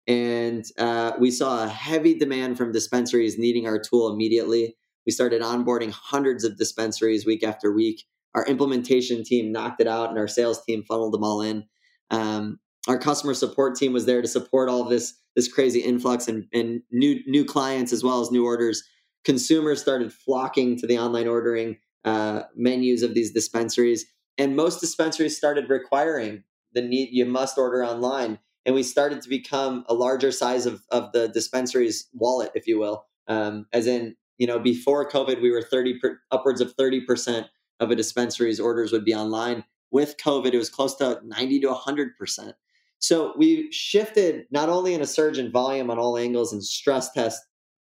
And 0.07 0.65
uh, 0.77 1.13
we 1.19 1.31
saw 1.31 1.63
a 1.63 1.69
heavy 1.69 2.17
demand 2.17 2.57
from 2.57 2.71
dispensaries 2.71 3.37
needing 3.37 3.67
our 3.67 3.79
tool 3.79 4.11
immediately. 4.11 4.77
We 5.05 5.11
started 5.11 5.41
onboarding 5.41 5.91
hundreds 5.91 6.43
of 6.43 6.57
dispensaries 6.57 7.25
week 7.25 7.43
after 7.43 7.71
week. 7.73 8.03
Our 8.35 8.45
implementation 8.45 9.23
team 9.23 9.51
knocked 9.51 9.81
it 9.81 9.87
out, 9.87 10.09
and 10.09 10.17
our 10.17 10.27
sales 10.27 10.63
team 10.63 10.83
funneled 10.83 11.13
them 11.13 11.23
all 11.23 11.41
in. 11.41 11.65
Um, 12.09 12.59
our 12.87 12.97
customer 12.97 13.33
support 13.33 13.75
team 13.75 13.93
was 13.93 14.05
there 14.05 14.21
to 14.21 14.27
support 14.27 14.69
all 14.69 14.83
this 14.83 15.13
this 15.35 15.51
crazy 15.51 15.79
influx 15.79 16.27
and, 16.27 16.45
and 16.53 16.81
new 16.91 17.19
new 17.25 17.43
clients 17.43 17.91
as 17.91 18.03
well 18.03 18.21
as 18.21 18.31
new 18.31 18.45
orders. 18.45 18.83
Consumers 19.23 19.81
started 19.81 20.11
flocking 20.11 20.77
to 20.77 20.85
the 20.85 20.99
online 20.99 21.27
ordering 21.27 21.77
uh, 22.03 22.43
menus 22.55 23.03
of 23.03 23.13
these 23.13 23.31
dispensaries, 23.31 24.05
and 24.37 24.55
most 24.55 24.79
dispensaries 24.79 25.37
started 25.37 25.69
requiring 25.69 26.43
the 26.73 26.81
need 26.81 27.09
you 27.11 27.25
must 27.25 27.57
order 27.57 27.83
online. 27.83 28.39
And 28.65 28.75
we 28.75 28.83
started 28.83 29.21
to 29.21 29.29
become 29.29 29.83
a 29.87 29.93
larger 29.93 30.31
size 30.31 30.65
of, 30.65 30.83
of 30.89 31.11
the 31.11 31.27
dispensary's 31.27 32.07
wallet, 32.13 32.51
if 32.55 32.65
you 32.65 32.79
will. 32.79 33.05
Um, 33.27 33.65
as 33.73 33.87
in, 33.87 34.15
you 34.37 34.47
know, 34.47 34.59
before 34.59 35.09
COVID, 35.09 35.41
we 35.41 35.51
were 35.51 35.61
30 35.61 35.99
per, 35.99 36.19
upwards 36.31 36.61
of 36.61 36.75
30% 36.75 37.45
of 37.79 37.91
a 37.91 37.95
dispensary's 37.95 38.59
orders 38.59 38.91
would 38.91 39.05
be 39.05 39.13
online. 39.13 39.63
With 39.91 40.17
COVID, 40.17 40.53
it 40.53 40.57
was 40.57 40.69
close 40.69 40.95
to 40.95 41.19
90 41.23 41.59
to 41.61 41.67
100%. 41.67 42.53
So 42.99 43.33
we 43.37 43.71
shifted 43.71 44.45
not 44.49 44.69
only 44.69 44.93
in 44.93 45.01
a 45.01 45.05
surge 45.05 45.37
in 45.37 45.51
volume 45.51 45.91
on 45.91 45.99
all 45.99 46.17
angles 46.17 46.53
and 46.53 46.63
stress 46.63 47.11
test 47.11 47.41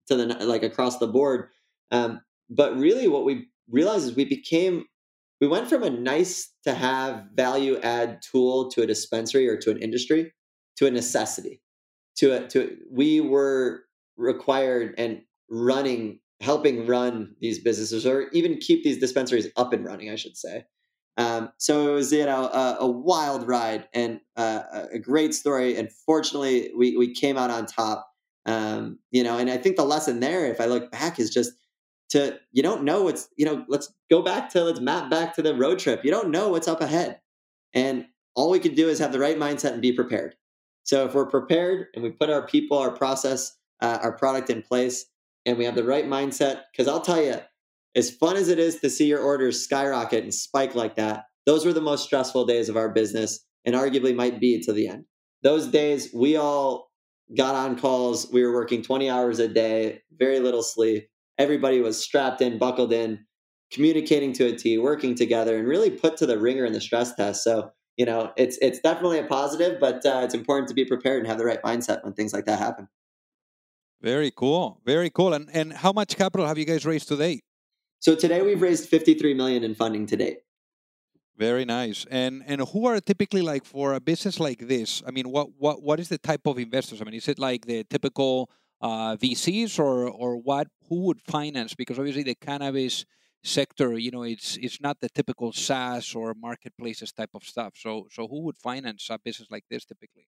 to 0.07 0.17
the 0.17 0.27
like 0.27 0.63
across 0.63 0.99
the 0.99 1.09
board, 1.09 1.49
um, 1.91 2.21
but 2.49 2.77
really 2.77 3.09
what 3.09 3.25
we 3.25 3.49
realized 3.69 4.07
is 4.07 4.17
we 4.17 4.25
became 4.25 4.85
we 5.41 5.47
went 5.47 5.69
from 5.69 5.83
a 5.83 5.91
nice 5.91 6.53
to 6.65 6.75
have 6.75 7.25
value 7.35 7.79
add 7.81 8.23
tool 8.23 8.71
to 8.71 8.83
a 8.83 8.87
dispensary 8.87 9.49
or 9.49 9.57
to 9.57 9.71
an 9.71 9.79
industry 9.79 10.33
to 10.77 10.87
a 10.87 10.91
necessity 10.91 11.61
to 12.17 12.45
a, 12.45 12.49
to 12.49 12.77
we 12.91 13.21
were 13.21 13.85
required 14.17 14.95
and 14.99 15.23
running 15.51 16.21
helping 16.41 16.87
run 16.87 17.35
these 17.41 17.59
businesses 17.59 18.07
or 18.07 18.29
even 18.33 18.59
keep 18.59 18.85
these 18.85 18.99
dispensaries 18.99 19.49
up 19.57 19.73
and 19.73 19.85
running 19.85 20.11
i 20.11 20.17
should 20.17 20.37
say 20.37 20.65
um, 21.19 21.51
so 21.59 21.89
it 21.89 21.93
was 21.93 22.13
you 22.13 22.25
know 22.25 22.45
a, 22.45 22.77
a 22.81 22.87
wild 22.87 23.47
ride 23.47 23.89
and 23.93 24.21
uh, 24.37 24.63
a 24.93 25.01
great 25.01 25.35
story. 25.35 25.77
And 25.77 25.93
fortunately, 25.93 26.71
we 26.79 26.97
we 26.97 27.13
came 27.13 27.37
out 27.37 27.51
on 27.51 27.67
top. 27.67 28.09
Um, 28.47 29.01
you 29.11 29.25
know, 29.25 29.37
and 29.37 29.51
I 29.51 29.59
think 29.59 29.77
the 29.77 29.85
lesson 29.85 30.21
there, 30.21 30.47
if 30.47 30.61
I 30.61 30.67
look 30.67 30.91
back, 30.93 31.19
is 31.19 31.29
just 31.29 31.53
to 32.11 32.39
you 32.53 32.63
don't 32.63 32.85
know 32.85 33.03
what's 33.03 33.29
you 33.37 33.45
know. 33.45 33.65
Let's 33.69 33.93
go 34.09 34.23
back 34.23 34.49
to 34.51 34.63
let's 34.63 34.81
map 34.81 35.11
back 35.11 35.35
to 35.35 35.43
the 35.43 35.57
road 35.57 35.81
trip. 35.81 36.05
You 36.05 36.13
don't 36.13 36.31
know 36.31 36.51
what's 36.51 36.69
up 36.69 36.81
ahead, 36.81 37.21
and 37.75 38.07
all 38.37 38.51
we 38.51 38.61
can 38.61 38.77
do 38.77 38.89
is 38.89 39.01
have 39.01 39.13
the 39.13 39.19
right 39.19 39.37
mindset 39.37 39.73
and 39.73 39.83
be 39.83 39.93
prepared. 39.93 40.37
So 40.85 41.05
if 41.05 41.15
we're 41.15 41.27
prepared 41.27 41.89
and 41.95 42.05
we 42.05 42.11
put 42.11 42.31
our 42.31 42.47
people, 42.47 42.79
our 42.79 42.93
process, 42.93 43.59
uh, 43.83 43.99
our 44.01 44.13
product 44.13 44.51
in 44.51 44.63
place, 44.63 45.05
and 45.49 45.57
we 45.57 45.65
have 45.65 45.75
the 45.75 45.85
right 45.85 46.07
mindset, 46.07 46.63
because 46.71 46.87
I'll 46.87 47.01
tell 47.01 47.23
you, 47.23 47.37
as 47.97 48.11
fun 48.11 48.37
as 48.37 48.49
it 48.49 48.59
is 48.59 48.81
to 48.81 48.91
see 48.91 49.07
your 49.07 49.21
orders 49.21 49.65
skyrocket 49.65 50.23
and 50.23 50.35
spike 50.35 50.75
like 50.75 50.97
that, 50.97 51.25
those 51.47 51.65
were 51.65 51.73
the 51.73 51.81
most 51.81 52.05
stressful 52.05 52.45
days 52.45 52.69
of 52.69 52.77
our 52.77 52.91
business 52.91 53.41
and 53.65 53.75
arguably 53.75 54.15
might 54.15 54.41
be 54.41 54.61
to 54.61 54.73
the 54.73 54.89
end. 54.89 55.07
Those 55.43 55.67
days, 55.69 56.11
we 56.15 56.37
all 56.37 56.91
got 57.37 57.55
on 57.55 57.79
calls. 57.79 58.31
We 58.31 58.43
were 58.43 58.53
working 58.53 58.83
20 58.83 59.09
hours 59.09 59.39
a 59.39 59.49
day, 59.49 60.03
very 60.19 60.39
little 60.39 60.63
sleep. 60.63 61.09
Everybody 61.39 61.81
was 61.81 61.99
strapped 61.99 62.43
in, 62.43 62.59
buckled 62.59 62.93
in, 62.93 63.25
communicating 63.73 64.35
to 64.35 64.49
a 64.49 64.57
T, 64.57 64.77
working 64.77 65.15
together, 65.15 65.57
and 65.57 65.67
really 65.67 65.91
put 65.91 66.19
to 66.19 66.27
the 66.27 66.39
ringer 66.39 66.67
in 66.67 66.75
the 66.75 66.81
stress 66.81 67.15
test. 67.15 67.43
So, 67.43 67.71
you 67.97 68.05
know, 68.05 68.33
it's 68.37 68.59
it's 68.61 68.81
definitely 68.81 69.19
a 69.19 69.25
positive, 69.25 69.81
but 69.81 70.05
uh, 70.05 70.21
it's 70.25 70.35
important 70.35 70.69
to 70.69 70.75
be 70.75 70.85
prepared 70.85 71.21
and 71.21 71.27
have 71.27 71.39
the 71.39 71.47
right 71.47 71.63
mindset 71.63 72.05
when 72.05 72.13
things 72.13 72.35
like 72.35 72.45
that 72.45 72.59
happen. 72.59 72.89
Very 74.01 74.31
cool, 74.35 74.81
very 74.85 75.11
cool. 75.11 75.35
And 75.35 75.49
and 75.53 75.73
how 75.73 75.93
much 75.93 76.17
capital 76.17 76.47
have 76.47 76.59
you 76.59 76.65
guys 76.65 76.87
raised 76.87 77.09
to 77.09 77.17
date? 77.17 77.43
So 78.01 78.15
today 78.15 78.43
we've 78.43 78.63
raised 78.63 78.89
53 78.89 79.35
million 79.35 79.65
in 79.65 79.75
funding 79.75 80.07
to 80.07 80.17
date. 80.17 80.39
Very 81.37 81.65
nice. 81.65 82.07
And 82.11 82.43
and 82.47 82.61
who 82.61 82.87
are 82.87 83.01
typically 83.01 83.43
like 83.43 83.65
for 83.65 83.95
a 83.95 84.01
business 84.01 84.39
like 84.39 84.67
this? 84.69 85.03
I 85.07 85.11
mean, 85.11 85.31
what 85.31 85.49
what 85.59 85.83
what 85.83 85.99
is 86.01 86.09
the 86.09 86.19
type 86.19 86.47
of 86.47 86.59
investors? 86.59 87.01
I 87.01 87.05
mean, 87.05 87.15
is 87.15 87.29
it 87.29 87.39
like 87.39 87.67
the 87.67 87.85
typical 87.85 88.51
uh, 88.81 89.17
VCs 89.17 89.79
or 89.79 90.09
or 90.09 90.37
what? 90.37 90.69
Who 90.89 91.07
would 91.07 91.21
finance? 91.21 91.75
Because 91.75 91.99
obviously 91.99 92.23
the 92.23 92.37
cannabis 92.37 93.05
sector, 93.43 93.99
you 93.99 94.11
know, 94.11 94.23
it's 94.23 94.57
it's 94.59 94.81
not 94.81 95.01
the 95.01 95.09
typical 95.09 95.53
SaaS 95.53 96.15
or 96.15 96.35
marketplaces 96.35 97.13
type 97.13 97.31
of 97.35 97.43
stuff. 97.45 97.75
So 97.77 98.07
so 98.11 98.29
who 98.29 98.43
would 98.43 98.57
finance 98.57 99.09
a 99.11 99.19
business 99.19 99.49
like 99.51 99.65
this 99.71 99.85
typically? 99.85 100.29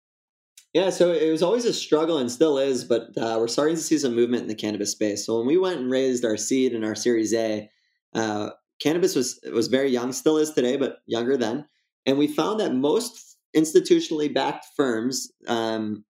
Yeah, 0.73 0.89
so 0.89 1.11
it 1.11 1.29
was 1.29 1.43
always 1.43 1.65
a 1.65 1.73
struggle 1.73 2.17
and 2.17 2.31
still 2.31 2.57
is, 2.57 2.83
but 2.83 3.15
uh, 3.15 3.37
we're 3.39 3.47
starting 3.47 3.75
to 3.75 3.81
see 3.81 3.97
some 3.99 4.15
movement 4.15 4.41
in 4.41 4.47
the 4.47 4.55
cannabis 4.55 4.91
space. 4.91 5.23
So 5.23 5.37
when 5.37 5.45
we 5.45 5.57
went 5.57 5.79
and 5.79 5.91
raised 5.91 6.25
our 6.25 6.35
seed 6.35 6.73
and 6.73 6.83
our 6.83 6.95
Series 6.95 7.31
A, 7.33 7.69
uh, 8.15 8.49
cannabis 8.81 9.15
was 9.15 9.39
was 9.53 9.67
very 9.67 9.89
young, 9.89 10.11
still 10.11 10.37
is 10.37 10.51
today, 10.51 10.77
but 10.77 10.97
younger 11.05 11.37
then. 11.37 11.65
And 12.07 12.17
we 12.17 12.27
found 12.27 12.59
that 12.59 12.73
most 12.73 13.37
institutionally 13.55 14.33
backed 14.33 14.65
firms 14.75 15.31
um, 15.47 16.05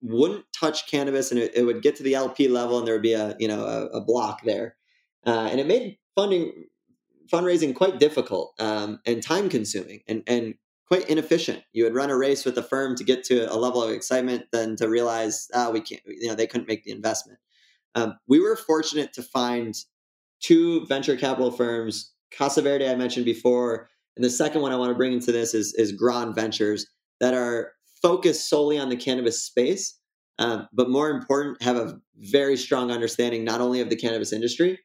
wouldn't 0.00 0.44
touch 0.58 0.88
cannabis, 0.88 1.32
and 1.32 1.40
it, 1.40 1.56
it, 1.56 1.64
would 1.64 1.82
get 1.82 1.96
to 1.96 2.04
the 2.04 2.14
LP 2.14 2.46
level, 2.46 2.78
and 2.78 2.86
there 2.86 2.94
would 2.94 3.02
be 3.02 3.14
a 3.14 3.34
you 3.40 3.48
know 3.48 3.64
a, 3.64 3.98
a 3.98 4.00
block 4.00 4.42
there, 4.44 4.76
uh, 5.26 5.48
and 5.50 5.58
it 5.58 5.66
made 5.66 5.98
funding 6.14 6.52
fundraising 7.32 7.74
quite 7.74 7.98
difficult 7.98 8.54
um, 8.60 9.00
and 9.06 9.22
time 9.22 9.48
consuming 9.48 10.02
and 10.06 10.22
and 10.28 10.54
quite 10.86 11.08
inefficient. 11.08 11.62
You 11.72 11.84
would 11.84 11.94
run 11.94 12.10
a 12.10 12.16
race 12.16 12.44
with 12.44 12.58
a 12.58 12.62
firm 12.62 12.94
to 12.96 13.04
get 13.04 13.24
to 13.24 13.52
a 13.52 13.56
level 13.56 13.82
of 13.82 13.90
excitement, 13.90 14.44
then 14.52 14.76
to 14.76 14.88
realize, 14.88 15.48
oh, 15.54 15.70
we 15.70 15.80
can't, 15.80 16.02
you 16.06 16.28
know, 16.28 16.34
they 16.34 16.46
couldn't 16.46 16.68
make 16.68 16.84
the 16.84 16.92
investment. 16.92 17.38
Um, 17.94 18.18
we 18.28 18.40
were 18.40 18.56
fortunate 18.56 19.12
to 19.14 19.22
find 19.22 19.74
two 20.40 20.84
venture 20.86 21.16
capital 21.16 21.50
firms, 21.50 22.12
Casa 22.36 22.60
Verde, 22.60 22.88
I 22.88 22.96
mentioned 22.96 23.24
before, 23.24 23.88
and 24.16 24.24
the 24.24 24.30
second 24.30 24.60
one 24.62 24.72
I 24.72 24.76
want 24.76 24.90
to 24.90 24.96
bring 24.96 25.12
into 25.12 25.32
this 25.32 25.54
is, 25.54 25.74
is 25.74 25.98
Gron 25.98 26.34
Ventures 26.34 26.86
that 27.20 27.34
are 27.34 27.72
focused 28.02 28.48
solely 28.48 28.78
on 28.78 28.88
the 28.88 28.96
cannabis 28.96 29.40
space, 29.42 29.98
um, 30.38 30.68
but 30.72 30.90
more 30.90 31.10
important, 31.10 31.62
have 31.62 31.76
a 31.76 31.98
very 32.16 32.56
strong 32.56 32.90
understanding 32.90 33.44
not 33.44 33.60
only 33.60 33.80
of 33.80 33.88
the 33.88 33.96
cannabis 33.96 34.32
industry, 34.32 34.78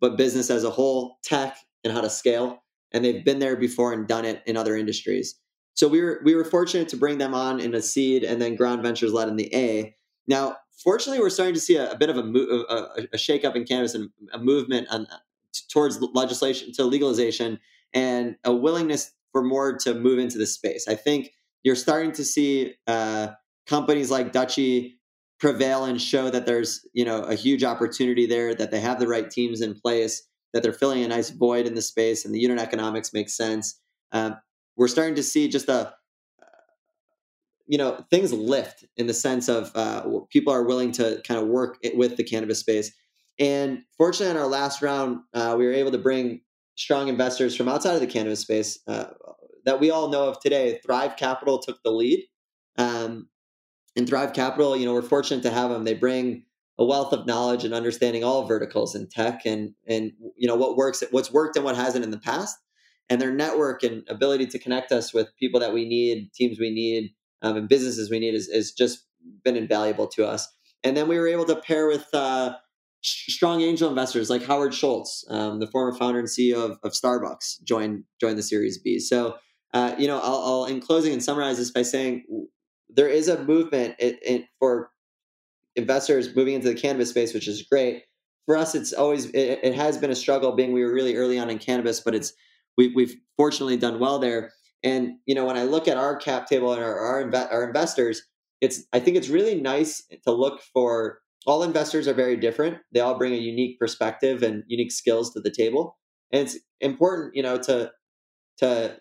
but 0.00 0.18
business 0.18 0.50
as 0.50 0.64
a 0.64 0.70
whole, 0.70 1.18
tech, 1.24 1.56
and 1.84 1.92
how 1.92 2.00
to 2.00 2.10
scale. 2.10 2.62
And 2.92 3.04
they've 3.04 3.24
been 3.24 3.38
there 3.38 3.56
before 3.56 3.92
and 3.92 4.06
done 4.06 4.24
it 4.24 4.42
in 4.46 4.56
other 4.56 4.76
industries. 4.76 5.36
So 5.76 5.88
we 5.88 6.02
were 6.02 6.20
we 6.24 6.34
were 6.34 6.44
fortunate 6.44 6.88
to 6.88 6.96
bring 6.96 7.18
them 7.18 7.34
on 7.34 7.60
in 7.60 7.74
a 7.74 7.82
seed, 7.82 8.24
and 8.24 8.40
then 8.40 8.56
Gron 8.56 8.82
Ventures 8.82 9.12
led 9.12 9.28
in 9.28 9.36
the 9.36 9.54
A. 9.54 9.94
Now, 10.26 10.56
fortunately, 10.82 11.20
we're 11.20 11.30
starting 11.30 11.54
to 11.54 11.60
see 11.60 11.76
a, 11.76 11.92
a 11.92 11.96
bit 11.96 12.10
of 12.10 12.16
a, 12.16 12.20
a, 12.20 13.02
a 13.12 13.16
shakeup 13.16 13.54
in 13.54 13.64
cannabis 13.64 13.94
and 13.94 14.10
a 14.32 14.38
movement 14.38 14.88
on, 14.90 15.06
towards 15.70 16.00
legislation 16.14 16.72
to 16.72 16.84
legalization 16.84 17.60
and 17.92 18.36
a 18.44 18.54
willingness 18.54 19.12
for 19.32 19.42
more 19.42 19.76
to 19.76 19.94
move 19.94 20.18
into 20.18 20.38
the 20.38 20.46
space. 20.46 20.88
I 20.88 20.94
think 20.94 21.32
you're 21.62 21.76
starting 21.76 22.12
to 22.12 22.24
see 22.24 22.74
uh, 22.86 23.28
companies 23.66 24.10
like 24.10 24.32
Dutchie 24.32 24.94
prevail 25.38 25.84
and 25.84 26.00
show 26.00 26.30
that 26.30 26.46
there's 26.46 26.86
you 26.94 27.04
know 27.04 27.20
a 27.22 27.34
huge 27.34 27.64
opportunity 27.64 28.24
there, 28.24 28.54
that 28.54 28.70
they 28.70 28.80
have 28.80 28.98
the 28.98 29.08
right 29.08 29.30
teams 29.30 29.60
in 29.60 29.74
place, 29.74 30.26
that 30.54 30.62
they're 30.62 30.72
filling 30.72 31.04
a 31.04 31.08
nice 31.08 31.28
void 31.28 31.66
in 31.66 31.74
the 31.74 31.82
space, 31.82 32.24
and 32.24 32.34
the 32.34 32.40
unit 32.40 32.58
economics 32.58 33.12
make 33.12 33.28
sense. 33.28 33.78
Um, 34.12 34.38
we're 34.76 34.88
starting 34.88 35.14
to 35.14 35.22
see 35.22 35.48
just 35.48 35.68
a 35.68 35.94
you 37.66 37.78
know 37.78 38.04
things 38.10 38.32
lift 38.32 38.84
in 38.96 39.06
the 39.06 39.14
sense 39.14 39.48
of 39.48 39.72
uh, 39.74 40.04
people 40.30 40.52
are 40.52 40.62
willing 40.62 40.92
to 40.92 41.20
kind 41.26 41.40
of 41.40 41.48
work 41.48 41.78
with 41.94 42.16
the 42.16 42.24
cannabis 42.24 42.60
space. 42.60 42.92
And 43.38 43.82
fortunately 43.98 44.30
in 44.30 44.40
our 44.40 44.48
last 44.48 44.82
round 44.82 45.20
uh, 45.34 45.54
we 45.58 45.66
were 45.66 45.72
able 45.72 45.90
to 45.90 45.98
bring 45.98 46.42
strong 46.76 47.08
investors 47.08 47.56
from 47.56 47.68
outside 47.68 47.94
of 47.94 48.00
the 48.00 48.06
cannabis 48.06 48.40
space 48.40 48.78
uh, 48.86 49.06
that 49.64 49.80
we 49.80 49.90
all 49.90 50.08
know 50.08 50.28
of 50.28 50.40
today. 50.40 50.78
Thrive 50.84 51.16
capital 51.16 51.58
took 51.58 51.82
the 51.82 51.90
lead 51.90 52.24
um, 52.78 53.28
and 53.96 54.08
thrive 54.08 54.32
capital 54.32 54.76
you 54.76 54.86
know 54.86 54.92
we're 54.92 55.02
fortunate 55.02 55.42
to 55.42 55.50
have 55.50 55.70
them 55.70 55.84
they 55.84 55.94
bring 55.94 56.44
a 56.78 56.84
wealth 56.84 57.12
of 57.12 57.26
knowledge 57.26 57.64
and 57.64 57.72
understanding 57.72 58.22
all 58.22 58.46
verticals 58.46 58.94
in 58.94 59.08
tech 59.08 59.42
and 59.44 59.72
and 59.86 60.12
you 60.36 60.46
know 60.46 60.56
what 60.56 60.76
works 60.76 61.02
what's 61.10 61.32
worked 61.32 61.56
and 61.56 61.64
what 61.64 61.76
hasn't 61.76 62.04
in 62.04 62.10
the 62.10 62.18
past 62.18 62.56
and 63.08 63.20
their 63.20 63.32
network 63.32 63.82
and 63.82 64.02
ability 64.08 64.46
to 64.46 64.58
connect 64.58 64.92
us 64.92 65.14
with 65.14 65.28
people 65.38 65.60
that 65.60 65.72
we 65.72 65.86
need, 65.86 66.32
teams 66.34 66.58
we 66.58 66.70
need, 66.70 67.12
um, 67.42 67.56
and 67.56 67.68
businesses 67.68 68.10
we 68.10 68.18
need 68.18 68.34
is, 68.34 68.48
is 68.48 68.72
just 68.72 69.06
been 69.44 69.56
invaluable 69.56 70.06
to 70.08 70.26
us. 70.26 70.48
And 70.82 70.96
then 70.96 71.08
we 71.08 71.18
were 71.18 71.28
able 71.28 71.44
to 71.46 71.56
pair 71.56 71.86
with 71.86 72.06
uh, 72.12 72.54
strong 73.02 73.60
angel 73.60 73.88
investors 73.88 74.30
like 74.30 74.44
Howard 74.44 74.74
Schultz, 74.74 75.24
um, 75.30 75.60
the 75.60 75.66
former 75.66 75.96
founder 75.96 76.18
and 76.18 76.28
CEO 76.28 76.56
of, 76.56 76.78
of 76.82 76.92
Starbucks, 76.92 77.62
joined 77.64 78.04
joined 78.20 78.38
the 78.38 78.42
Series 78.42 78.78
B. 78.78 78.98
So, 78.98 79.36
uh, 79.74 79.94
you 79.98 80.06
know, 80.06 80.18
I'll, 80.18 80.42
I'll, 80.44 80.64
in 80.64 80.80
closing 80.80 81.12
and 81.12 81.22
summarize 81.22 81.58
this 81.58 81.70
by 81.70 81.82
saying 81.82 82.24
there 82.88 83.08
is 83.08 83.28
a 83.28 83.42
movement 83.44 83.96
in, 83.98 84.16
in, 84.26 84.44
for 84.58 84.90
investors 85.76 86.34
moving 86.34 86.54
into 86.54 86.68
the 86.68 86.74
cannabis 86.74 87.10
space, 87.10 87.34
which 87.34 87.48
is 87.48 87.62
great. 87.62 88.02
For 88.46 88.56
us, 88.56 88.74
it's 88.74 88.92
always 88.92 89.26
it, 89.26 89.60
it 89.62 89.74
has 89.74 89.98
been 89.98 90.10
a 90.10 90.16
struggle, 90.16 90.52
being 90.52 90.72
we 90.72 90.84
were 90.84 90.92
really 90.92 91.16
early 91.16 91.38
on 91.38 91.50
in 91.50 91.58
cannabis, 91.58 92.00
but 92.00 92.14
it's 92.14 92.32
we, 92.76 92.92
we've 92.94 93.16
fortunately 93.36 93.76
done 93.76 93.98
well 93.98 94.18
there. 94.18 94.52
And 94.82 95.14
you 95.26 95.34
know, 95.34 95.44
when 95.44 95.56
I 95.56 95.64
look 95.64 95.88
at 95.88 95.96
our 95.96 96.16
cap 96.16 96.46
table 96.46 96.72
and 96.72 96.82
our 96.82 96.98
our, 96.98 97.24
inve- 97.24 97.52
our 97.52 97.64
investors, 97.64 98.22
it's 98.60 98.84
I 98.92 99.00
think 99.00 99.16
it's 99.16 99.28
really 99.28 99.60
nice 99.60 100.04
to 100.24 100.32
look 100.32 100.60
for. 100.72 101.20
All 101.46 101.62
investors 101.62 102.08
are 102.08 102.14
very 102.14 102.36
different. 102.36 102.78
They 102.92 102.98
all 102.98 103.16
bring 103.16 103.32
a 103.32 103.36
unique 103.36 103.78
perspective 103.78 104.42
and 104.42 104.64
unique 104.66 104.90
skills 104.90 105.32
to 105.32 105.40
the 105.40 105.50
table, 105.50 105.96
and 106.32 106.42
it's 106.42 106.58
important, 106.80 107.36
you 107.36 107.42
know, 107.42 107.56
to 107.58 107.92
to 108.58 108.96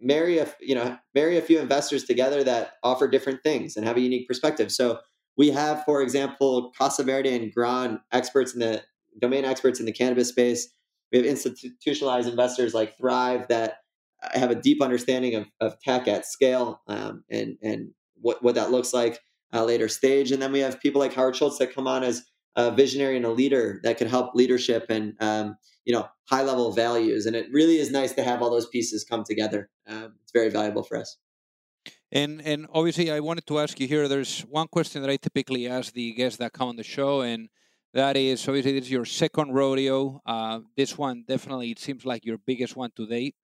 marry 0.00 0.38
a 0.38 0.48
you 0.60 0.74
know 0.74 0.98
marry 1.14 1.38
a 1.38 1.42
few 1.42 1.58
investors 1.60 2.04
together 2.04 2.42
that 2.44 2.72
offer 2.82 3.06
different 3.08 3.42
things 3.42 3.76
and 3.76 3.86
have 3.86 3.96
a 3.96 4.00
unique 4.00 4.26
perspective. 4.26 4.72
So 4.72 4.98
we 5.36 5.50
have, 5.50 5.84
for 5.84 6.02
example, 6.02 6.72
Casa 6.76 7.02
Verde 7.02 7.34
and 7.34 7.54
Gron 7.54 8.00
experts 8.12 8.54
in 8.54 8.60
the 8.60 8.82
domain 9.20 9.44
experts 9.44 9.80
in 9.80 9.86
the 9.86 9.92
cannabis 9.92 10.28
space. 10.28 10.68
We 11.14 11.18
have 11.18 11.26
institutionalized 11.28 12.28
investors 12.28 12.74
like 12.74 12.96
Thrive 12.98 13.46
that 13.46 13.76
have 14.32 14.50
a 14.50 14.56
deep 14.56 14.82
understanding 14.82 15.36
of, 15.36 15.46
of 15.60 15.78
tech 15.78 16.08
at 16.08 16.26
scale 16.26 16.80
um, 16.88 17.22
and 17.30 17.56
and 17.62 17.90
what, 18.20 18.42
what 18.42 18.56
that 18.56 18.72
looks 18.72 18.92
like 18.92 19.20
uh, 19.52 19.64
later 19.64 19.88
stage. 19.88 20.32
And 20.32 20.42
then 20.42 20.50
we 20.50 20.58
have 20.58 20.80
people 20.80 21.00
like 21.00 21.14
Howard 21.14 21.36
Schultz 21.36 21.58
that 21.58 21.72
come 21.72 21.86
on 21.86 22.02
as 22.02 22.24
a 22.56 22.72
visionary 22.72 23.16
and 23.16 23.24
a 23.24 23.30
leader 23.30 23.78
that 23.84 23.96
can 23.96 24.08
help 24.08 24.34
leadership 24.34 24.86
and 24.88 25.14
um, 25.20 25.56
you 25.84 25.94
know 25.94 26.08
high 26.28 26.42
level 26.42 26.72
values. 26.72 27.26
And 27.26 27.36
it 27.36 27.46
really 27.52 27.76
is 27.76 27.92
nice 27.92 28.12
to 28.14 28.24
have 28.24 28.42
all 28.42 28.50
those 28.50 28.66
pieces 28.66 29.04
come 29.04 29.22
together. 29.22 29.70
Um, 29.86 30.14
it's 30.24 30.32
very 30.32 30.50
valuable 30.50 30.82
for 30.82 30.96
us. 30.96 31.16
And 32.10 32.42
and 32.42 32.66
obviously, 32.72 33.12
I 33.12 33.20
wanted 33.20 33.46
to 33.46 33.60
ask 33.60 33.78
you 33.78 33.86
here. 33.86 34.08
There's 34.08 34.40
one 34.40 34.66
question 34.66 35.00
that 35.02 35.10
I 35.12 35.16
typically 35.16 35.68
ask 35.68 35.92
the 35.92 36.12
guests 36.14 36.38
that 36.38 36.52
come 36.52 36.68
on 36.70 36.76
the 36.76 36.82
show, 36.82 37.20
and 37.20 37.50
that 37.94 38.16
is 38.16 38.46
obviously 38.48 38.72
this 38.72 38.84
is 38.86 38.90
your 38.90 39.04
second 39.04 39.52
rodeo. 39.52 40.20
Uh, 40.26 40.60
this 40.76 40.98
one 40.98 41.24
definitely 41.26 41.70
it 41.70 41.78
seems 41.78 42.04
like 42.04 42.24
your 42.24 42.38
biggest 42.38 42.76
one 42.76 42.90
to 42.96 43.06
date, 43.06 43.34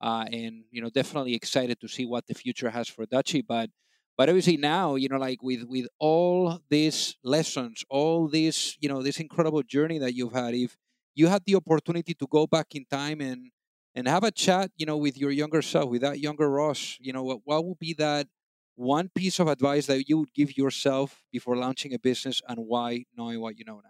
uh, 0.00 0.26
and 0.30 0.64
you 0.70 0.82
know 0.82 0.90
definitely 0.90 1.34
excited 1.34 1.80
to 1.80 1.88
see 1.88 2.06
what 2.06 2.26
the 2.26 2.34
future 2.34 2.70
has 2.70 2.88
for 2.88 3.06
Dutchie. 3.06 3.44
But 3.46 3.70
but 4.16 4.28
obviously 4.28 4.56
now 4.56 4.96
you 4.96 5.08
know 5.08 5.18
like 5.18 5.42
with 5.42 5.64
with 5.64 5.86
all 5.98 6.60
these 6.68 7.16
lessons, 7.24 7.84
all 7.88 8.28
this 8.28 8.76
you 8.80 8.88
know 8.88 9.02
this 9.02 9.20
incredible 9.20 9.62
journey 9.62 9.98
that 9.98 10.14
you've 10.14 10.32
had, 10.32 10.54
if 10.54 10.76
you 11.14 11.28
had 11.28 11.42
the 11.46 11.56
opportunity 11.56 12.14
to 12.14 12.26
go 12.28 12.46
back 12.46 12.74
in 12.74 12.84
time 12.90 13.20
and 13.20 13.50
and 13.94 14.06
have 14.08 14.24
a 14.24 14.30
chat, 14.30 14.70
you 14.76 14.86
know, 14.86 14.96
with 14.96 15.18
your 15.18 15.30
younger 15.30 15.62
self, 15.62 15.90
with 15.90 16.02
that 16.02 16.20
younger 16.20 16.48
Ross, 16.48 16.96
you 17.00 17.12
know, 17.12 17.24
what, 17.24 17.40
what 17.44 17.64
would 17.64 17.78
be 17.78 17.94
that 17.94 18.28
one 18.76 19.10
piece 19.14 19.38
of 19.40 19.48
advice 19.48 19.86
that 19.86 20.08
you 20.08 20.18
would 20.18 20.32
give 20.34 20.56
yourself 20.56 21.22
before 21.32 21.56
launching 21.56 21.92
a 21.92 21.98
business 21.98 22.40
and 22.48 22.58
why, 22.66 23.04
knowing 23.16 23.40
what 23.40 23.58
you 23.58 23.64
know 23.64 23.80
now? 23.82 23.89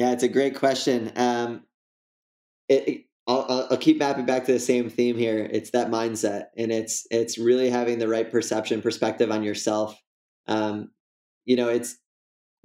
Yeah, 0.00 0.12
it's 0.12 0.22
a 0.22 0.28
great 0.28 0.56
question. 0.56 1.12
Um, 1.14 1.64
it, 2.70 2.88
it, 2.88 3.04
I'll, 3.26 3.68
I'll 3.70 3.76
keep 3.76 3.98
mapping 3.98 4.24
back 4.24 4.46
to 4.46 4.52
the 4.52 4.58
same 4.58 4.88
theme 4.88 5.18
here. 5.18 5.46
It's 5.52 5.72
that 5.72 5.90
mindset, 5.90 6.44
and 6.56 6.72
it's 6.72 7.06
it's 7.10 7.36
really 7.36 7.68
having 7.68 7.98
the 7.98 8.08
right 8.08 8.30
perception, 8.30 8.80
perspective 8.80 9.30
on 9.30 9.42
yourself. 9.42 10.00
Um, 10.46 10.92
you 11.44 11.54
know, 11.54 11.68
it's 11.68 11.98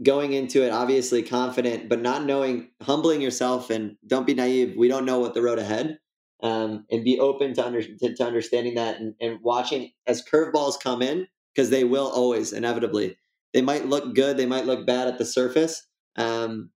going 0.01 0.31
into 0.31 0.65
it 0.65 0.69
obviously 0.69 1.23
confident, 1.23 1.89
but 1.89 2.01
not 2.01 2.23
knowing, 2.23 2.69
humbling 2.81 3.19
yourself, 3.19 3.69
and 3.69 3.97
don't 4.07 4.25
be 4.25 4.33
naive. 4.33 4.75
We 4.77 4.87
don't 4.87 5.03
know 5.03 5.19
what 5.19 5.33
the 5.33 5.41
road 5.41 5.59
ahead, 5.59 5.97
um, 6.41 6.85
and 6.89 7.03
be 7.03 7.19
open 7.19 7.53
to, 7.55 7.65
under, 7.65 7.83
to, 7.83 8.15
to 8.15 8.23
understanding 8.25 8.75
that 8.75 9.01
and, 9.01 9.13
and 9.19 9.39
watching 9.41 9.91
as 10.07 10.23
curveballs 10.23 10.79
come 10.81 11.01
in 11.01 11.27
because 11.53 11.69
they 11.69 11.83
will 11.83 12.07
always 12.07 12.53
inevitably. 12.53 13.17
They 13.53 13.61
might 13.61 13.87
look 13.87 14.15
good, 14.15 14.37
they 14.37 14.45
might 14.45 14.67
look 14.67 14.87
bad 14.87 15.09
at 15.09 15.17
the 15.17 15.25
surface. 15.25 15.85
Um, 16.15 16.69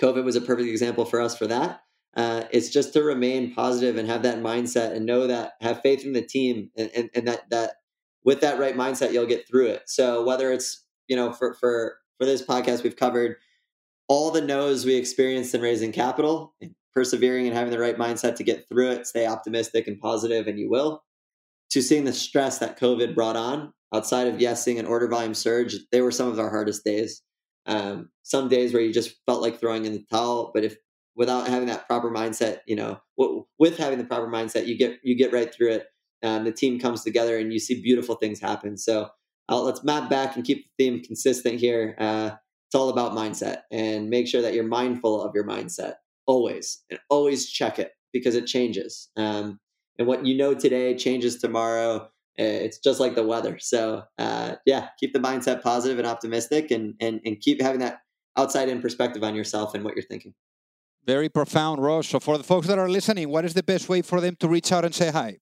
COVID 0.00 0.24
was 0.24 0.36
a 0.36 0.40
perfect 0.40 0.68
example 0.68 1.04
for 1.04 1.20
us 1.20 1.36
for 1.36 1.46
that. 1.46 1.82
Uh, 2.16 2.44
it's 2.52 2.68
just 2.68 2.92
to 2.92 3.02
remain 3.02 3.52
positive 3.54 3.96
and 3.96 4.08
have 4.08 4.22
that 4.22 4.38
mindset 4.38 4.92
and 4.94 5.04
know 5.04 5.26
that 5.26 5.54
have 5.60 5.80
faith 5.80 6.04
in 6.04 6.12
the 6.12 6.22
team 6.22 6.70
and, 6.76 6.90
and, 6.94 7.10
and 7.14 7.26
that 7.26 7.50
that 7.50 7.72
with 8.24 8.40
that 8.40 8.58
right 8.58 8.76
mindset 8.76 9.12
you'll 9.12 9.26
get 9.26 9.48
through 9.48 9.66
it. 9.66 9.82
So 9.86 10.24
whether 10.24 10.52
it's 10.52 10.84
you 11.08 11.16
know 11.16 11.32
for 11.32 11.54
for 11.54 11.96
for 12.18 12.24
this 12.24 12.42
podcast, 12.42 12.82
we've 12.82 12.96
covered 12.96 13.36
all 14.08 14.30
the 14.30 14.40
no's 14.40 14.84
we 14.84 14.94
experienced 14.94 15.54
in 15.54 15.60
raising 15.60 15.92
capital, 15.92 16.54
and 16.60 16.74
persevering 16.92 17.46
and 17.46 17.56
having 17.56 17.72
the 17.72 17.78
right 17.78 17.98
mindset 17.98 18.36
to 18.36 18.44
get 18.44 18.68
through 18.68 18.90
it, 18.90 19.06
stay 19.06 19.26
optimistic 19.26 19.86
and 19.88 19.98
positive, 19.98 20.46
and 20.46 20.58
you 20.58 20.70
will. 20.70 21.02
To 21.70 21.82
seeing 21.82 22.04
the 22.04 22.12
stress 22.12 22.58
that 22.58 22.78
COVID 22.78 23.14
brought 23.14 23.36
on, 23.36 23.72
outside 23.92 24.28
of 24.28 24.40
yes, 24.40 24.64
seeing 24.64 24.78
an 24.78 24.86
order 24.86 25.08
volume 25.08 25.34
surge, 25.34 25.74
they 25.90 26.00
were 26.00 26.12
some 26.12 26.28
of 26.28 26.38
our 26.38 26.50
hardest 26.50 26.84
days. 26.84 27.22
Um, 27.66 28.10
some 28.22 28.48
days 28.48 28.72
where 28.72 28.82
you 28.82 28.92
just 28.92 29.16
felt 29.26 29.42
like 29.42 29.58
throwing 29.58 29.86
in 29.86 29.92
the 29.92 30.04
towel, 30.10 30.50
but 30.52 30.64
if 30.64 30.76
without 31.16 31.48
having 31.48 31.68
that 31.68 31.86
proper 31.86 32.10
mindset, 32.10 32.58
you 32.66 32.76
know, 32.76 32.98
with 33.58 33.78
having 33.78 33.98
the 33.98 34.04
proper 34.04 34.26
mindset, 34.26 34.66
you 34.66 34.76
get 34.76 34.98
you 35.02 35.16
get 35.16 35.32
right 35.32 35.52
through 35.54 35.72
it. 35.72 35.86
Um, 36.22 36.44
the 36.44 36.52
team 36.52 36.78
comes 36.78 37.04
together 37.04 37.38
and 37.38 37.52
you 37.52 37.58
see 37.58 37.82
beautiful 37.82 38.14
things 38.14 38.40
happen. 38.40 38.76
So 38.78 39.08
uh, 39.48 39.60
let's 39.60 39.84
map 39.84 40.08
back 40.08 40.36
and 40.36 40.44
keep 40.44 40.64
the 40.64 40.84
theme 40.84 41.02
consistent 41.02 41.60
here. 41.60 41.94
Uh, 41.98 42.30
it's 42.66 42.74
all 42.74 42.88
about 42.88 43.12
mindset 43.12 43.62
and 43.70 44.08
make 44.08 44.26
sure 44.26 44.42
that 44.42 44.54
you're 44.54 44.64
mindful 44.64 45.22
of 45.22 45.32
your 45.34 45.46
mindset 45.46 45.94
always 46.26 46.82
and 46.90 46.98
always 47.10 47.48
check 47.50 47.78
it 47.78 47.92
because 48.12 48.34
it 48.34 48.46
changes. 48.46 49.10
Um, 49.16 49.60
and 49.98 50.08
what 50.08 50.26
you 50.26 50.36
know 50.36 50.54
today 50.54 50.96
changes 50.96 51.36
tomorrow. 51.38 52.08
It's 52.36 52.78
just 52.78 53.00
like 53.00 53.14
the 53.14 53.22
weather. 53.22 53.58
So 53.58 54.02
uh, 54.18 54.56
yeah, 54.66 54.88
keep 54.98 55.12
the 55.12 55.20
mindset 55.20 55.62
positive 55.62 55.98
and 55.98 56.06
optimistic, 56.06 56.70
and 56.70 56.94
and 57.00 57.20
and 57.24 57.40
keep 57.40 57.60
having 57.60 57.80
that 57.80 58.00
outside 58.36 58.68
in 58.68 58.82
perspective 58.82 59.22
on 59.22 59.34
yourself 59.34 59.74
and 59.74 59.84
what 59.84 59.94
you're 59.94 60.04
thinking. 60.04 60.34
Very 61.06 61.28
profound, 61.28 61.82
Ross. 61.82 62.08
So 62.08 62.18
for 62.18 62.38
the 62.38 62.44
folks 62.44 62.66
that 62.66 62.78
are 62.78 62.88
listening, 62.88 63.28
what 63.28 63.44
is 63.44 63.54
the 63.54 63.62
best 63.62 63.88
way 63.88 64.02
for 64.02 64.20
them 64.20 64.36
to 64.40 64.48
reach 64.48 64.72
out 64.72 64.84
and 64.84 64.94
say 64.94 65.10
hi? 65.10 65.38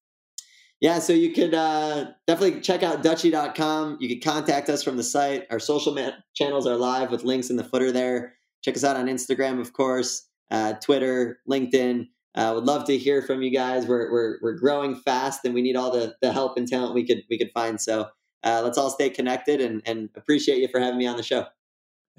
yeah, 0.83 0.99
so 0.99 1.13
you 1.13 1.33
could 1.33 1.55
uh, 1.55 2.07
definitely 2.27 2.61
check 2.61 2.83
out 2.83 3.05
Dutchie.com. 3.05 3.99
You 4.01 4.09
can 4.09 4.21
contact 4.21 4.69
us 4.69 4.83
from 4.83 4.97
the 4.97 5.05
site. 5.05 5.47
Our 5.49 5.61
social 5.61 5.97
channels 6.35 6.67
are 6.67 6.75
live 6.75 7.13
with 7.13 7.23
links 7.23 7.51
in 7.51 7.57
the 7.57 7.63
footer 7.63 7.93
there. 7.93 8.35
Check 8.65 8.75
us 8.75 8.83
out 8.83 8.97
on 8.97 9.07
Instagram, 9.07 9.61
of 9.61 9.73
course, 9.73 10.27
uh, 10.51 10.73
Twitter, 10.83 11.39
LinkedIn. 11.49 12.09
Uh, 12.35 12.53
would 12.55 12.65
love 12.65 12.85
to 12.87 12.97
hear 12.97 13.21
from 13.21 13.43
you 13.43 13.51
guys. 13.51 13.87
We're, 13.87 14.11
we're, 14.11 14.39
we're 14.41 14.55
growing 14.55 14.97
fast 14.97 15.45
and 15.45 15.55
we 15.55 15.61
need 15.61 15.77
all 15.77 15.91
the, 15.91 16.17
the 16.23 16.33
help 16.33 16.57
and 16.57 16.67
talent 16.67 16.95
we 16.95 17.07
could 17.07 17.23
we 17.29 17.39
could 17.39 17.51
find. 17.53 17.81
So 17.81 18.09
uh, 18.43 18.63
let's 18.65 18.79
all 18.79 18.91
stay 18.91 19.11
connected 19.11 19.61
and, 19.61 19.83
and 19.85 20.09
appreciate 20.17 20.59
you 20.59 20.69
for 20.69 20.81
having 20.81 20.99
me 20.99 21.07
on 21.07 21.17
the 21.17 21.23
show. 21.23 21.47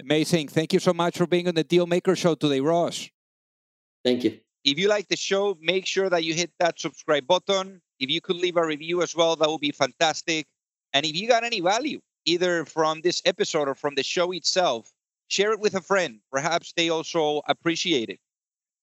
Amazing. 0.00 0.48
Thank 0.48 0.72
you 0.72 0.80
so 0.80 0.92
much 0.92 1.18
for 1.18 1.26
being 1.26 1.48
on 1.48 1.54
the 1.54 1.64
Deal 1.64 1.86
Maker 1.86 2.16
Show 2.16 2.34
today, 2.34 2.60
Ross. 2.60 3.08
Thank 4.04 4.24
you. 4.24 4.38
If 4.64 4.78
you 4.78 4.88
like 4.88 5.08
the 5.08 5.16
show, 5.16 5.56
make 5.60 5.86
sure 5.86 6.08
that 6.08 6.24
you 6.24 6.34
hit 6.34 6.50
that 6.58 6.80
subscribe 6.80 7.26
button 7.26 7.82
if 8.00 8.10
you 8.10 8.20
could 8.20 8.36
leave 8.36 8.56
a 8.56 8.66
review 8.66 9.02
as 9.02 9.14
well, 9.14 9.36
that 9.36 9.48
would 9.48 9.60
be 9.60 9.72
fantastic. 9.72 10.46
And 10.92 11.06
if 11.06 11.14
you 11.14 11.28
got 11.28 11.44
any 11.44 11.60
value, 11.60 12.00
either 12.24 12.64
from 12.64 13.00
this 13.02 13.22
episode 13.24 13.68
or 13.68 13.74
from 13.74 13.94
the 13.94 14.02
show 14.02 14.32
itself, 14.32 14.92
share 15.28 15.52
it 15.52 15.60
with 15.60 15.74
a 15.74 15.80
friend. 15.80 16.20
Perhaps 16.30 16.72
they 16.76 16.88
also 16.88 17.42
appreciate 17.48 18.10
it. 18.10 18.20